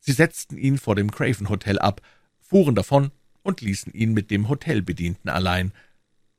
Sie 0.00 0.12
setzten 0.12 0.58
ihn 0.58 0.78
vor 0.78 0.96
dem 0.96 1.10
Craven 1.10 1.48
Hotel 1.48 1.78
ab, 1.78 2.02
fuhren 2.40 2.74
davon 2.74 3.10
und 3.42 3.60
ließen 3.60 3.92
ihn 3.92 4.12
mit 4.12 4.30
dem 4.30 4.48
Hotelbedienten 4.48 5.30
allein. 5.30 5.72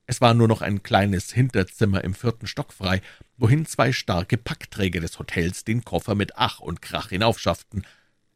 Es 0.08 0.22
war 0.22 0.34
nur 0.34 0.48
noch 0.48 0.62
ein 0.62 0.84
kleines 0.84 1.32
Hinterzimmer 1.34 2.04
im 2.04 2.14
vierten 2.14 2.48
Stock 2.48 2.74
frei, 2.74 3.02
wohin 3.38 3.66
zwei 3.66 3.92
starke 3.92 4.38
Packträger 4.38 5.02
des 5.02 5.18
Hotels 5.18 5.64
den 5.64 5.84
Koffer 5.84 6.14
mit 6.14 6.38
Ach 6.38 6.60
und 6.60 6.82
Krach 6.82 7.10
hinaufschafften. 7.10 7.86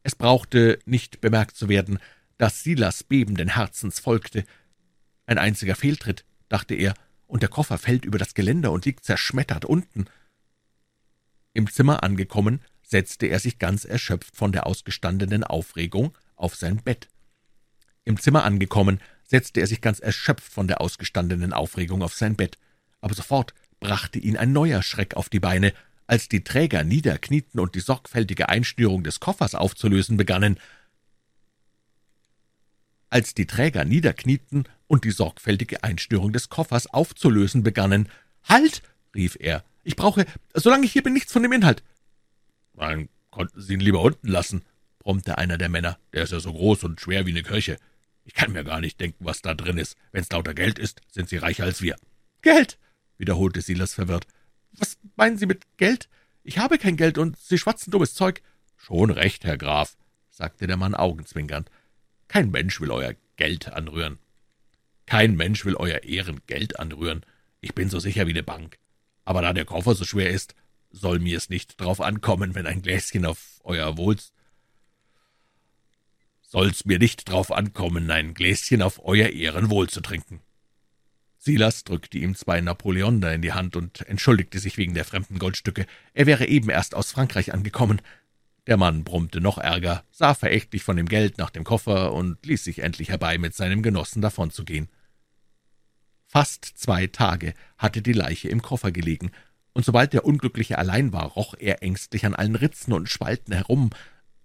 Es 0.01 0.15
brauchte 0.15 0.79
nicht 0.85 1.21
bemerkt 1.21 1.55
zu 1.55 1.69
werden, 1.69 1.99
dass 2.37 2.63
Silas 2.63 3.03
bebenden 3.03 3.49
Herzens 3.49 3.99
folgte. 3.99 4.45
Ein 5.27 5.37
einziger 5.37 5.75
Fehltritt, 5.75 6.25
dachte 6.47 6.73
er, 6.73 6.95
und 7.27 7.43
der 7.43 7.49
Koffer 7.49 7.77
fällt 7.77 8.05
über 8.05 8.17
das 8.17 8.33
Geländer 8.33 8.71
und 8.71 8.85
liegt 8.85 9.05
zerschmettert 9.05 9.65
unten. 9.65 10.05
Im 11.53 11.69
Zimmer 11.69 12.01
angekommen, 12.01 12.61
setzte 12.81 13.27
er 13.27 13.39
sich 13.39 13.59
ganz 13.59 13.85
erschöpft 13.85 14.35
von 14.35 14.51
der 14.51 14.65
ausgestandenen 14.65 15.43
Aufregung 15.43 16.17
auf 16.35 16.55
sein 16.55 16.77
Bett. 16.77 17.07
Im 18.03 18.19
Zimmer 18.19 18.43
angekommen, 18.43 18.99
setzte 19.29 19.61
er 19.61 19.67
sich 19.67 19.81
ganz 19.81 19.99
erschöpft 19.99 20.51
von 20.51 20.67
der 20.67 20.81
ausgestandenen 20.81 21.53
Aufregung 21.53 22.01
auf 22.01 22.15
sein 22.15 22.35
Bett, 22.35 22.57
aber 22.99 23.13
sofort 23.13 23.53
brachte 23.79 24.19
ihn 24.19 24.37
ein 24.37 24.51
neuer 24.51 24.81
Schreck 24.81 25.15
auf 25.15 25.29
die 25.29 25.39
Beine, 25.39 25.73
als 26.07 26.27
die 26.27 26.43
Träger 26.43 26.83
niederknieten 26.83 27.59
und 27.59 27.75
die 27.75 27.79
sorgfältige 27.79 28.49
Einschnürung 28.49 29.03
des 29.03 29.19
Koffers 29.19 29.53
aufzulösen 29.53 30.17
begannen. 30.17 30.59
Als 33.11 33.35
die 33.35 33.45
Träger 33.45 33.85
niederknieten 33.85 34.63
und 34.87 35.03
die 35.03 35.11
sorgfältige 35.11 35.83
Einschnürung 35.83 36.33
des 36.33 36.49
Koffers 36.49 36.87
aufzulösen 36.87 37.63
begannen. 37.63 38.09
»Halt!« 38.43 38.81
rief 39.13 39.37
er. 39.39 39.63
»Ich 39.83 39.95
brauche, 39.95 40.25
solange 40.53 40.85
ich 40.85 40.91
hier 40.91 41.03
bin, 41.03 41.13
nichts 41.13 41.31
von 41.31 41.43
dem 41.43 41.53
Inhalt.« 41.53 41.83
»Dann 42.73 43.09
konnten 43.29 43.61
Sie 43.61 43.73
ihn 43.73 43.79
lieber 43.79 44.01
unten 44.01 44.27
lassen«, 44.27 44.63
brummte 44.97 45.37
einer 45.37 45.57
der 45.57 45.69
Männer. 45.69 45.99
»Der 46.13 46.23
ist 46.23 46.31
ja 46.31 46.39
so 46.39 46.51
groß 46.51 46.83
und 46.85 46.99
schwer 46.99 47.25
wie 47.25 47.31
eine 47.31 47.43
Kirche. 47.43 47.77
Ich 48.25 48.33
kann 48.33 48.51
mir 48.51 48.63
gar 48.63 48.81
nicht 48.81 48.99
denken, 48.99 49.25
was 49.25 49.41
da 49.41 49.53
drin 49.53 49.77
ist. 49.77 49.95
Wenn's 50.11 50.29
lauter 50.31 50.53
Geld 50.53 50.79
ist, 50.79 51.01
sind 51.11 51.29
Sie 51.29 51.37
reicher 51.37 51.63
als 51.63 51.81
wir.« 51.81 51.95
»Geld«, 52.41 52.77
wiederholte 53.17 53.61
Silas 53.61 53.93
verwirrt. 53.93 54.27
»Was 54.73 54.97
meinen 55.15 55.37
Sie 55.37 55.45
mit 55.45 55.63
Geld? 55.77 56.09
Ich 56.43 56.57
habe 56.57 56.77
kein 56.77 56.97
Geld, 56.97 57.17
und 57.17 57.37
Sie 57.37 57.57
schwatzen 57.57 57.91
dummes 57.91 58.13
Zeug.« 58.13 58.41
»Schon 58.77 59.09
recht, 59.09 59.43
Herr 59.43 59.57
Graf«, 59.57 59.97
sagte 60.29 60.67
der 60.67 60.77
Mann 60.77 60.95
augenzwinkernd. 60.95 61.69
»Kein 62.27 62.51
Mensch 62.51 62.79
will 62.79 62.91
euer 62.91 63.15
Geld 63.35 63.67
anrühren.« 63.69 64.19
kein 65.09 65.35
Mensch 65.35 65.65
will 65.65 65.75
euer 65.75 66.03
Ehrengeld 66.03 66.79
anrühren. 66.79 67.25
Ich 67.61 67.73
bin 67.73 67.89
so 67.89 67.97
sicher 67.97 68.27
wie 68.27 68.31
eine 68.31 68.43
Bank. 68.43 68.77
Aber 69.25 69.41
da 69.41 69.53
der 69.53 69.65
Koffer 69.65 69.95
so 69.95 70.05
schwer 70.05 70.29
ist, 70.29 70.53
soll 70.91 71.17
mir's 71.17 71.49
nicht 71.49 71.81
drauf 71.81 71.99
ankommen, 71.99 72.53
wenn 72.53 72.67
ein 72.67 72.83
Gläschen 72.83 73.25
auf 73.25 73.59
euer 73.63 73.97
Wohls 73.97 74.33
soll's 76.49 76.83
mir 76.83 76.97
nicht 76.97 77.29
drauf 77.29 77.51
ankommen, 77.51 78.09
ein 78.09 78.33
Gläschen 78.33 78.81
auf 78.81 78.99
euer 79.05 79.29
Ehrenwohl 79.29 79.87
zu 79.87 80.01
trinken. 80.01 80.41
Silas 81.37 81.83
drückte 81.83 82.17
ihm 82.17 82.35
zwei 82.35 82.59
Napoleonder 82.59 83.33
in 83.33 83.41
die 83.41 83.53
Hand 83.53 83.75
und 83.75 84.01
entschuldigte 84.07 84.59
sich 84.59 84.77
wegen 84.77 84.93
der 84.93 85.05
fremden 85.05 85.39
Goldstücke. 85.39 85.85
Er 86.13 86.25
wäre 86.25 86.47
eben 86.47 86.69
erst 86.69 86.95
aus 86.95 87.11
Frankreich 87.11 87.53
angekommen. 87.53 88.01
Der 88.67 88.77
Mann 88.77 89.03
brummte 89.03 89.39
noch 89.39 89.57
ärger, 89.57 90.03
sah 90.11 90.33
verächtlich 90.33 90.83
von 90.83 90.97
dem 90.97 91.07
Geld 91.07 91.37
nach 91.37 91.49
dem 91.51 91.63
Koffer 91.63 92.13
und 92.13 92.43
ließ 92.45 92.63
sich 92.63 92.79
endlich 92.79 93.09
herbei, 93.09 93.37
mit 93.37 93.55
seinem 93.55 93.83
Genossen 93.83 94.21
davonzugehen. 94.21 94.89
Fast 96.25 96.65
zwei 96.65 97.07
Tage 97.07 97.53
hatte 97.77 98.01
die 98.01 98.13
Leiche 98.13 98.49
im 98.49 98.61
Koffer 98.61 98.91
gelegen, 98.91 99.31
und 99.73 99.85
sobald 99.85 100.13
der 100.13 100.25
Unglückliche 100.25 100.77
allein 100.77 101.13
war, 101.13 101.25
roch 101.25 101.53
er 101.57 101.83
ängstlich 101.83 102.25
an 102.25 102.35
allen 102.35 102.55
Ritzen 102.55 102.91
und 102.91 103.07
Spalten 103.07 103.53
herum, 103.53 103.91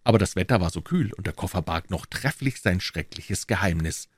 aber 0.04 0.18
das 0.18 0.36
Wetter 0.36 0.60
war 0.60 0.70
so 0.70 0.82
kühl, 0.82 1.12
und 1.14 1.26
der 1.26 1.34
Koffer 1.34 1.62
barg 1.62 1.90
noch 1.90 2.06
trefflich 2.06 2.60
sein 2.60 2.80
schreckliches 2.80 3.46
Geheimnis. 3.46 4.08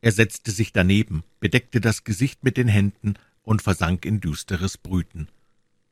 Er 0.00 0.12
setzte 0.12 0.50
sich 0.50 0.72
daneben, 0.72 1.24
bedeckte 1.40 1.80
das 1.80 2.04
Gesicht 2.04 2.44
mit 2.44 2.56
den 2.56 2.68
Händen 2.68 3.14
und 3.42 3.62
versank 3.62 4.04
in 4.04 4.20
düsteres 4.20 4.78
Brüten. 4.78 5.28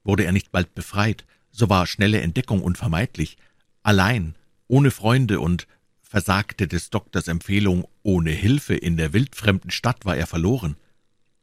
Wurde 0.05 0.25
er 0.25 0.33
nicht 0.33 0.53
bald 0.53 0.75
befreit, 0.75 1.25
so 1.51 1.69
war 1.69 1.87
schnelle 1.87 2.21
Entdeckung 2.21 2.63
unvermeidlich. 2.63 3.39
Allein, 3.83 4.37
ohne 4.69 4.91
Freunde 4.91 5.41
und 5.41 5.67
versagte 6.03 6.69
des 6.69 6.91
Doktors 6.91 7.27
Empfehlung, 7.27 7.89
ohne 8.03 8.31
Hilfe 8.31 8.75
in 8.75 8.97
der 8.97 9.13
wildfremden 9.13 9.71
Stadt 9.71 10.05
war 10.05 10.17
er 10.17 10.27
verloren. 10.27 10.77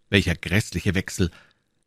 Welcher 0.10 0.36
grässliche 0.36 0.96
Wechsel! 0.96 1.32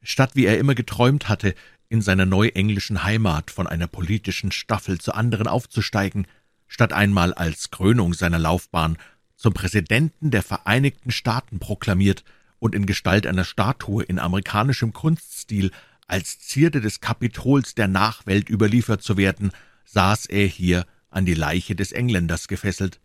Statt 0.03 0.33
wie 0.35 0.45
er 0.45 0.59
immer 0.59 0.75
geträumt 0.75 1.29
hatte, 1.29 1.55
in 1.89 2.03
seiner 2.03 2.27
neuenglischen 2.27 3.05
Heimat 3.05 3.51
von 3.51 3.67
einer 3.67 3.87
politischen 3.87 4.53
Staffel 4.53 4.99
zur 4.99 5.17
anderen 5.17 5.47
aufzusteigen, 5.47 6.27
statt 6.69 6.93
einmal 6.93 7.33
als 7.35 7.71
Krönung 7.71 8.15
seiner 8.15 8.39
Laufbahn 8.39 8.99
zum 9.37 9.53
Präsidenten 9.53 10.31
der 10.31 10.43
Vereinigten 10.43 11.11
Staaten 11.11 11.59
proklamiert 11.59 12.25
und 12.59 12.75
in 12.75 12.87
Gestalt 12.87 13.27
einer 13.27 13.45
Statue 13.45 14.03
in 14.03 14.19
amerikanischem 14.19 14.93
Kunststil 14.93 15.71
als 16.07 16.39
Zierde 16.41 16.81
des 16.81 17.01
Kapitols 17.01 17.75
der 17.75 17.89
Nachwelt 17.89 18.49
überliefert 18.49 19.03
zu 19.03 19.17
werden, 19.17 19.53
saß 19.85 20.27
er 20.27 20.47
hier 20.47 20.87
an 21.11 21.27
die 21.27 21.35
Leiche 21.35 21.75
des 21.75 21.93
Engländers 21.93 22.49
gefesselt. 22.49 23.01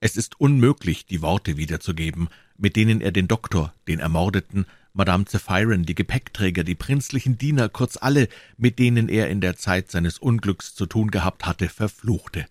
Es 0.00 0.16
ist 0.16 0.38
unmöglich, 0.40 1.06
die 1.06 1.22
Worte 1.22 1.56
wiederzugeben, 1.56 2.28
mit 2.56 2.76
denen 2.76 3.00
er 3.00 3.12
den 3.12 3.28
Doktor, 3.28 3.72
den 3.88 4.00
Ermordeten, 4.00 4.66
Madame 4.96 5.24
Zephyrin, 5.24 5.82
die 5.82 5.96
Gepäckträger, 5.96 6.62
die 6.62 6.76
prinzlichen 6.76 7.36
Diener, 7.36 7.68
kurz 7.68 7.96
alle, 8.00 8.28
mit 8.56 8.78
denen 8.78 9.08
er 9.08 9.28
in 9.28 9.40
der 9.40 9.56
Zeit 9.56 9.90
seines 9.90 10.18
Unglücks 10.18 10.76
zu 10.76 10.86
tun 10.86 11.10
gehabt 11.10 11.44
hatte, 11.46 11.68
verfluchte. 11.68 12.46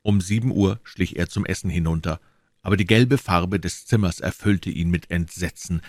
Um 0.00 0.22
sieben 0.22 0.50
Uhr 0.50 0.80
schlich 0.82 1.18
er 1.18 1.28
zum 1.28 1.44
Essen 1.44 1.68
hinunter, 1.68 2.20
aber 2.62 2.78
die 2.78 2.86
gelbe 2.86 3.18
Farbe 3.18 3.60
des 3.60 3.84
Zimmers 3.84 4.20
erfüllte 4.20 4.70
ihn 4.70 4.88
mit 4.88 5.10
Entsetzen. 5.10 5.82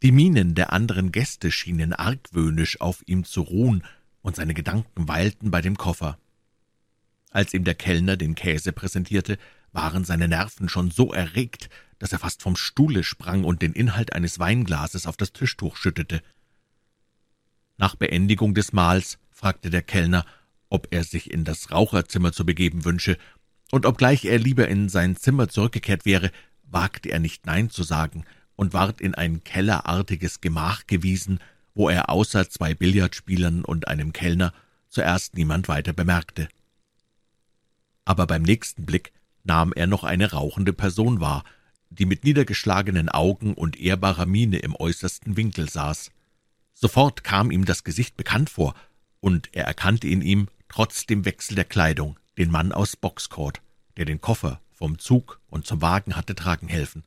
Die 0.00 0.12
Mienen 0.12 0.54
der 0.54 0.72
anderen 0.72 1.10
Gäste 1.10 1.50
schienen 1.50 1.92
argwöhnisch 1.92 2.80
auf 2.80 3.02
ihm 3.06 3.24
zu 3.24 3.42
ruhen, 3.42 3.82
und 4.22 4.36
seine 4.36 4.54
Gedanken 4.54 5.08
weilten 5.08 5.50
bei 5.50 5.60
dem 5.60 5.76
Koffer. 5.76 6.18
Als 7.30 7.52
ihm 7.52 7.64
der 7.64 7.74
Kellner 7.74 8.16
den 8.16 8.36
Käse 8.36 8.72
präsentierte, 8.72 9.38
waren 9.72 10.04
seine 10.04 10.28
Nerven 10.28 10.68
schon 10.68 10.90
so 10.90 11.12
erregt, 11.12 11.68
dass 12.00 12.12
er 12.12 12.18
fast 12.18 12.42
vom 12.42 12.56
Stuhle 12.56 13.04
sprang 13.04 13.44
und 13.44 13.62
den 13.62 13.74
Inhalt 13.74 14.14
eines 14.14 14.40
Weinglases 14.40 15.06
auf 15.06 15.16
das 15.16 15.32
Tischtuch 15.32 15.76
schüttete. 15.76 16.22
Nach 17.76 17.94
Beendigung 17.94 18.54
des 18.54 18.72
Mahls 18.72 19.18
fragte 19.30 19.70
der 19.70 19.82
Kellner, 19.82 20.26
ob 20.70 20.88
er 20.90 21.04
sich 21.04 21.30
in 21.30 21.44
das 21.44 21.70
Raucherzimmer 21.70 22.32
zu 22.32 22.44
begeben 22.44 22.84
wünsche, 22.84 23.16
und 23.70 23.86
obgleich 23.86 24.24
er 24.24 24.38
lieber 24.38 24.66
in 24.66 24.88
sein 24.88 25.14
Zimmer 25.14 25.48
zurückgekehrt 25.48 26.04
wäre, 26.04 26.32
wagte 26.64 27.10
er 27.10 27.20
nicht 27.20 27.46
Nein 27.46 27.70
zu 27.70 27.84
sagen 27.84 28.24
und 28.56 28.72
ward 28.72 29.00
in 29.00 29.14
ein 29.14 29.44
kellerartiges 29.44 30.40
Gemach 30.40 30.86
gewiesen, 30.86 31.38
wo 31.74 31.88
er 31.88 32.10
außer 32.10 32.48
zwei 32.48 32.74
Billardspielern 32.74 33.64
und 33.64 33.88
einem 33.88 34.12
Kellner 34.12 34.52
zuerst 34.88 35.34
niemand 35.34 35.68
weiter 35.68 35.92
bemerkte. 35.92 36.48
Aber 38.04 38.26
beim 38.26 38.42
nächsten 38.42 38.86
Blick 38.86 39.12
nahm 39.44 39.72
er 39.72 39.86
noch 39.86 40.02
eine 40.02 40.32
rauchende 40.32 40.72
Person 40.72 41.20
wahr, 41.20 41.44
die 41.90 42.06
mit 42.06 42.24
niedergeschlagenen 42.24 43.08
Augen 43.08 43.54
und 43.54 43.78
ehrbarer 43.78 44.26
Miene 44.26 44.58
im 44.58 44.74
äußersten 44.74 45.36
Winkel 45.36 45.68
saß. 45.68 46.10
Sofort 46.72 47.24
kam 47.24 47.50
ihm 47.50 47.64
das 47.64 47.84
Gesicht 47.84 48.16
bekannt 48.16 48.48
vor, 48.48 48.74
und 49.18 49.50
er 49.52 49.64
erkannte 49.64 50.08
in 50.08 50.22
ihm, 50.22 50.48
trotz 50.68 51.04
dem 51.04 51.24
Wechsel 51.24 51.56
der 51.56 51.64
Kleidung, 51.64 52.18
den 52.38 52.50
Mann 52.50 52.72
aus 52.72 52.96
Boxcourt, 52.96 53.60
der 53.96 54.06
den 54.06 54.20
Koffer 54.20 54.60
vom 54.70 54.98
Zug 54.98 55.40
und 55.48 55.66
zum 55.66 55.82
Wagen 55.82 56.16
hatte 56.16 56.34
tragen 56.34 56.68
helfen. 56.68 57.04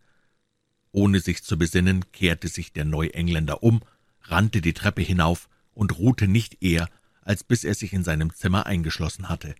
Ohne 0.91 1.21
sich 1.21 1.43
zu 1.43 1.57
besinnen, 1.57 2.11
kehrte 2.11 2.49
sich 2.49 2.71
der 2.71 2.86
Neuengländer 2.86 3.63
um, 3.63 3.81
rannte 4.21 4.61
die 4.61 4.73
Treppe 4.73 5.01
hinauf 5.01 5.49
und 5.73 5.97
ruhte 5.97 6.27
nicht 6.27 6.61
eher, 6.61 6.88
als 7.21 7.43
bis 7.43 7.63
er 7.63 7.73
sich 7.73 7.93
in 7.93 8.03
seinem 8.03 8.34
Zimmer 8.34 8.67
eingeschlossen 8.67 9.27
hatte. 9.27 9.55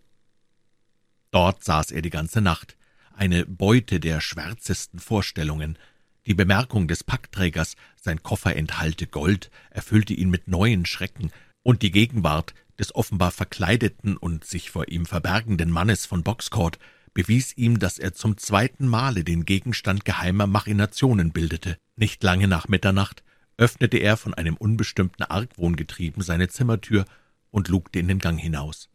Dort 1.32 1.64
saß 1.64 1.90
er 1.90 2.04
die 2.04 2.12
ganze 2.12 2.42
Nacht, 2.42 2.78
eine 3.16 3.46
Beute 3.46 4.00
der 4.00 4.22
schwärzesten 4.22 5.00
Vorstellungen. 5.00 5.78
Die 6.26 6.34
Bemerkung 6.34 6.88
des 6.88 7.04
Packträgers, 7.04 7.76
sein 7.96 8.24
Koffer 8.24 8.56
enthalte 8.56 9.08
Gold, 9.08 9.52
erfüllte 9.70 10.14
ihn 10.14 10.30
mit 10.30 10.48
neuen 10.48 10.86
Schrecken, 10.86 11.32
und 11.64 11.82
die 11.82 11.92
Gegenwart 11.92 12.54
des 12.80 12.94
offenbar 12.96 13.32
verkleideten 13.32 14.18
und 14.18 14.46
sich 14.46 14.70
vor 14.70 14.88
ihm 14.90 15.06
verbergenden 15.06 15.70
Mannes 15.70 16.06
von 16.06 16.24
Boxcourt 16.24 16.80
bewies 17.14 17.56
ihm, 17.56 17.80
dass 17.80 18.00
er 18.00 18.14
zum 18.14 18.38
zweiten 18.38 18.88
Male 18.88 19.24
den 19.24 19.46
Gegenstand 19.46 20.06
geheimer 20.06 20.48
Machinationen 20.48 21.32
bildete. 21.32 21.78
Nicht 21.96 22.24
lange 22.24 22.48
nach 22.48 22.68
Mitternacht 22.68 23.24
öffnete 23.58 23.98
er 23.98 24.18
von 24.18 24.34
einem 24.34 24.56
unbestimmten 24.58 25.24
Argwohn 25.24 25.76
getrieben 25.76 26.22
seine 26.22 26.48
Zimmertür 26.48 27.06
und 27.52 27.68
lugte 27.68 28.00
in 28.00 28.08
den 28.08 28.20
Gang 28.20 28.40
hinaus. 28.40 28.90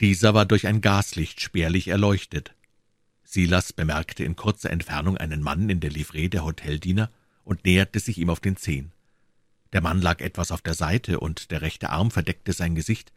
Dieser 0.00 0.34
war 0.34 0.44
durch 0.44 0.66
ein 0.66 0.82
Gaslicht 0.82 1.40
spärlich 1.40 1.88
erleuchtet. 1.88 2.54
Silas 3.26 3.72
bemerkte 3.72 4.22
in 4.24 4.36
kurzer 4.36 4.70
Entfernung 4.70 5.16
einen 5.16 5.42
Mann 5.42 5.68
in 5.68 5.80
der 5.80 5.90
Livree 5.90 6.28
der 6.28 6.44
Hoteldiener 6.44 7.10
und 7.44 7.64
näherte 7.64 7.98
sich 7.98 8.18
ihm 8.18 8.30
auf 8.30 8.40
den 8.40 8.56
Zehen. 8.56 8.92
Der 9.72 9.80
Mann 9.80 10.00
lag 10.00 10.20
etwas 10.20 10.52
auf 10.52 10.62
der 10.62 10.74
Seite, 10.74 11.18
und 11.18 11.50
der 11.50 11.60
rechte 11.60 11.90
Arm 11.90 12.10
verdeckte 12.10 12.52
sein 12.52 12.76
Gesicht. 12.76 13.12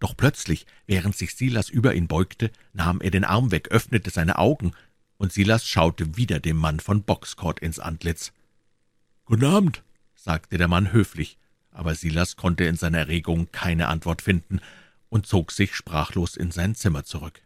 Doch 0.00 0.16
plötzlich, 0.16 0.66
während 0.86 1.16
sich 1.16 1.36
Silas 1.36 1.70
über 1.70 1.94
ihn 1.94 2.08
beugte, 2.08 2.50
nahm 2.72 3.00
er 3.00 3.12
den 3.12 3.24
Arm 3.24 3.52
weg, 3.52 3.68
öffnete 3.70 4.10
seine 4.10 4.38
Augen, 4.38 4.72
und 5.18 5.32
Silas 5.32 5.66
schaute 5.66 6.16
wieder 6.16 6.40
dem 6.40 6.56
Mann 6.56 6.80
von 6.80 7.04
Boxcourt 7.04 7.60
ins 7.60 7.78
Antlitz. 7.78 8.32
»Guten 9.24 9.44
Abend«, 9.44 9.82
sagte 10.16 10.58
der 10.58 10.68
Mann 10.68 10.92
höflich, 10.92 11.38
aber 11.70 11.94
Silas 11.94 12.36
konnte 12.36 12.64
in 12.64 12.76
seiner 12.76 12.98
Erregung 12.98 13.50
keine 13.52 13.86
Antwort 13.86 14.20
finden 14.20 14.60
und 15.08 15.26
zog 15.26 15.52
sich 15.52 15.74
sprachlos 15.76 16.36
in 16.36 16.50
sein 16.50 16.74
Zimmer 16.74 17.04
zurück. 17.04 17.40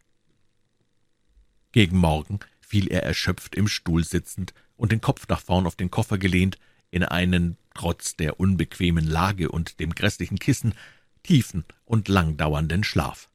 Gegen 1.72 1.98
Morgen 1.98 2.40
fiel 2.60 2.88
er 2.88 3.02
erschöpft 3.02 3.54
im 3.54 3.68
Stuhl 3.68 4.04
sitzend 4.04 4.54
und 4.76 4.92
den 4.92 5.00
Kopf 5.00 5.28
nach 5.28 5.40
vorn 5.40 5.66
auf 5.66 5.76
den 5.76 5.90
Koffer 5.90 6.18
gelehnt, 6.18 6.58
in 6.90 7.02
einen, 7.02 7.58
trotz 7.74 8.16
der 8.16 8.40
unbequemen 8.40 9.06
Lage 9.06 9.50
und 9.50 9.80
dem 9.80 9.94
grässlichen 9.94 10.38
Kissen, 10.38 10.74
tiefen 11.22 11.64
und 11.84 12.08
langdauernden 12.08 12.84
Schlaf. 12.84 13.28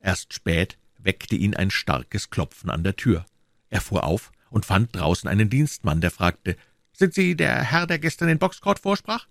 Erst 0.00 0.32
spät 0.32 0.78
weckte 0.98 1.36
ihn 1.36 1.54
ein 1.54 1.70
starkes 1.70 2.30
Klopfen 2.30 2.70
an 2.70 2.84
der 2.84 2.96
Tür. 2.96 3.26
Er 3.68 3.80
fuhr 3.80 4.04
auf 4.04 4.32
und 4.50 4.66
fand 4.66 4.94
draußen 4.96 5.28
einen 5.28 5.50
Dienstmann, 5.50 6.00
der 6.00 6.10
fragte, 6.10 6.56
»Sind 6.92 7.14
Sie 7.14 7.34
der 7.36 7.62
Herr, 7.62 7.86
der 7.86 7.98
gestern 7.98 8.28
in 8.28 8.38
Boxcourt 8.38 8.78
vorsprach?« 8.78 9.26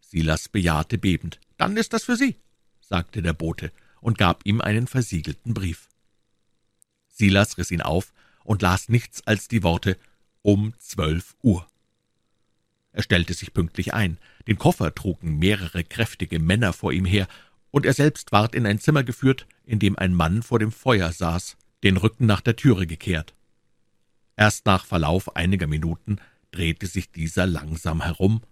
Silas 0.00 0.48
bejahte 0.48 0.98
bebend. 0.98 1.40
»Dann 1.56 1.76
ist 1.76 1.92
das 1.92 2.04
für 2.04 2.16
Sie«, 2.16 2.36
sagte 2.80 3.22
der 3.22 3.32
Bote 3.32 3.72
und 4.00 4.18
gab 4.18 4.44
ihm 4.44 4.60
einen 4.60 4.86
versiegelten 4.86 5.54
Brief. 5.54 5.87
Silas 7.18 7.58
riss 7.58 7.70
ihn 7.70 7.82
auf 7.82 8.12
und 8.44 8.62
las 8.62 8.88
nichts 8.88 9.26
als 9.26 9.48
die 9.48 9.62
Worte 9.62 9.98
»um 10.42 10.72
zwölf 10.78 11.34
Uhr«. 11.42 11.66
Er 12.92 13.02
stellte 13.02 13.34
sich 13.34 13.52
pünktlich 13.52 13.92
ein. 13.92 14.18
Den 14.46 14.56
Koffer 14.56 14.94
trugen 14.94 15.38
mehrere 15.38 15.84
kräftige 15.84 16.38
Männer 16.38 16.72
vor 16.72 16.92
ihm 16.92 17.04
her, 17.04 17.28
und 17.70 17.84
er 17.84 17.92
selbst 17.92 18.32
ward 18.32 18.54
in 18.54 18.66
ein 18.66 18.80
Zimmer 18.80 19.04
geführt, 19.04 19.46
in 19.66 19.78
dem 19.78 19.98
ein 19.98 20.14
Mann 20.14 20.42
vor 20.42 20.58
dem 20.58 20.72
Feuer 20.72 21.12
saß, 21.12 21.56
den 21.82 21.96
Rücken 21.96 22.24
nach 22.26 22.40
der 22.40 22.56
Türe 22.56 22.86
gekehrt. 22.86 23.34
Erst 24.36 24.64
nach 24.64 24.86
Verlauf 24.86 25.36
einiger 25.36 25.66
Minuten 25.66 26.16
drehte 26.50 26.86
sich 26.86 27.10
dieser 27.10 27.46
langsam 27.46 28.02
herum, 28.02 28.42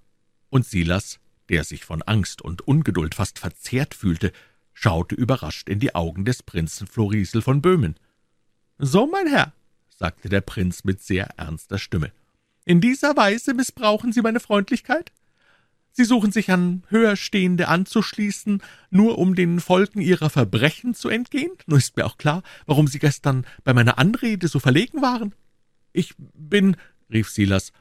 und 0.50 0.66
Silas, 0.66 1.18
der 1.48 1.64
sich 1.64 1.84
von 1.84 2.02
Angst 2.02 2.42
und 2.42 2.62
Ungeduld 2.62 3.14
fast 3.14 3.38
verzehrt 3.38 3.94
fühlte, 3.94 4.32
schaute 4.74 5.14
überrascht 5.14 5.68
in 5.68 5.80
die 5.80 5.94
Augen 5.94 6.24
des 6.24 6.42
Prinzen 6.42 6.86
Florisel 6.86 7.40
von 7.40 7.62
Böhmen. 7.62 7.96
»So, 8.78 9.06
mein 9.06 9.26
Herr«, 9.26 9.54
sagte 9.88 10.28
der 10.28 10.42
Prinz 10.42 10.84
mit 10.84 11.02
sehr 11.02 11.30
ernster 11.38 11.78
Stimme, 11.78 12.12
»in 12.64 12.80
dieser 12.80 13.16
Weise 13.16 13.54
missbrauchen 13.54 14.12
Sie 14.12 14.20
meine 14.20 14.40
Freundlichkeit? 14.40 15.12
Sie 15.92 16.04
suchen 16.04 16.30
sich 16.30 16.50
an 16.50 16.82
Höherstehende 16.88 17.68
anzuschließen, 17.68 18.62
nur 18.90 19.16
um 19.16 19.34
den 19.34 19.60
Folgen 19.60 20.02
Ihrer 20.02 20.28
Verbrechen 20.28 20.92
zu 20.92 21.08
entgehen? 21.08 21.52
Nur 21.66 21.78
ist 21.78 21.96
mir 21.96 22.04
auch 22.04 22.18
klar, 22.18 22.42
warum 22.66 22.86
Sie 22.86 22.98
gestern 22.98 23.46
bei 23.64 23.72
meiner 23.72 23.96
Anrede 23.96 24.48
so 24.48 24.58
verlegen 24.58 25.00
waren. 25.00 25.34
Ich 25.94 26.14
bin«, 26.18 26.76
rief 27.10 27.30
Silas, 27.30 27.72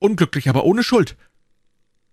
»unglücklich, 0.00 0.50
aber 0.50 0.64
ohne 0.64 0.82
Schuld.« 0.82 1.16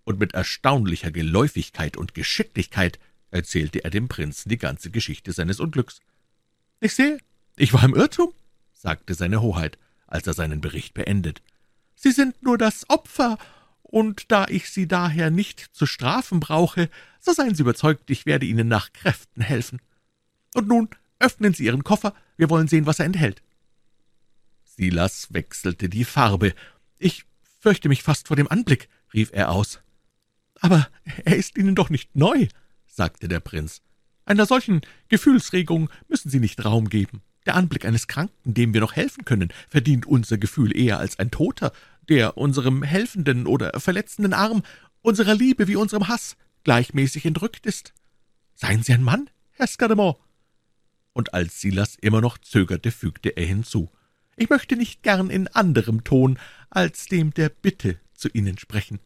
Und 0.04 0.18
mit 0.18 0.32
erstaunlicher 0.32 1.10
Geläufigkeit 1.10 1.98
und 1.98 2.14
Geschicklichkeit 2.14 2.98
erzählte 3.30 3.84
er 3.84 3.90
dem 3.90 4.08
Prinzen 4.08 4.48
die 4.48 4.56
ganze 4.56 4.90
Geschichte 4.90 5.32
seines 5.32 5.60
Unglücks. 5.60 6.00
»Ich 6.80 6.94
sehe, 6.94 7.18
»Ich 7.60 7.74
war 7.74 7.84
im 7.84 7.94
Irrtum«, 7.94 8.32
sagte 8.72 9.12
seine 9.12 9.42
Hoheit, 9.42 9.76
als 10.06 10.26
er 10.26 10.32
seinen 10.32 10.62
Bericht 10.62 10.94
beendet. 10.94 11.42
»Sie 11.94 12.10
sind 12.10 12.42
nur 12.42 12.56
das 12.56 12.88
Opfer, 12.88 13.36
und 13.82 14.32
da 14.32 14.46
ich 14.48 14.70
Sie 14.70 14.88
daher 14.88 15.30
nicht 15.30 15.68
zu 15.74 15.84
strafen 15.84 16.40
brauche, 16.40 16.88
so 17.20 17.34
seien 17.34 17.54
Sie 17.54 17.60
überzeugt, 17.60 18.08
ich 18.08 18.24
werde 18.24 18.46
Ihnen 18.46 18.66
nach 18.66 18.94
Kräften 18.94 19.42
helfen. 19.42 19.82
Und 20.54 20.68
nun 20.68 20.88
öffnen 21.18 21.52
Sie 21.52 21.66
Ihren 21.66 21.84
Koffer, 21.84 22.14
wir 22.38 22.48
wollen 22.48 22.66
sehen, 22.66 22.86
was 22.86 22.98
er 22.98 23.04
enthält.« 23.04 23.42
Silas 24.64 25.34
wechselte 25.34 25.90
die 25.90 26.06
Farbe. 26.06 26.54
»Ich 26.96 27.26
fürchte 27.58 27.90
mich 27.90 28.02
fast 28.02 28.28
vor 28.28 28.36
dem 28.36 28.48
Anblick«, 28.48 28.88
rief 29.12 29.32
er 29.34 29.50
aus. 29.50 29.80
»Aber 30.60 30.88
er 31.26 31.36
ist 31.36 31.58
Ihnen 31.58 31.74
doch 31.74 31.90
nicht 31.90 32.16
neu«, 32.16 32.48
sagte 32.86 33.28
der 33.28 33.40
Prinz. 33.40 33.82
»Einer 34.24 34.46
solchen 34.46 34.80
Gefühlsregung 35.08 35.90
müssen 36.08 36.30
Sie 36.30 36.40
nicht 36.40 36.64
Raum 36.64 36.88
geben. 36.88 37.20
Der 37.46 37.54
Anblick 37.54 37.84
eines 37.84 38.06
Kranken, 38.06 38.54
dem 38.54 38.74
wir 38.74 38.80
noch 38.80 38.96
helfen 38.96 39.24
können, 39.24 39.52
verdient 39.68 40.06
unser 40.06 40.38
Gefühl 40.38 40.76
eher 40.76 40.98
als 40.98 41.18
ein 41.18 41.30
Toter, 41.30 41.72
der 42.08 42.36
unserem 42.36 42.82
helfenden 42.82 43.46
oder 43.46 43.78
verletzenden 43.80 44.34
Arm, 44.34 44.62
unserer 45.02 45.34
Liebe 45.34 45.68
wie 45.68 45.76
unserem 45.76 46.08
Hass 46.08 46.36
gleichmäßig 46.64 47.24
entrückt 47.24 47.66
ist. 47.66 47.94
Seien 48.54 48.82
Sie 48.82 48.92
ein 48.92 49.02
Mann, 49.02 49.30
Herr 49.52 49.66
Scudamore. 49.66 50.18
Und 51.12 51.32
als 51.34 51.60
Silas 51.60 51.96
immer 51.96 52.20
noch 52.20 52.38
zögerte, 52.38 52.90
fügte 52.90 53.30
er 53.30 53.46
hinzu. 53.46 53.90
Ich 54.36 54.50
möchte 54.50 54.76
nicht 54.76 55.02
gern 55.02 55.30
in 55.30 55.48
anderem 55.48 56.04
Ton 56.04 56.38
als 56.68 57.06
dem 57.06 57.32
der 57.34 57.48
Bitte 57.48 57.98
zu 58.14 58.28
Ihnen 58.28 58.58
sprechen.« 58.58 59.00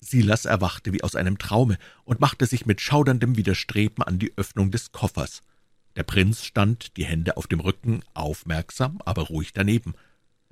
Silas 0.00 0.44
erwachte 0.44 0.92
wie 0.92 1.02
aus 1.02 1.16
einem 1.16 1.38
Traume 1.38 1.78
und 2.04 2.20
machte 2.20 2.46
sich 2.46 2.66
mit 2.66 2.80
schauderndem 2.80 3.36
Widerstreben 3.36 4.04
an 4.04 4.18
die 4.18 4.36
Öffnung 4.36 4.70
des 4.70 4.92
Koffers. 4.92 5.40
Der 5.96 6.02
Prinz 6.02 6.44
stand, 6.44 6.96
die 6.96 7.04
Hände 7.04 7.36
auf 7.36 7.46
dem 7.46 7.60
Rücken, 7.60 8.02
aufmerksam, 8.14 9.00
aber 9.04 9.22
ruhig 9.22 9.52
daneben. 9.52 9.94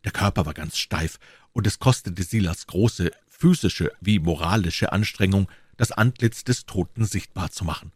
Der 0.05 0.13
Körper 0.13 0.47
war 0.47 0.55
ganz 0.55 0.79
steif, 0.79 1.19
und 1.53 1.67
es 1.67 1.79
kostete 1.79 2.23
Silas 2.23 2.67
große 2.67 3.11
physische 3.27 3.93
wie 4.01 4.19
moralische 4.19 4.93
Anstrengung, 4.93 5.49
das 5.77 5.93
Antlitz 5.93 6.45
des 6.45 6.65
Toten 6.65 7.05
sichtbar 7.05 7.51
zu 7.51 7.65
machen. 7.65 7.93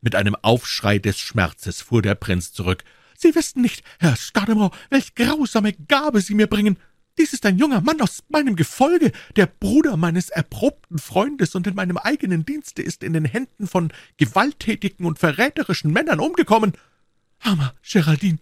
Mit 0.00 0.14
einem 0.14 0.34
Aufschrei 0.34 0.98
des 0.98 1.18
Schmerzes 1.18 1.80
fuhr 1.80 2.02
der 2.02 2.14
Prinz 2.14 2.52
zurück. 2.52 2.84
»Sie 3.16 3.34
wissen 3.34 3.62
nicht, 3.62 3.82
Herr 3.98 4.16
Scardemore, 4.16 4.76
welch 4.90 5.14
grausame 5.14 5.72
Gabe 5.72 6.20
Sie 6.20 6.34
mir 6.34 6.48
bringen!« 6.48 6.76
Dies 7.18 7.32
ist 7.32 7.46
ein 7.46 7.58
junger 7.58 7.80
Mann 7.80 8.00
aus 8.00 8.22
meinem 8.28 8.56
Gefolge, 8.56 9.12
der 9.36 9.46
Bruder 9.46 9.96
meines 9.96 10.28
erprobten 10.28 10.98
Freundes 10.98 11.54
und 11.54 11.66
in 11.66 11.74
meinem 11.74 11.96
eigenen 11.96 12.44
Dienste 12.44 12.82
ist 12.82 13.02
in 13.02 13.14
den 13.14 13.24
Händen 13.24 13.66
von 13.66 13.92
gewalttätigen 14.16 15.06
und 15.06 15.18
verräterischen 15.18 15.92
Männern 15.92 16.20
umgekommen. 16.20 16.72
Armer 17.40 17.74
Geraldine, 17.82 18.38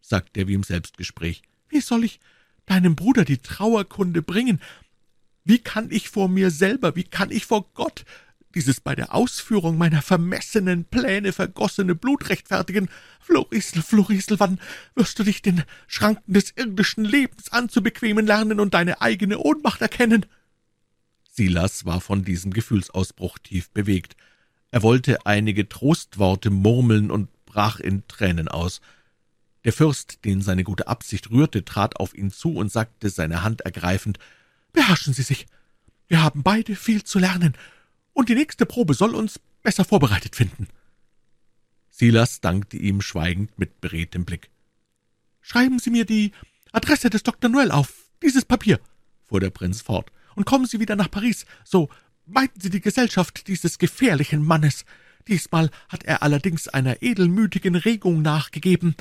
sagte 0.00 0.40
er 0.40 0.48
wie 0.48 0.54
im 0.54 0.62
Selbstgespräch, 0.62 1.42
wie 1.68 1.80
soll 1.80 2.04
ich 2.04 2.20
deinem 2.66 2.96
Bruder 2.96 3.24
die 3.24 3.38
Trauerkunde 3.38 4.22
bringen? 4.22 4.60
Wie 5.44 5.58
kann 5.58 5.90
ich 5.90 6.10
vor 6.10 6.28
mir 6.28 6.50
selber, 6.50 6.96
wie 6.96 7.04
kann 7.04 7.30
ich 7.30 7.46
vor 7.46 7.70
Gott 7.74 8.04
dieses 8.54 8.80
bei 8.80 8.94
der 8.94 9.14
Ausführung 9.14 9.78
meiner 9.78 10.02
vermessenen 10.02 10.84
Pläne 10.84 11.32
vergossene 11.32 11.94
Blut 11.94 12.28
rechtfertigen. 12.28 12.88
Florisel, 13.20 13.82
Florisel, 13.82 14.40
wann 14.40 14.60
wirst 14.94 15.18
du 15.18 15.24
dich 15.24 15.42
den 15.42 15.62
Schranken 15.86 16.32
des 16.32 16.52
irdischen 16.56 17.04
Lebens 17.04 17.52
anzubequemen 17.52 18.26
lernen 18.26 18.60
und 18.60 18.74
deine 18.74 19.00
eigene 19.00 19.38
Ohnmacht 19.38 19.80
erkennen?« 19.80 20.26
Silas 21.32 21.84
war 21.84 22.00
von 22.00 22.24
diesem 22.24 22.52
Gefühlsausbruch 22.52 23.38
tief 23.38 23.70
bewegt. 23.70 24.16
Er 24.72 24.82
wollte 24.82 25.26
einige 25.26 25.68
Trostworte 25.68 26.50
murmeln 26.50 27.10
und 27.10 27.28
brach 27.46 27.80
in 27.80 28.06
Tränen 28.08 28.48
aus. 28.48 28.80
Der 29.64 29.72
Fürst, 29.72 30.24
den 30.24 30.42
seine 30.42 30.64
gute 30.64 30.88
Absicht 30.88 31.30
rührte, 31.30 31.64
trat 31.64 31.96
auf 31.96 32.14
ihn 32.14 32.30
zu 32.30 32.54
und 32.54 32.72
sagte, 32.72 33.10
seine 33.10 33.42
Hand 33.42 33.60
ergreifend, 33.62 34.18
»Beherrschen 34.72 35.12
Sie 35.12 35.22
sich. 35.22 35.46
Wir 36.08 36.22
haben 36.22 36.42
beide 36.42 36.76
viel 36.76 37.04
zu 37.04 37.18
lernen, 37.18 37.54
und 38.20 38.28
die 38.28 38.34
nächste 38.34 38.66
Probe 38.66 38.92
soll 38.92 39.14
uns 39.14 39.40
besser 39.62 39.82
vorbereitet 39.82 40.36
finden.« 40.36 40.68
Silas 41.88 42.42
dankte 42.42 42.76
ihm 42.76 43.00
schweigend 43.00 43.58
mit 43.58 43.80
beredtem 43.80 44.26
Blick. 44.26 44.50
»Schreiben 45.40 45.78
Sie 45.78 45.88
mir 45.88 46.04
die 46.04 46.32
Adresse 46.70 47.08
des 47.08 47.22
Dr. 47.22 47.48
Noel 47.50 47.70
auf, 47.70 48.10
dieses 48.22 48.44
Papier«, 48.44 48.78
fuhr 49.26 49.40
der 49.40 49.48
Prinz 49.48 49.80
fort, 49.80 50.12
»und 50.34 50.44
kommen 50.44 50.66
Sie 50.66 50.80
wieder 50.80 50.96
nach 50.96 51.10
Paris, 51.10 51.46
so 51.64 51.88
meiden 52.26 52.60
Sie 52.60 52.68
die 52.68 52.82
Gesellschaft 52.82 53.48
dieses 53.48 53.78
gefährlichen 53.78 54.44
Mannes. 54.44 54.84
Diesmal 55.26 55.70
hat 55.88 56.04
er 56.04 56.22
allerdings 56.22 56.68
einer 56.68 57.00
edelmütigen 57.00 57.74
Regung 57.74 58.20
nachgegeben, 58.20 58.96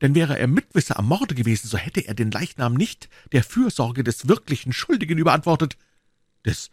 denn 0.00 0.16
wäre 0.16 0.36
er 0.36 0.48
Mitwisser 0.48 0.98
am 0.98 1.06
Morde 1.06 1.36
gewesen, 1.36 1.68
so 1.68 1.78
hätte 1.78 2.00
er 2.00 2.14
den 2.14 2.32
Leichnam 2.32 2.74
nicht 2.74 3.08
der 3.30 3.44
Fürsorge 3.44 4.02
des 4.02 4.26
wirklichen 4.26 4.72
Schuldigen 4.72 5.18
überantwortet.« 5.18 5.76
»Des 6.44 6.72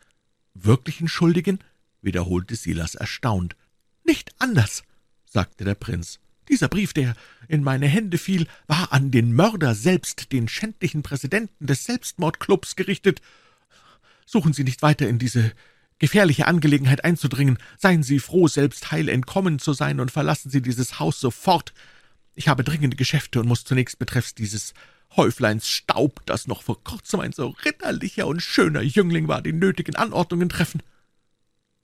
wirklichen 0.55 1.07
Schuldigen?« 1.07 1.59
Wiederholte 2.01 2.55
Silas 2.55 2.95
erstaunt. 2.95 3.55
»Nicht 4.03 4.31
anders«, 4.39 4.83
sagte 5.25 5.63
der 5.63 5.75
Prinz. 5.75 6.19
»Dieser 6.49 6.67
Brief, 6.67 6.93
der 6.93 7.15
in 7.47 7.63
meine 7.63 7.87
Hände 7.87 8.17
fiel, 8.17 8.47
war 8.67 8.91
an 8.91 9.11
den 9.11 9.33
Mörder 9.33 9.75
selbst, 9.75 10.31
den 10.31 10.47
schändlichen 10.47 11.03
Präsidenten 11.03 11.67
des 11.67 11.85
Selbstmordclubs, 11.85 12.75
gerichtet. 12.75 13.21
Suchen 14.25 14.53
Sie 14.53 14.63
nicht 14.63 14.81
weiter 14.81 15.07
in 15.07 15.19
diese 15.19 15.51
gefährliche 15.99 16.47
Angelegenheit 16.47 17.05
einzudringen. 17.05 17.59
Seien 17.77 18.03
Sie 18.03 18.19
froh, 18.19 18.47
selbst 18.47 18.91
heil 18.91 19.07
entkommen 19.07 19.59
zu 19.59 19.73
sein, 19.73 19.99
und 19.99 20.11
verlassen 20.11 20.49
Sie 20.49 20.61
dieses 20.61 20.99
Haus 20.99 21.19
sofort. 21.19 21.73
Ich 22.33 22.47
habe 22.47 22.63
dringende 22.63 22.97
Geschäfte 22.97 23.39
und 23.39 23.47
muss 23.47 23.63
zunächst 23.63 23.99
betreffs 23.99 24.33
dieses 24.33 24.73
Häufleins 25.15 25.67
Staub, 25.67 26.25
das 26.25 26.47
noch 26.47 26.63
vor 26.63 26.83
kurzem 26.83 27.19
ein 27.19 27.33
so 27.33 27.49
ritterlicher 27.65 28.27
und 28.27 28.41
schöner 28.41 28.81
Jüngling 28.81 29.27
war, 29.27 29.41
die 29.41 29.53
nötigen 29.53 29.95
Anordnungen 29.95 30.49
treffen.« 30.49 30.81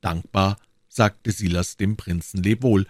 Dankbar 0.01 0.57
sagte 0.87 1.31
Silas 1.31 1.77
dem 1.77 1.97
Prinzen 1.97 2.41
Lebwohl 2.41 2.87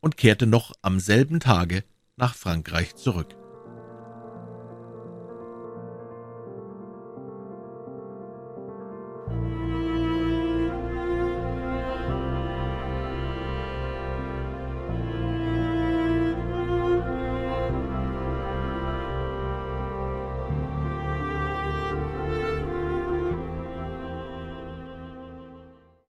und 0.00 0.16
kehrte 0.16 0.46
noch 0.46 0.72
am 0.82 1.00
selben 1.00 1.40
Tage 1.40 1.84
nach 2.16 2.34
Frankreich 2.34 2.94
zurück. 2.96 3.36